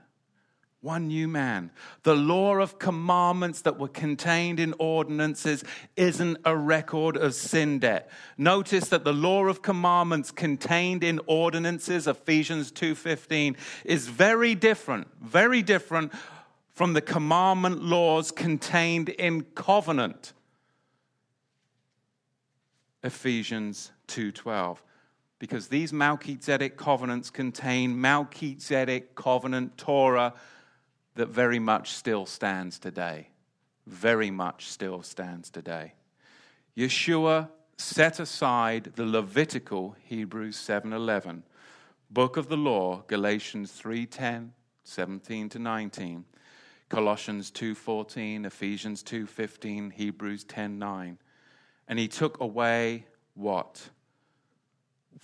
one 0.81 1.07
new 1.07 1.27
man. 1.27 1.71
The 2.03 2.15
law 2.15 2.55
of 2.55 2.77
commandments 2.79 3.61
that 3.61 3.79
were 3.79 3.87
contained 3.87 4.59
in 4.59 4.73
ordinances 4.77 5.63
isn't 5.95 6.37
a 6.45 6.55
record 6.55 7.17
of 7.17 7.33
sin 7.33 7.79
debt. 7.79 8.09
Notice 8.37 8.89
that 8.89 9.03
the 9.03 9.13
law 9.13 9.45
of 9.45 9.61
commandments 9.61 10.31
contained 10.31 11.03
in 11.03 11.19
ordinances, 11.25 12.07
Ephesians 12.07 12.71
2:15, 12.71 13.57
is 13.85 14.07
very 14.07 14.53
different, 14.53 15.07
very 15.19 15.63
different 15.63 16.13
from 16.73 16.93
the 16.93 17.01
commandment 17.01 17.81
laws 17.81 18.31
contained 18.31 19.09
in 19.09 19.41
covenant. 19.55 20.33
Ephesians 23.03 23.91
2:12 24.07 24.83
because 25.39 25.67
these 25.67 25.93
Melchizedek 25.93 26.77
covenants 26.77 27.29
contain 27.29 27.99
Melchizedek 27.99 29.13
covenant 29.15 29.77
Torah 29.77 30.33
that 31.17 31.29
very 31.29 31.59
much 31.59 31.91
still 31.91 32.25
stands 32.25 32.79
today. 32.79 33.29
Very 33.87 34.29
much 34.31 34.67
still 34.67 35.01
stands 35.01 35.49
today. 35.49 35.93
Yeshua 36.77 37.49
set 37.75 38.19
aside 38.19 38.91
the 38.95 39.05
Levitical 39.05 39.95
Hebrews 40.03 40.57
7:11, 40.57 41.43
book 42.11 42.37
of 42.37 42.49
the 42.49 42.57
law 42.57 43.03
Galatians 43.07 43.71
3:10, 43.71 44.53
17 44.83 45.49
to 45.49 45.59
19, 45.59 46.25
Colossians 46.87 47.49
2:14, 47.51 48.45
Ephesians 48.45 49.01
2:15, 49.01 49.91
Hebrews 49.91 50.45
10:9. 50.45 51.17
And 51.87 51.97
he 51.97 52.07
took 52.07 52.39
away 52.39 53.07
what? 53.33 53.89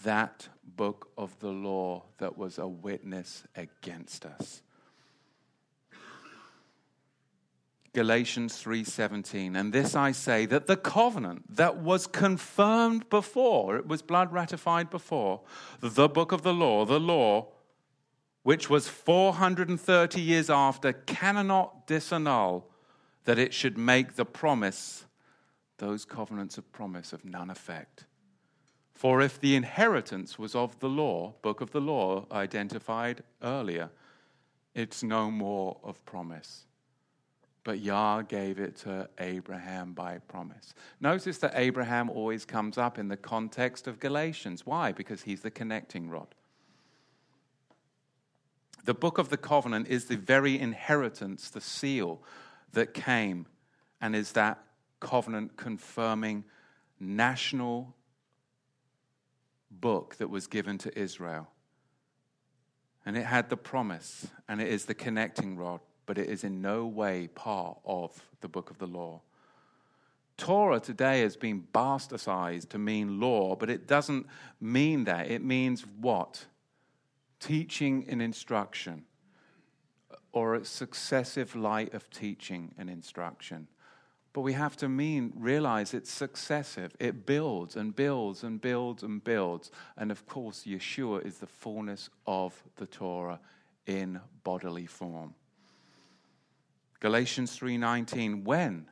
That 0.02 0.50
book 0.64 1.12
of 1.16 1.38
the 1.40 1.52
law 1.52 2.06
that 2.18 2.36
was 2.36 2.58
a 2.58 2.68
witness 2.68 3.46
against 3.56 4.26
us. 4.26 4.64
Galatians 7.94 8.62
3:17 8.62 9.56
and 9.56 9.72
this 9.72 9.96
I 9.96 10.12
say 10.14 10.48
that 10.48 10.66
the 10.66 10.78
covenant 10.78 11.56
that 11.56 11.78
was 11.78 12.08
confirmed 12.08 13.08
before 13.10 13.78
it 13.78 13.88
was 13.88 14.02
blood 14.02 14.34
ratified 14.34 14.90
before 14.90 15.42
the 15.80 16.10
book 16.10 16.32
of 16.32 16.42
the 16.42 16.56
law 16.56 16.86
the 16.86 17.00
law 17.00 17.50
which 18.42 18.68
was 18.68 18.88
430 18.88 20.20
years 20.20 20.50
after 20.50 20.92
cannot 20.92 21.86
disannul 21.88 22.64
that 23.26 23.38
it 23.38 23.54
should 23.54 23.78
make 23.78 24.16
the 24.16 24.26
promise 24.26 25.06
those 25.78 26.04
covenants 26.04 26.58
of 26.58 26.72
promise 26.72 27.14
of 27.14 27.24
none 27.24 27.50
effect. 27.50 28.06
For 28.92 29.22
if 29.22 29.40
the 29.40 29.56
inheritance 29.56 30.38
was 30.40 30.56
of 30.56 30.80
the 30.80 30.90
law 30.90 31.36
book 31.42 31.62
of 31.62 31.72
the 31.72 31.82
law 31.82 32.26
identified 32.32 33.24
earlier 33.42 33.92
it's 34.74 35.04
no 35.04 35.30
more 35.30 35.78
of 35.84 36.04
promise 36.06 36.66
but 37.64 37.80
Yah 37.80 38.22
gave 38.22 38.60
it 38.60 38.76
to 38.78 39.10
Abraham 39.20 39.94
by 39.94 40.18
promise. 40.20 40.74
Notice 41.00 41.38
that 41.40 41.54
Abraham 41.56 42.10
always 42.10 42.46
comes 42.46 42.78
up 42.78 43.00
in 43.00 43.08
the 43.08 43.18
context 43.18 43.88
of 43.88 44.00
Galatians. 44.00 44.66
Why? 44.66 44.92
Because 44.92 45.22
he's 45.22 45.42
the 45.42 45.52
connecting 45.52 46.10
rod. 46.10 46.36
The 48.84 48.94
book 48.94 49.18
of 49.18 49.30
the 49.30 49.38
covenant 49.38 49.88
is 49.88 50.06
the 50.06 50.18
very 50.18 50.60
inheritance, 50.60 51.50
the 51.50 51.62
seal 51.62 52.22
that 52.74 52.94
came, 52.94 53.46
and 54.02 54.14
is 54.14 54.34
that 54.34 54.62
covenant 55.00 55.56
confirming 55.56 56.44
national 57.00 57.96
book 59.72 60.16
that 60.18 60.30
was 60.30 60.48
given 60.48 60.78
to 60.80 61.00
Israel. 61.00 61.48
And 63.06 63.16
it 63.18 63.24
had 63.26 63.50
the 63.50 63.58
promise, 63.58 64.28
and 64.50 64.62
it 64.62 64.68
is 64.68 64.86
the 64.86 64.94
connecting 64.94 65.56
rod 65.56 65.80
but 66.06 66.18
it 66.18 66.30
is 66.30 66.44
in 66.44 66.62
no 66.62 66.86
way 66.86 67.28
part 67.28 67.78
of 67.86 68.22
the 68.42 68.48
book 68.48 68.70
of 68.70 68.78
the 68.78 68.88
law. 68.88 69.22
Torah 70.38 70.80
today 70.80 71.22
has 71.22 71.38
been 71.38 71.68
bastardized 71.74 72.70
to 72.70 72.78
mean 72.78 73.20
law, 73.20 73.56
but 73.56 73.70
it 73.70 73.88
doesn't 73.88 74.26
mean 74.60 75.04
that. 75.06 75.30
It 75.30 75.44
means 75.44 75.86
what? 76.00 76.46
Teaching 77.40 78.06
and 78.10 78.22
instruction, 78.22 79.06
or 80.32 80.56
a 80.56 80.66
successive 80.66 81.56
light 81.56 81.94
of 81.94 82.10
teaching 82.10 82.74
and 82.78 82.90
instruction. 82.90 83.68
But 84.34 84.42
we 84.42 84.54
have 84.54 84.76
to 84.78 84.90
mean 84.90 85.32
realize 85.36 85.94
it's 85.94 86.12
successive. 86.12 86.96
It 87.00 87.28
builds 87.28 87.76
and 87.76 87.96
builds 87.96 88.44
and 88.44 88.60
builds 88.60 89.04
and 89.04 89.24
builds. 89.24 89.70
And 89.96 90.10
of 90.10 90.26
course, 90.26 90.64
Yeshua 90.66 91.24
is 91.24 91.38
the 91.38 91.46
fullness 91.46 92.10
of 92.26 92.64
the 92.78 92.88
Torah 92.88 93.40
in 93.86 94.20
bodily 94.44 94.88
form. 94.88 95.36
Galatians 97.04 97.60
3:19 97.60 98.46
when 98.46 98.88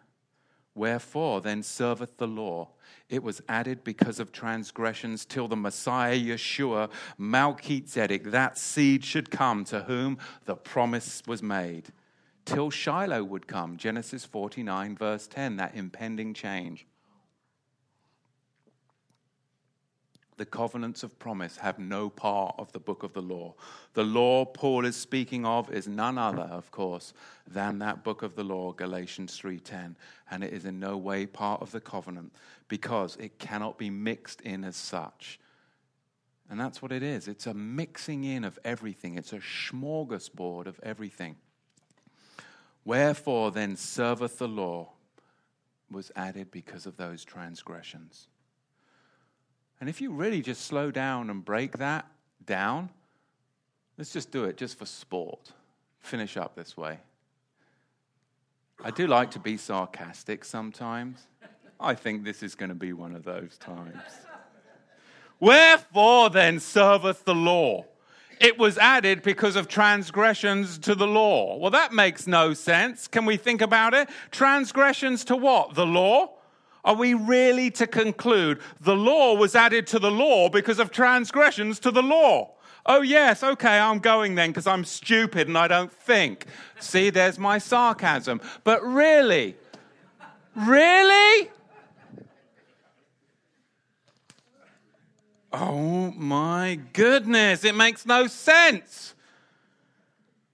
Wherefore 0.75 1.39
then 1.39 1.63
serveth 1.63 2.17
the 2.17 2.27
law? 2.27 2.71
It 3.07 3.23
was 3.23 3.41
added 3.47 3.85
because 3.85 4.19
of 4.19 4.33
transgressions 4.33 5.25
till 5.25 5.47
the 5.47 5.55
Messiah 5.55 6.19
Yeshua, 6.19 6.91
Melchizedek, 7.17 8.25
that 8.31 8.57
seed 8.57 9.05
should 9.05 9.31
come 9.31 9.63
to 9.63 9.83
whom 9.83 10.17
the 10.43 10.57
promise 10.57 11.23
was 11.25 11.41
made. 11.41 11.93
Till 12.43 12.69
Shiloh 12.69 13.23
would 13.23 13.47
come, 13.47 13.77
Genesis 13.77 14.25
49, 14.25 14.97
verse 14.97 15.25
10, 15.27 15.55
that 15.55 15.73
impending 15.73 16.33
change. 16.33 16.85
The 20.41 20.45
covenants 20.47 21.03
of 21.03 21.19
promise 21.19 21.57
have 21.57 21.77
no 21.77 22.09
part 22.09 22.55
of 22.57 22.71
the 22.71 22.79
book 22.79 23.03
of 23.03 23.13
the 23.13 23.21
law. 23.21 23.53
The 23.93 24.03
law 24.03 24.43
Paul 24.43 24.85
is 24.85 24.95
speaking 24.95 25.45
of 25.45 25.71
is 25.71 25.87
none 25.87 26.17
other, 26.17 26.41
of 26.41 26.71
course, 26.71 27.13
than 27.45 27.77
that 27.77 28.03
book 28.03 28.23
of 28.23 28.35
the 28.35 28.43
law, 28.43 28.71
Galatians 28.71 29.39
3:10, 29.39 29.95
and 30.31 30.43
it 30.43 30.51
is 30.51 30.65
in 30.65 30.79
no 30.79 30.97
way 30.97 31.27
part 31.27 31.61
of 31.61 31.69
the 31.69 31.79
covenant 31.79 32.33
because 32.69 33.17
it 33.17 33.37
cannot 33.37 33.77
be 33.77 33.91
mixed 33.91 34.41
in 34.41 34.63
as 34.63 34.75
such. 34.75 35.39
And 36.49 36.59
that's 36.59 36.81
what 36.81 36.91
it 36.91 37.03
is. 37.03 37.27
It's 37.27 37.45
a 37.45 37.53
mixing 37.53 38.23
in 38.23 38.43
of 38.43 38.57
everything. 38.63 39.19
It's 39.19 39.33
a 39.33 39.41
smorgasbord 39.41 40.65
of 40.65 40.79
everything. 40.81 41.35
Wherefore 42.83 43.51
then 43.51 43.75
serveth 43.75 44.39
the 44.39 44.47
law 44.47 44.93
was 45.91 46.11
added 46.15 46.49
because 46.49 46.87
of 46.87 46.97
those 46.97 47.23
transgressions. 47.23 48.27
And 49.81 49.89
if 49.89 49.99
you 49.99 50.11
really 50.11 50.41
just 50.41 50.65
slow 50.65 50.91
down 50.91 51.31
and 51.31 51.43
break 51.43 51.79
that 51.79 52.05
down, 52.45 52.89
let's 53.97 54.13
just 54.13 54.31
do 54.31 54.45
it 54.45 54.55
just 54.55 54.77
for 54.77 54.85
sport. 54.85 55.51
Finish 55.99 56.37
up 56.37 56.55
this 56.55 56.77
way. 56.77 56.99
I 58.83 58.91
do 58.91 59.07
like 59.07 59.31
to 59.31 59.39
be 59.39 59.57
sarcastic 59.57 60.45
sometimes. 60.45 61.25
I 61.79 61.95
think 61.95 62.23
this 62.23 62.43
is 62.43 62.53
going 62.53 62.69
to 62.69 62.75
be 62.75 62.93
one 62.93 63.15
of 63.15 63.23
those 63.23 63.57
times. 63.57 64.03
Wherefore 65.39 66.29
then 66.29 66.59
serveth 66.59 67.25
the 67.25 67.33
law? 67.33 67.85
It 68.39 68.59
was 68.59 68.77
added 68.77 69.23
because 69.23 69.55
of 69.55 69.67
transgressions 69.67 70.77
to 70.79 70.93
the 70.93 71.07
law. 71.07 71.57
Well, 71.57 71.71
that 71.71 71.91
makes 71.91 72.27
no 72.27 72.53
sense. 72.53 73.07
Can 73.07 73.25
we 73.25 73.35
think 73.37 73.61
about 73.61 73.95
it? 73.95 74.09
Transgressions 74.29 75.25
to 75.25 75.35
what? 75.35 75.73
The 75.73 75.87
law? 75.87 76.33
Are 76.83 76.95
we 76.95 77.13
really 77.13 77.69
to 77.71 77.85
conclude 77.85 78.59
the 78.79 78.95
law 78.95 79.35
was 79.35 79.55
added 79.55 79.87
to 79.87 79.99
the 79.99 80.11
law 80.11 80.49
because 80.49 80.79
of 80.79 80.91
transgressions 80.91 81.79
to 81.79 81.91
the 81.91 82.01
law? 82.01 82.53
Oh, 82.85 83.01
yes, 83.01 83.43
okay, 83.43 83.77
I'm 83.77 83.99
going 83.99 84.35
then 84.35 84.49
because 84.49 84.65
I'm 84.65 84.83
stupid 84.83 85.47
and 85.47 85.57
I 85.57 85.67
don't 85.67 85.91
think. 85.91 86.45
See, 86.79 87.11
there's 87.11 87.37
my 87.37 87.59
sarcasm. 87.59 88.41
But 88.63 88.83
really? 88.83 89.55
Really? 90.55 91.49
Oh 95.53 96.11
my 96.11 96.79
goodness, 96.93 97.63
it 97.63 97.75
makes 97.75 98.05
no 98.05 98.25
sense. 98.27 99.13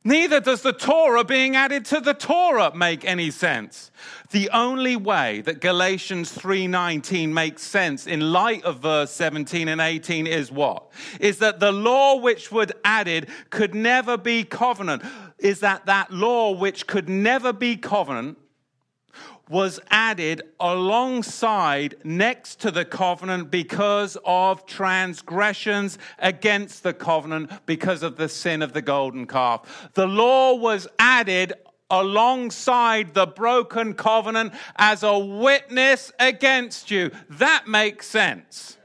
Neither 0.08 0.39
does 0.39 0.62
the 0.62 0.72
Torah 0.72 1.26
being 1.26 1.58
added 1.58 1.84
to 1.88 1.99
the 1.99 2.14
Torah 2.14 2.74
make 2.74 3.03
any 3.03 3.30
sense. 3.30 3.91
The 4.32 4.49
only 4.51 4.95
way 4.95 5.41
that 5.41 5.60
Galatians 5.60 6.32
3:19 6.32 7.34
makes 7.34 7.62
sense 7.62 8.08
in 8.08 8.32
light 8.32 8.64
of 8.64 8.80
verse 8.80 9.12
17 9.12 9.68
and 9.68 9.82
18 9.82 10.26
is 10.26 10.49
what? 10.49 10.89
Is 11.20 11.39
that 11.39 11.60
the 11.60 11.74
law 11.74 12.16
which 12.16 12.53
was 12.53 12.70
added 12.86 13.28
could 13.49 13.76
never 13.76 14.16
be 14.16 14.45
covenant. 14.45 15.03
Is 15.39 15.60
that 15.60 15.88
that 15.88 16.10
law 16.10 16.51
which 16.51 16.88
could 16.88 17.10
never 17.10 17.51
be 17.51 17.76
covenant 17.76 18.38
was 19.50 19.80
added 19.89 20.41
alongside 20.60 21.95
next 22.04 22.60
to 22.62 22.72
the 22.72 22.86
covenant 22.86 23.50
because 23.52 24.18
of 24.26 24.66
transgressions 24.66 25.98
against 26.20 26.84
the 26.84 26.93
covenant 26.93 27.52
because 27.66 28.04
of 28.04 28.18
the 28.18 28.30
sin 28.30 28.62
of 28.62 28.74
the 28.74 28.82
golden 28.82 29.26
calf. 29.26 29.89
The 29.93 30.08
law 30.08 30.56
was 30.56 30.88
added 31.00 31.54
alongside 31.89 33.14
the 33.14 33.28
broken 33.28 33.93
covenant 33.93 34.54
as 34.76 35.04
a 35.04 35.18
witness 35.18 36.12
against 36.20 36.91
you. 36.91 37.12
That 37.30 37.68
makes 37.68 38.08
sense. 38.08 38.77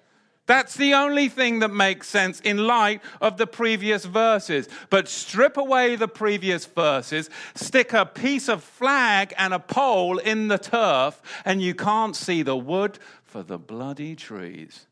That's 0.46 0.74
the 0.74 0.94
only 0.94 1.28
thing 1.28 1.60
that 1.60 1.72
makes 1.72 2.08
sense 2.08 2.40
in 2.40 2.66
light 2.66 3.00
of 3.20 3.36
the 3.36 3.46
previous 3.46 4.04
verses. 4.04 4.68
But 4.90 5.06
strip 5.06 5.56
away 5.56 5.94
the 5.94 6.08
previous 6.08 6.66
verses, 6.66 7.30
stick 7.54 7.92
a 7.92 8.04
piece 8.04 8.48
of 8.48 8.64
flag 8.64 9.32
and 9.38 9.54
a 9.54 9.60
pole 9.60 10.18
in 10.18 10.48
the 10.48 10.58
turf, 10.58 11.22
and 11.44 11.62
you 11.62 11.74
can't 11.74 12.16
see 12.16 12.42
the 12.42 12.56
wood 12.56 12.98
for 13.22 13.44
the 13.44 13.58
bloody 13.58 14.16
trees. 14.16 14.86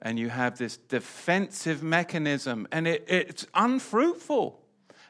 And 0.00 0.18
you 0.18 0.30
have 0.30 0.56
this 0.56 0.78
defensive 0.78 1.82
mechanism, 1.82 2.66
and 2.72 2.88
it, 2.88 3.04
it's 3.06 3.46
unfruitful, 3.54 4.58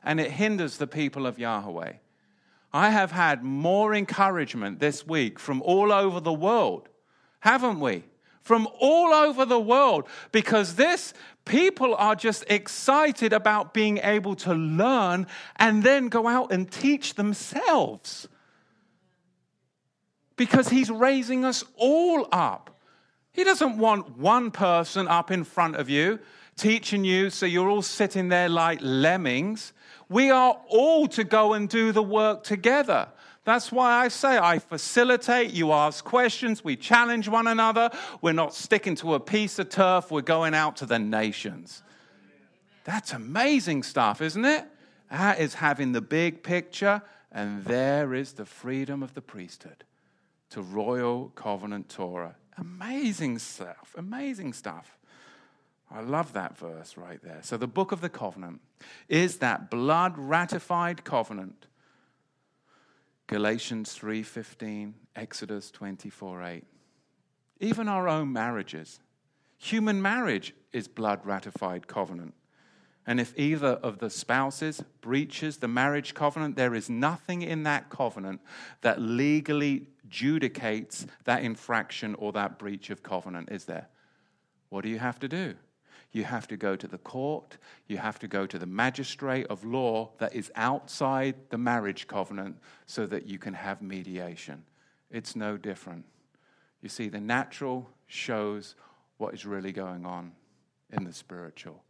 and 0.02 0.18
it 0.18 0.32
hinders 0.32 0.78
the 0.78 0.88
people 0.88 1.26
of 1.26 1.38
Yahweh. 1.38 1.92
I 2.72 2.90
have 2.90 3.12
had 3.12 3.44
more 3.44 3.94
encouragement 3.94 4.80
this 4.80 5.06
week 5.06 5.38
from 5.38 5.62
all 5.62 5.92
over 5.92 6.18
the 6.18 6.32
world, 6.32 6.88
haven't 7.40 7.78
we? 7.78 8.04
From 8.42 8.68
all 8.80 9.14
over 9.14 9.44
the 9.44 9.60
world 9.60 10.06
because 10.32 10.74
this 10.74 11.14
people 11.44 11.94
are 11.94 12.14
just 12.14 12.44
excited 12.48 13.32
about 13.32 13.72
being 13.72 13.98
able 13.98 14.34
to 14.36 14.52
learn 14.52 15.26
and 15.56 15.82
then 15.82 16.08
go 16.08 16.26
out 16.28 16.52
and 16.52 16.70
teach 16.70 17.14
themselves. 17.14 18.28
Because 20.36 20.68
he's 20.68 20.90
raising 20.90 21.44
us 21.44 21.64
all 21.76 22.28
up. 22.32 22.78
He 23.32 23.44
doesn't 23.44 23.78
want 23.78 24.18
one 24.18 24.50
person 24.50 25.08
up 25.08 25.30
in 25.30 25.44
front 25.44 25.76
of 25.76 25.88
you 25.88 26.18
teaching 26.56 27.04
you 27.04 27.30
so 27.30 27.46
you're 27.46 27.68
all 27.68 27.82
sitting 27.82 28.28
there 28.28 28.48
like 28.48 28.78
lemmings. 28.82 29.72
We 30.08 30.30
are 30.30 30.60
all 30.68 31.08
to 31.08 31.24
go 31.24 31.54
and 31.54 31.68
do 31.68 31.92
the 31.92 32.02
work 32.02 32.44
together. 32.44 33.08
That's 33.44 33.72
why 33.72 34.04
I 34.04 34.08
say 34.08 34.38
I 34.38 34.60
facilitate, 34.60 35.52
you 35.52 35.72
ask 35.72 36.04
questions, 36.04 36.62
we 36.62 36.76
challenge 36.76 37.28
one 37.28 37.48
another. 37.48 37.90
We're 38.20 38.32
not 38.32 38.54
sticking 38.54 38.94
to 38.96 39.14
a 39.14 39.20
piece 39.20 39.58
of 39.58 39.68
turf, 39.68 40.10
we're 40.10 40.22
going 40.22 40.54
out 40.54 40.76
to 40.76 40.86
the 40.86 40.98
nations. 40.98 41.82
That's 42.84 43.12
amazing 43.12 43.82
stuff, 43.82 44.20
isn't 44.20 44.44
it? 44.44 44.64
That 45.10 45.40
is 45.40 45.54
having 45.54 45.92
the 45.92 46.00
big 46.00 46.42
picture, 46.42 47.02
and 47.32 47.64
there 47.64 48.14
is 48.14 48.32
the 48.32 48.44
freedom 48.44 49.02
of 49.02 49.14
the 49.14 49.20
priesthood 49.20 49.84
to 50.50 50.62
royal 50.62 51.30
covenant 51.34 51.88
Torah. 51.88 52.36
Amazing 52.58 53.38
stuff, 53.38 53.94
amazing 53.96 54.52
stuff. 54.52 54.98
I 55.90 56.00
love 56.00 56.32
that 56.32 56.56
verse 56.56 56.96
right 56.96 57.22
there. 57.22 57.40
So, 57.42 57.56
the 57.56 57.66
book 57.66 57.92
of 57.92 58.00
the 58.00 58.08
covenant 58.08 58.60
is 59.08 59.38
that 59.38 59.70
blood 59.70 60.16
ratified 60.16 61.04
covenant 61.04 61.66
Galatians 63.26 63.94
3:15, 63.94 64.94
Exodus 65.16 65.70
24:8. 65.70 66.64
Even 67.60 67.88
our 67.88 68.08
own 68.08 68.32
marriages. 68.32 69.00
Human 69.58 70.02
marriage 70.02 70.54
is 70.72 70.88
blood 70.88 71.24
ratified 71.24 71.86
covenant. 71.86 72.34
And 73.06 73.20
if 73.20 73.36
either 73.38 73.74
of 73.82 73.98
the 73.98 74.10
spouses 74.10 74.82
breaches 75.00 75.58
the 75.58 75.68
marriage 75.68 76.14
covenant, 76.14 76.56
there 76.56 76.74
is 76.74 76.88
nothing 76.88 77.42
in 77.42 77.62
that 77.64 77.90
covenant 77.90 78.40
that 78.80 79.00
legally 79.00 79.88
judicates 80.08 81.06
that 81.24 81.42
infraction 81.42 82.14
or 82.16 82.32
that 82.32 82.58
breach 82.58 82.90
of 82.90 83.02
covenant, 83.02 83.50
is 83.50 83.64
there? 83.64 83.88
What 84.68 84.82
do 84.82 84.88
you 84.88 84.98
have 84.98 85.18
to 85.20 85.28
do? 85.28 85.54
You 86.12 86.24
have 86.24 86.46
to 86.48 86.56
go 86.56 86.76
to 86.76 86.86
the 86.86 86.98
court, 86.98 87.56
you 87.88 87.96
have 87.96 88.18
to 88.18 88.28
go 88.28 88.46
to 88.46 88.58
the 88.58 88.66
magistrate 88.66 89.46
of 89.46 89.64
law 89.64 90.10
that 90.18 90.34
is 90.34 90.52
outside 90.54 91.34
the 91.48 91.58
marriage 91.58 92.06
covenant 92.06 92.56
so 92.86 93.06
that 93.06 93.26
you 93.26 93.38
can 93.38 93.54
have 93.54 93.80
mediation. 93.80 94.62
It's 95.10 95.34
no 95.34 95.56
different. 95.56 96.04
You 96.82 96.88
see, 96.88 97.08
the 97.08 97.20
natural 97.20 97.88
shows 98.06 98.74
what 99.16 99.32
is 99.32 99.46
really 99.46 99.72
going 99.72 100.04
on 100.04 100.32
in 100.90 101.04
the 101.04 101.12
spiritual. 101.12 101.82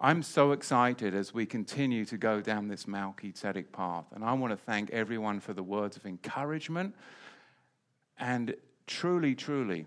I'm 0.00 0.22
so 0.22 0.52
excited 0.52 1.14
as 1.14 1.34
we 1.34 1.44
continue 1.44 2.04
to 2.06 2.16
go 2.16 2.40
down 2.40 2.68
this 2.68 2.88
Melchizedek 2.88 3.70
path. 3.70 4.06
And 4.14 4.24
I 4.24 4.32
want 4.32 4.52
to 4.52 4.56
thank 4.56 4.90
everyone 4.90 5.40
for 5.40 5.52
the 5.52 5.62
words 5.62 5.96
of 5.96 6.06
encouragement. 6.06 6.94
And 8.18 8.54
truly, 8.86 9.34
truly, 9.34 9.86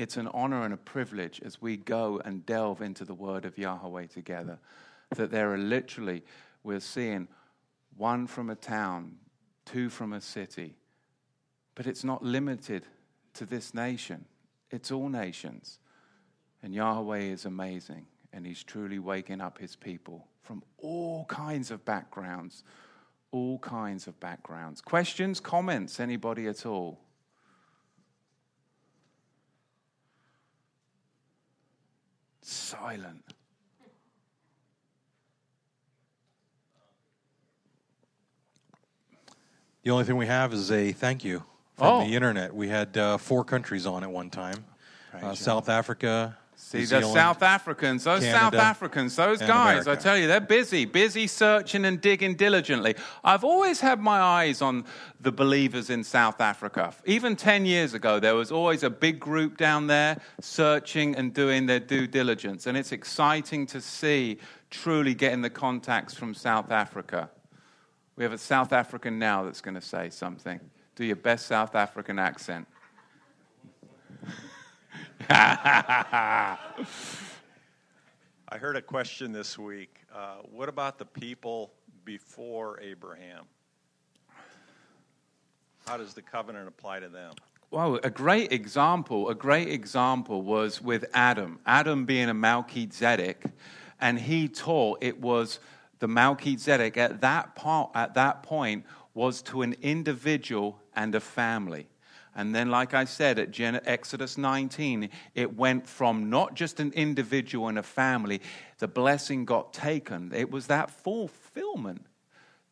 it's 0.00 0.16
an 0.16 0.28
honor 0.28 0.64
and 0.64 0.72
a 0.72 0.78
privilege 0.78 1.42
as 1.44 1.60
we 1.60 1.76
go 1.76 2.22
and 2.24 2.46
delve 2.46 2.80
into 2.80 3.04
the 3.04 3.12
word 3.14 3.44
of 3.44 3.58
Yahweh 3.58 4.06
together. 4.06 4.58
That 5.14 5.30
there 5.30 5.52
are 5.52 5.58
literally, 5.58 6.22
we're 6.62 6.80
seeing 6.80 7.28
one 7.98 8.26
from 8.26 8.48
a 8.48 8.54
town, 8.54 9.16
two 9.66 9.90
from 9.90 10.14
a 10.14 10.20
city. 10.20 10.74
But 11.74 11.86
it's 11.86 12.02
not 12.02 12.22
limited 12.22 12.86
to 13.34 13.44
this 13.44 13.74
nation, 13.74 14.24
it's 14.70 14.90
all 14.90 15.08
nations. 15.08 15.78
And 16.62 16.74
Yahweh 16.74 17.20
is 17.20 17.44
amazing, 17.44 18.06
and 18.32 18.46
He's 18.46 18.62
truly 18.62 18.98
waking 18.98 19.40
up 19.40 19.58
His 19.58 19.76
people 19.76 20.26
from 20.42 20.62
all 20.78 21.26
kinds 21.26 21.70
of 21.70 21.84
backgrounds, 21.84 22.64
all 23.32 23.58
kinds 23.58 24.06
of 24.06 24.18
backgrounds. 24.18 24.80
Questions, 24.80 25.40
comments, 25.40 26.00
anybody 26.00 26.46
at 26.46 26.64
all? 26.64 27.00
Silent. 32.42 33.34
The 39.82 39.90
only 39.90 40.04
thing 40.04 40.16
we 40.16 40.26
have 40.26 40.52
is 40.52 40.70
a 40.70 40.92
thank 40.92 41.24
you 41.24 41.42
from 41.76 41.86
Oh. 41.86 42.06
the 42.06 42.14
internet. 42.14 42.54
We 42.54 42.68
had 42.68 42.96
uh, 42.96 43.16
four 43.16 43.44
countries 43.44 43.86
on 43.86 44.02
at 44.02 44.10
one 44.10 44.28
time 44.30 44.64
uh, 45.14 45.34
South 45.34 45.68
Africa. 45.68 46.36
See, 46.70 46.78
New 46.78 46.86
the 46.86 47.02
South 47.02 47.42
Africans, 47.42 48.04
those 48.04 48.24
South 48.24 48.54
Africans, 48.54 49.16
those 49.16 49.40
guys, 49.40 49.88
I 49.88 49.96
tell 49.96 50.16
you, 50.16 50.28
they're 50.28 50.40
busy, 50.40 50.84
busy 50.84 51.26
searching 51.26 51.84
and 51.84 52.00
digging 52.00 52.36
diligently. 52.36 52.94
I've 53.24 53.42
always 53.42 53.80
had 53.80 53.98
my 53.98 54.20
eyes 54.20 54.62
on 54.62 54.84
the 55.20 55.32
believers 55.32 55.90
in 55.90 56.04
South 56.04 56.40
Africa. 56.40 56.94
Even 57.06 57.34
10 57.34 57.66
years 57.66 57.92
ago, 57.92 58.20
there 58.20 58.36
was 58.36 58.52
always 58.52 58.84
a 58.84 58.90
big 58.90 59.18
group 59.18 59.56
down 59.56 59.88
there 59.88 60.20
searching 60.40 61.16
and 61.16 61.34
doing 61.34 61.66
their 61.66 61.80
due 61.80 62.06
diligence. 62.06 62.68
And 62.68 62.78
it's 62.78 62.92
exciting 62.92 63.66
to 63.66 63.80
see 63.80 64.38
truly 64.70 65.12
getting 65.12 65.42
the 65.42 65.50
contacts 65.50 66.14
from 66.14 66.34
South 66.34 66.70
Africa. 66.70 67.30
We 68.14 68.22
have 68.22 68.32
a 68.32 68.38
South 68.38 68.72
African 68.72 69.18
now 69.18 69.42
that's 69.42 69.60
going 69.60 69.74
to 69.74 69.80
say 69.80 70.08
something. 70.08 70.60
Do 70.94 71.04
your 71.04 71.16
best 71.16 71.46
South 71.46 71.74
African 71.74 72.20
accent. 72.20 72.68
I 75.28 76.56
heard 78.52 78.76
a 78.76 78.82
question 78.82 79.32
this 79.32 79.58
week. 79.58 80.00
Uh, 80.14 80.36
what 80.50 80.68
about 80.68 80.98
the 80.98 81.04
people 81.04 81.72
before 82.04 82.80
Abraham? 82.80 83.44
How 85.86 85.96
does 85.96 86.14
the 86.14 86.22
covenant 86.22 86.68
apply 86.68 87.00
to 87.00 87.08
them? 87.08 87.34
Well, 87.70 88.00
a 88.02 88.10
great 88.10 88.52
example, 88.52 89.28
a 89.28 89.34
great 89.34 89.68
example 89.68 90.42
was 90.42 90.80
with 90.80 91.04
Adam. 91.14 91.60
Adam 91.66 92.04
being 92.04 92.28
a 92.28 92.34
Melchizedek, 92.34 93.44
and 94.00 94.18
he 94.18 94.48
taught 94.48 94.98
it 95.02 95.20
was 95.20 95.60
the 95.98 96.08
Melchizedek 96.08 96.96
at 96.96 97.20
that 97.20 97.54
part, 97.54 97.90
at 97.94 98.14
that 98.14 98.42
point 98.42 98.84
was 99.14 99.42
to 99.42 99.62
an 99.62 99.76
individual 99.82 100.80
and 100.96 101.14
a 101.14 101.20
family. 101.20 101.89
And 102.34 102.54
then, 102.54 102.70
like 102.70 102.94
I 102.94 103.04
said, 103.04 103.38
at 103.38 103.50
Gen- 103.50 103.80
Exodus 103.84 104.38
19, 104.38 105.08
it 105.34 105.56
went 105.56 105.86
from 105.86 106.30
not 106.30 106.54
just 106.54 106.80
an 106.80 106.92
individual 106.94 107.68
and 107.68 107.78
a 107.78 107.82
family, 107.82 108.40
the 108.78 108.88
blessing 108.88 109.44
got 109.44 109.72
taken. 109.72 110.32
It 110.34 110.50
was 110.50 110.68
that 110.68 110.90
fulfillment 110.90 112.06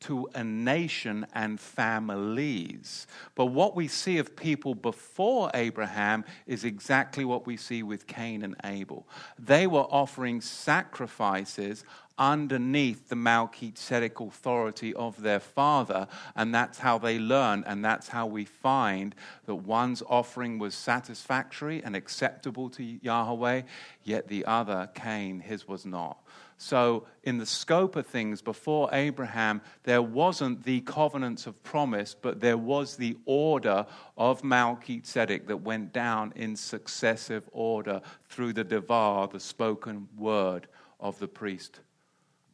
to 0.00 0.28
a 0.34 0.44
nation 0.44 1.26
and 1.34 1.59
families. 1.59 3.06
But 3.34 3.46
what 3.46 3.74
we 3.74 3.88
see 3.88 4.18
of 4.18 4.36
people 4.36 4.74
before 4.74 5.50
Abraham 5.54 6.24
is 6.46 6.64
exactly 6.64 7.24
what 7.24 7.46
we 7.46 7.56
see 7.56 7.82
with 7.82 8.06
Cain 8.06 8.42
and 8.42 8.54
Abel. 8.62 9.09
They 9.38 9.66
were 9.66 9.86
offering 9.90 10.40
sacrifices 10.40 11.84
underneath 12.18 13.08
the 13.08 13.16
Melchizedek 13.16 14.20
authority 14.20 14.92
of 14.94 15.20
their 15.22 15.40
father, 15.40 16.08
and 16.34 16.54
that's 16.54 16.78
how 16.78 16.98
they 16.98 17.18
learn. 17.18 17.64
and 17.66 17.84
that's 17.84 18.08
how 18.08 18.26
we 18.26 18.44
find 18.44 19.14
that 19.46 19.54
one's 19.54 20.02
offering 20.08 20.58
was 20.58 20.74
satisfactory 20.74 21.82
and 21.82 21.94
acceptable 21.94 22.68
to 22.70 22.82
Yahweh, 22.82 23.62
yet 24.04 24.28
the 24.28 24.44
other, 24.44 24.90
Cain, 24.94 25.40
his 25.40 25.66
was 25.68 25.86
not. 25.86 26.18
So, 26.60 27.06
in 27.22 27.38
the 27.38 27.46
scope 27.46 27.94
of 27.94 28.06
things, 28.06 28.42
before 28.42 28.88
Abraham, 28.92 29.60
there 29.84 30.02
wasn't 30.02 30.64
the 30.64 30.80
covenants 30.80 31.46
of 31.46 31.62
promise, 31.62 32.16
but 32.20 32.40
there 32.40 32.58
was 32.58 32.96
the 32.96 33.16
order 33.26 33.86
of 34.16 34.42
Melchizedek 34.42 35.46
that 35.46 35.58
went 35.58 35.92
down 35.92 36.32
in 36.34 36.56
successive 36.56 37.48
order 37.52 38.02
through 38.28 38.54
the 38.54 38.64
Devar, 38.64 39.28
the 39.28 39.38
spoken 39.38 40.08
word 40.16 40.66
of 40.98 41.16
the 41.20 41.28
priest 41.28 41.80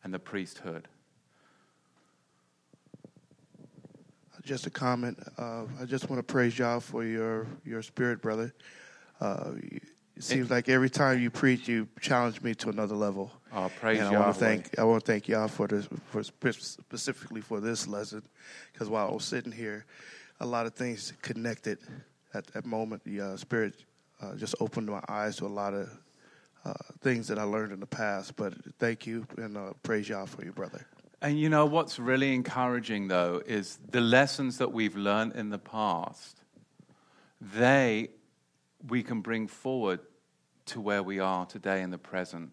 and 0.05 0.13
the 0.15 0.19
priesthood. 0.19 0.87
Just 4.45 4.67
a 4.67 4.71
comment. 4.71 5.19
Uh, 5.39 5.65
I 5.81 5.87
just 5.87 6.11
want 6.11 6.19
to 6.19 6.33
praise 6.33 6.59
y'all 6.59 6.79
for 6.79 7.03
your 7.03 7.47
your 7.65 7.81
spirit, 7.81 8.21
brother. 8.21 8.53
Uh, 9.19 9.53
it 10.17 10.23
seems 10.23 10.51
like 10.51 10.69
every 10.69 10.91
time 10.91 11.19
you 11.19 11.31
preach, 11.31 11.67
you 11.67 11.89
challenge 11.99 12.43
me 12.43 12.55
to 12.57 12.69
another 12.69 12.95
level. 12.95 13.33
Oh, 13.55 13.71
praise 13.81 14.01
and 14.01 14.09
I 14.09 14.13
Yahweh. 14.13 14.25
want 14.25 14.35
to 14.35 14.41
thank 14.41 14.79
I 14.79 14.85
want 14.85 15.05
to 15.05 15.11
thank 15.11 15.29
y'all 15.29 15.49
for 15.49 15.67
this 15.67 15.89
for 16.11 16.23
specifically 16.23 17.41
for 17.41 17.59
this 17.59 17.89
lesson 17.89 18.23
because 18.71 18.91
while 18.91 19.09
I 19.09 19.13
was 19.13 19.25
sitting 19.25 19.51
here, 19.51 19.87
a 20.41 20.47
lot 20.47 20.67
of 20.67 20.75
things 20.75 21.15
connected 21.23 21.79
at 22.35 22.47
that 22.49 22.67
moment. 22.67 23.03
The 23.05 23.23
uh, 23.23 23.37
spirit 23.39 23.83
uh, 24.21 24.35
just 24.35 24.55
opened 24.61 24.89
my 24.89 25.03
eyes 25.09 25.37
to 25.37 25.47
a 25.47 25.49
lot 25.49 25.73
of 25.73 25.89
things 27.01 27.29
that 27.29 27.39
I 27.39 27.43
learned 27.43 27.73
in 27.73 27.81
the 27.81 27.87
past. 27.87 28.37
But 28.37 28.55
thank 28.79 29.07
you 29.07 29.27
and 29.37 29.57
uh, 29.57 29.73
praise 29.83 30.09
y'all 30.09 30.27
for 30.27 30.43
your 30.43 30.53
brother. 30.53 30.87
And 31.21 31.39
you 31.39 31.49
know 31.49 31.65
what's 31.65 31.99
really 31.99 32.35
encouraging, 32.35 33.09
though, 33.09 33.43
is 33.47 33.79
the 33.91 34.01
lessons 34.01 34.59
that 34.59 34.73
we've 34.73 34.97
learned 34.97 35.33
in 35.35 35.51
the 35.51 35.59
past, 35.59 36.43
they 37.41 38.11
we 38.89 39.03
can 39.03 39.21
bring 39.21 39.47
forward 39.47 40.01
to 40.67 40.81
where 40.81 41.03
we 41.03 41.19
are 41.19 41.47
today 41.47 41.83
in 41.83 41.91
the 41.91 41.99
present 41.99 42.51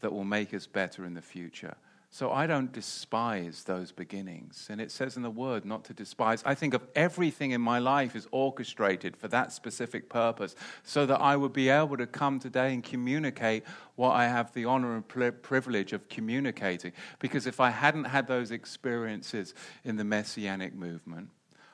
that 0.00 0.12
will 0.12 0.24
make 0.24 0.54
us 0.54 0.66
better 0.66 1.04
in 1.04 1.14
the 1.14 1.22
future. 1.22 1.76
So 2.10 2.30
I 2.32 2.46
don't 2.46 2.72
despise 2.72 3.64
those 3.64 3.92
beginnings. 3.92 4.68
And 4.70 4.80
it 4.80 4.90
says 4.90 5.16
in 5.16 5.22
the 5.22 5.30
word 5.30 5.64
not 5.64 5.84
to 5.84 5.94
despise. 5.94 6.42
I 6.46 6.54
think 6.54 6.72
of 6.72 6.86
everything 6.94 7.50
in 7.50 7.60
my 7.60 7.78
life 7.78 8.16
is 8.16 8.26
orchestrated 8.30 9.16
for 9.16 9.28
that 9.28 9.52
specific 9.52 10.08
purpose 10.08 10.54
so 10.82 11.04
that 11.06 11.20
I 11.20 11.36
would 11.36 11.52
be 11.52 11.68
able 11.68 11.96
to 11.96 12.06
come 12.06 12.38
today 12.38 12.72
and 12.72 12.82
communicate 12.82 13.64
what 13.96 14.12
I 14.12 14.28
have 14.28 14.52
the 14.54 14.64
honor 14.64 14.94
and 14.94 15.06
privilege 15.42 15.92
of 15.92 16.08
communicating. 16.08 16.92
Because 17.18 17.46
if 17.46 17.60
I 17.60 17.70
hadn't 17.70 18.04
had 18.04 18.26
those 18.26 18.50
experiences 18.50 19.54
in 19.84 19.96
the 19.96 20.04
Messianic 20.04 20.74
movement, 20.74 21.30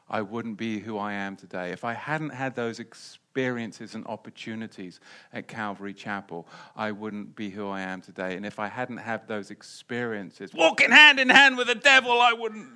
I 0.08 0.22
wouldn't 0.22 0.56
be 0.58 0.80
who 0.80 0.98
I 0.98 1.12
am 1.12 1.36
today. 1.36 1.70
If 1.70 1.84
I 1.84 1.94
hadn't 1.94 2.30
had 2.30 2.54
those 2.54 2.80
experiences 2.80 3.18
and 3.36 4.06
opportunities 4.06 5.00
at 5.32 5.48
Calvary 5.48 5.94
Chapel, 5.94 6.46
I 6.76 6.92
wouldn't 6.92 7.34
be 7.34 7.50
who 7.50 7.68
I 7.68 7.80
am 7.82 8.00
today. 8.00 8.36
And 8.36 8.46
if 8.46 8.58
I 8.58 8.68
hadn't 8.68 8.98
had 8.98 9.28
those 9.28 9.50
experiences, 9.50 10.52
walking 10.54 10.90
hand 10.90 11.18
in 11.18 11.28
hand 11.28 11.56
with 11.56 11.66
the 11.66 11.74
devil, 11.74 12.20
I 12.20 12.32
wouldn't. 12.32 12.68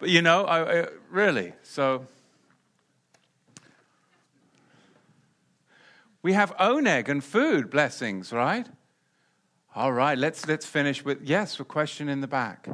But 0.00 0.08
you 0.08 0.22
know, 0.22 0.44
I, 0.44 0.82
I 0.82 0.86
really. 1.10 1.52
So 1.62 2.06
we 6.22 6.32
have 6.32 6.56
oneg 6.56 7.08
and 7.08 7.22
food 7.22 7.70
blessings, 7.70 8.32
right? 8.32 8.66
All 9.76 9.92
right, 9.92 10.16
let's 10.16 10.46
let's 10.46 10.66
finish 10.66 11.04
with 11.04 11.22
yes, 11.22 11.58
a 11.58 11.64
question 11.64 12.08
in 12.08 12.20
the 12.20 12.28
back. 12.28 12.68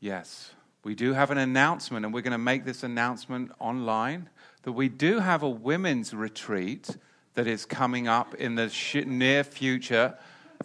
Yes, 0.00 0.52
we 0.82 0.94
do 0.94 1.12
have 1.12 1.30
an 1.30 1.38
announcement, 1.38 2.04
and 2.04 2.14
we're 2.14 2.22
going 2.22 2.32
to 2.32 2.38
make 2.38 2.64
this 2.64 2.82
announcement 2.82 3.52
online 3.58 4.30
that 4.62 4.72
we 4.72 4.88
do 4.88 5.18
have 5.18 5.42
a 5.42 5.48
women's 5.48 6.14
retreat 6.14 6.96
that 7.34 7.46
is 7.46 7.64
coming 7.64 8.08
up 8.08 8.34
in 8.34 8.54
the 8.54 8.72
near 9.06 9.44
future 9.44 10.16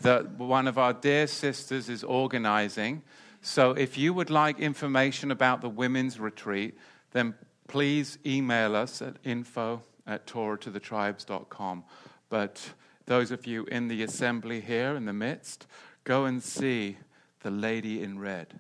that 0.02 0.32
one 0.32 0.68
of 0.68 0.78
our 0.78 0.94
dear 0.94 1.28
sisters 1.28 1.90
is 1.90 2.04
organizing. 2.04 3.02
So 3.42 3.72
if 3.72 3.98
you 3.98 4.14
would 4.14 4.30
like 4.30 4.60
information 4.60 5.32
about 5.32 5.62
the 5.62 5.70
women's 5.70 6.20
retreat, 6.20 6.78
then 7.12 7.36
please 7.68 8.18
email 8.26 8.76
us 8.76 9.02
at 9.02 9.18
info 9.24 9.84
at 10.08 10.28
torahtothetribes.com. 10.28 11.84
But 12.30 12.72
those 13.06 13.32
of 13.32 13.46
you 13.46 13.66
in 13.66 13.88
the 13.88 14.04
assembly 14.04 14.62
here 14.62 14.96
in 14.96 15.06
the 15.06 15.14
midst, 15.14 15.68
go 16.04 16.26
and 16.26 16.42
see 16.42 16.98
the 17.42 17.52
lady 17.52 18.02
in 18.02 18.20
red. 18.20 18.60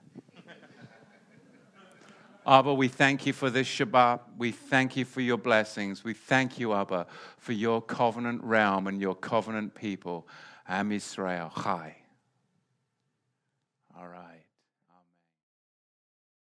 Abba, 2.47 2.73
we 2.73 2.87
thank 2.87 3.25
you 3.25 3.33
for 3.33 3.49
this 3.49 3.67
Shabbat. 3.67 4.19
We 4.37 4.51
thank 4.51 4.95
you 4.95 5.03
for 5.05 5.21
your 5.21 5.37
blessings. 5.37 6.03
We 6.03 6.13
thank 6.13 6.59
you, 6.59 6.73
Abba, 6.73 7.07
for 7.37 7.53
your 7.53 7.81
covenant 7.81 8.43
realm 8.43 8.85
and 8.87 9.01
your 9.01 9.15
covenant 9.15 9.73
people. 9.73 10.27
Am 10.67 10.91
Israel. 10.91 11.51
Chai. 11.55 11.95
All 13.97 14.07
right. 14.07 14.34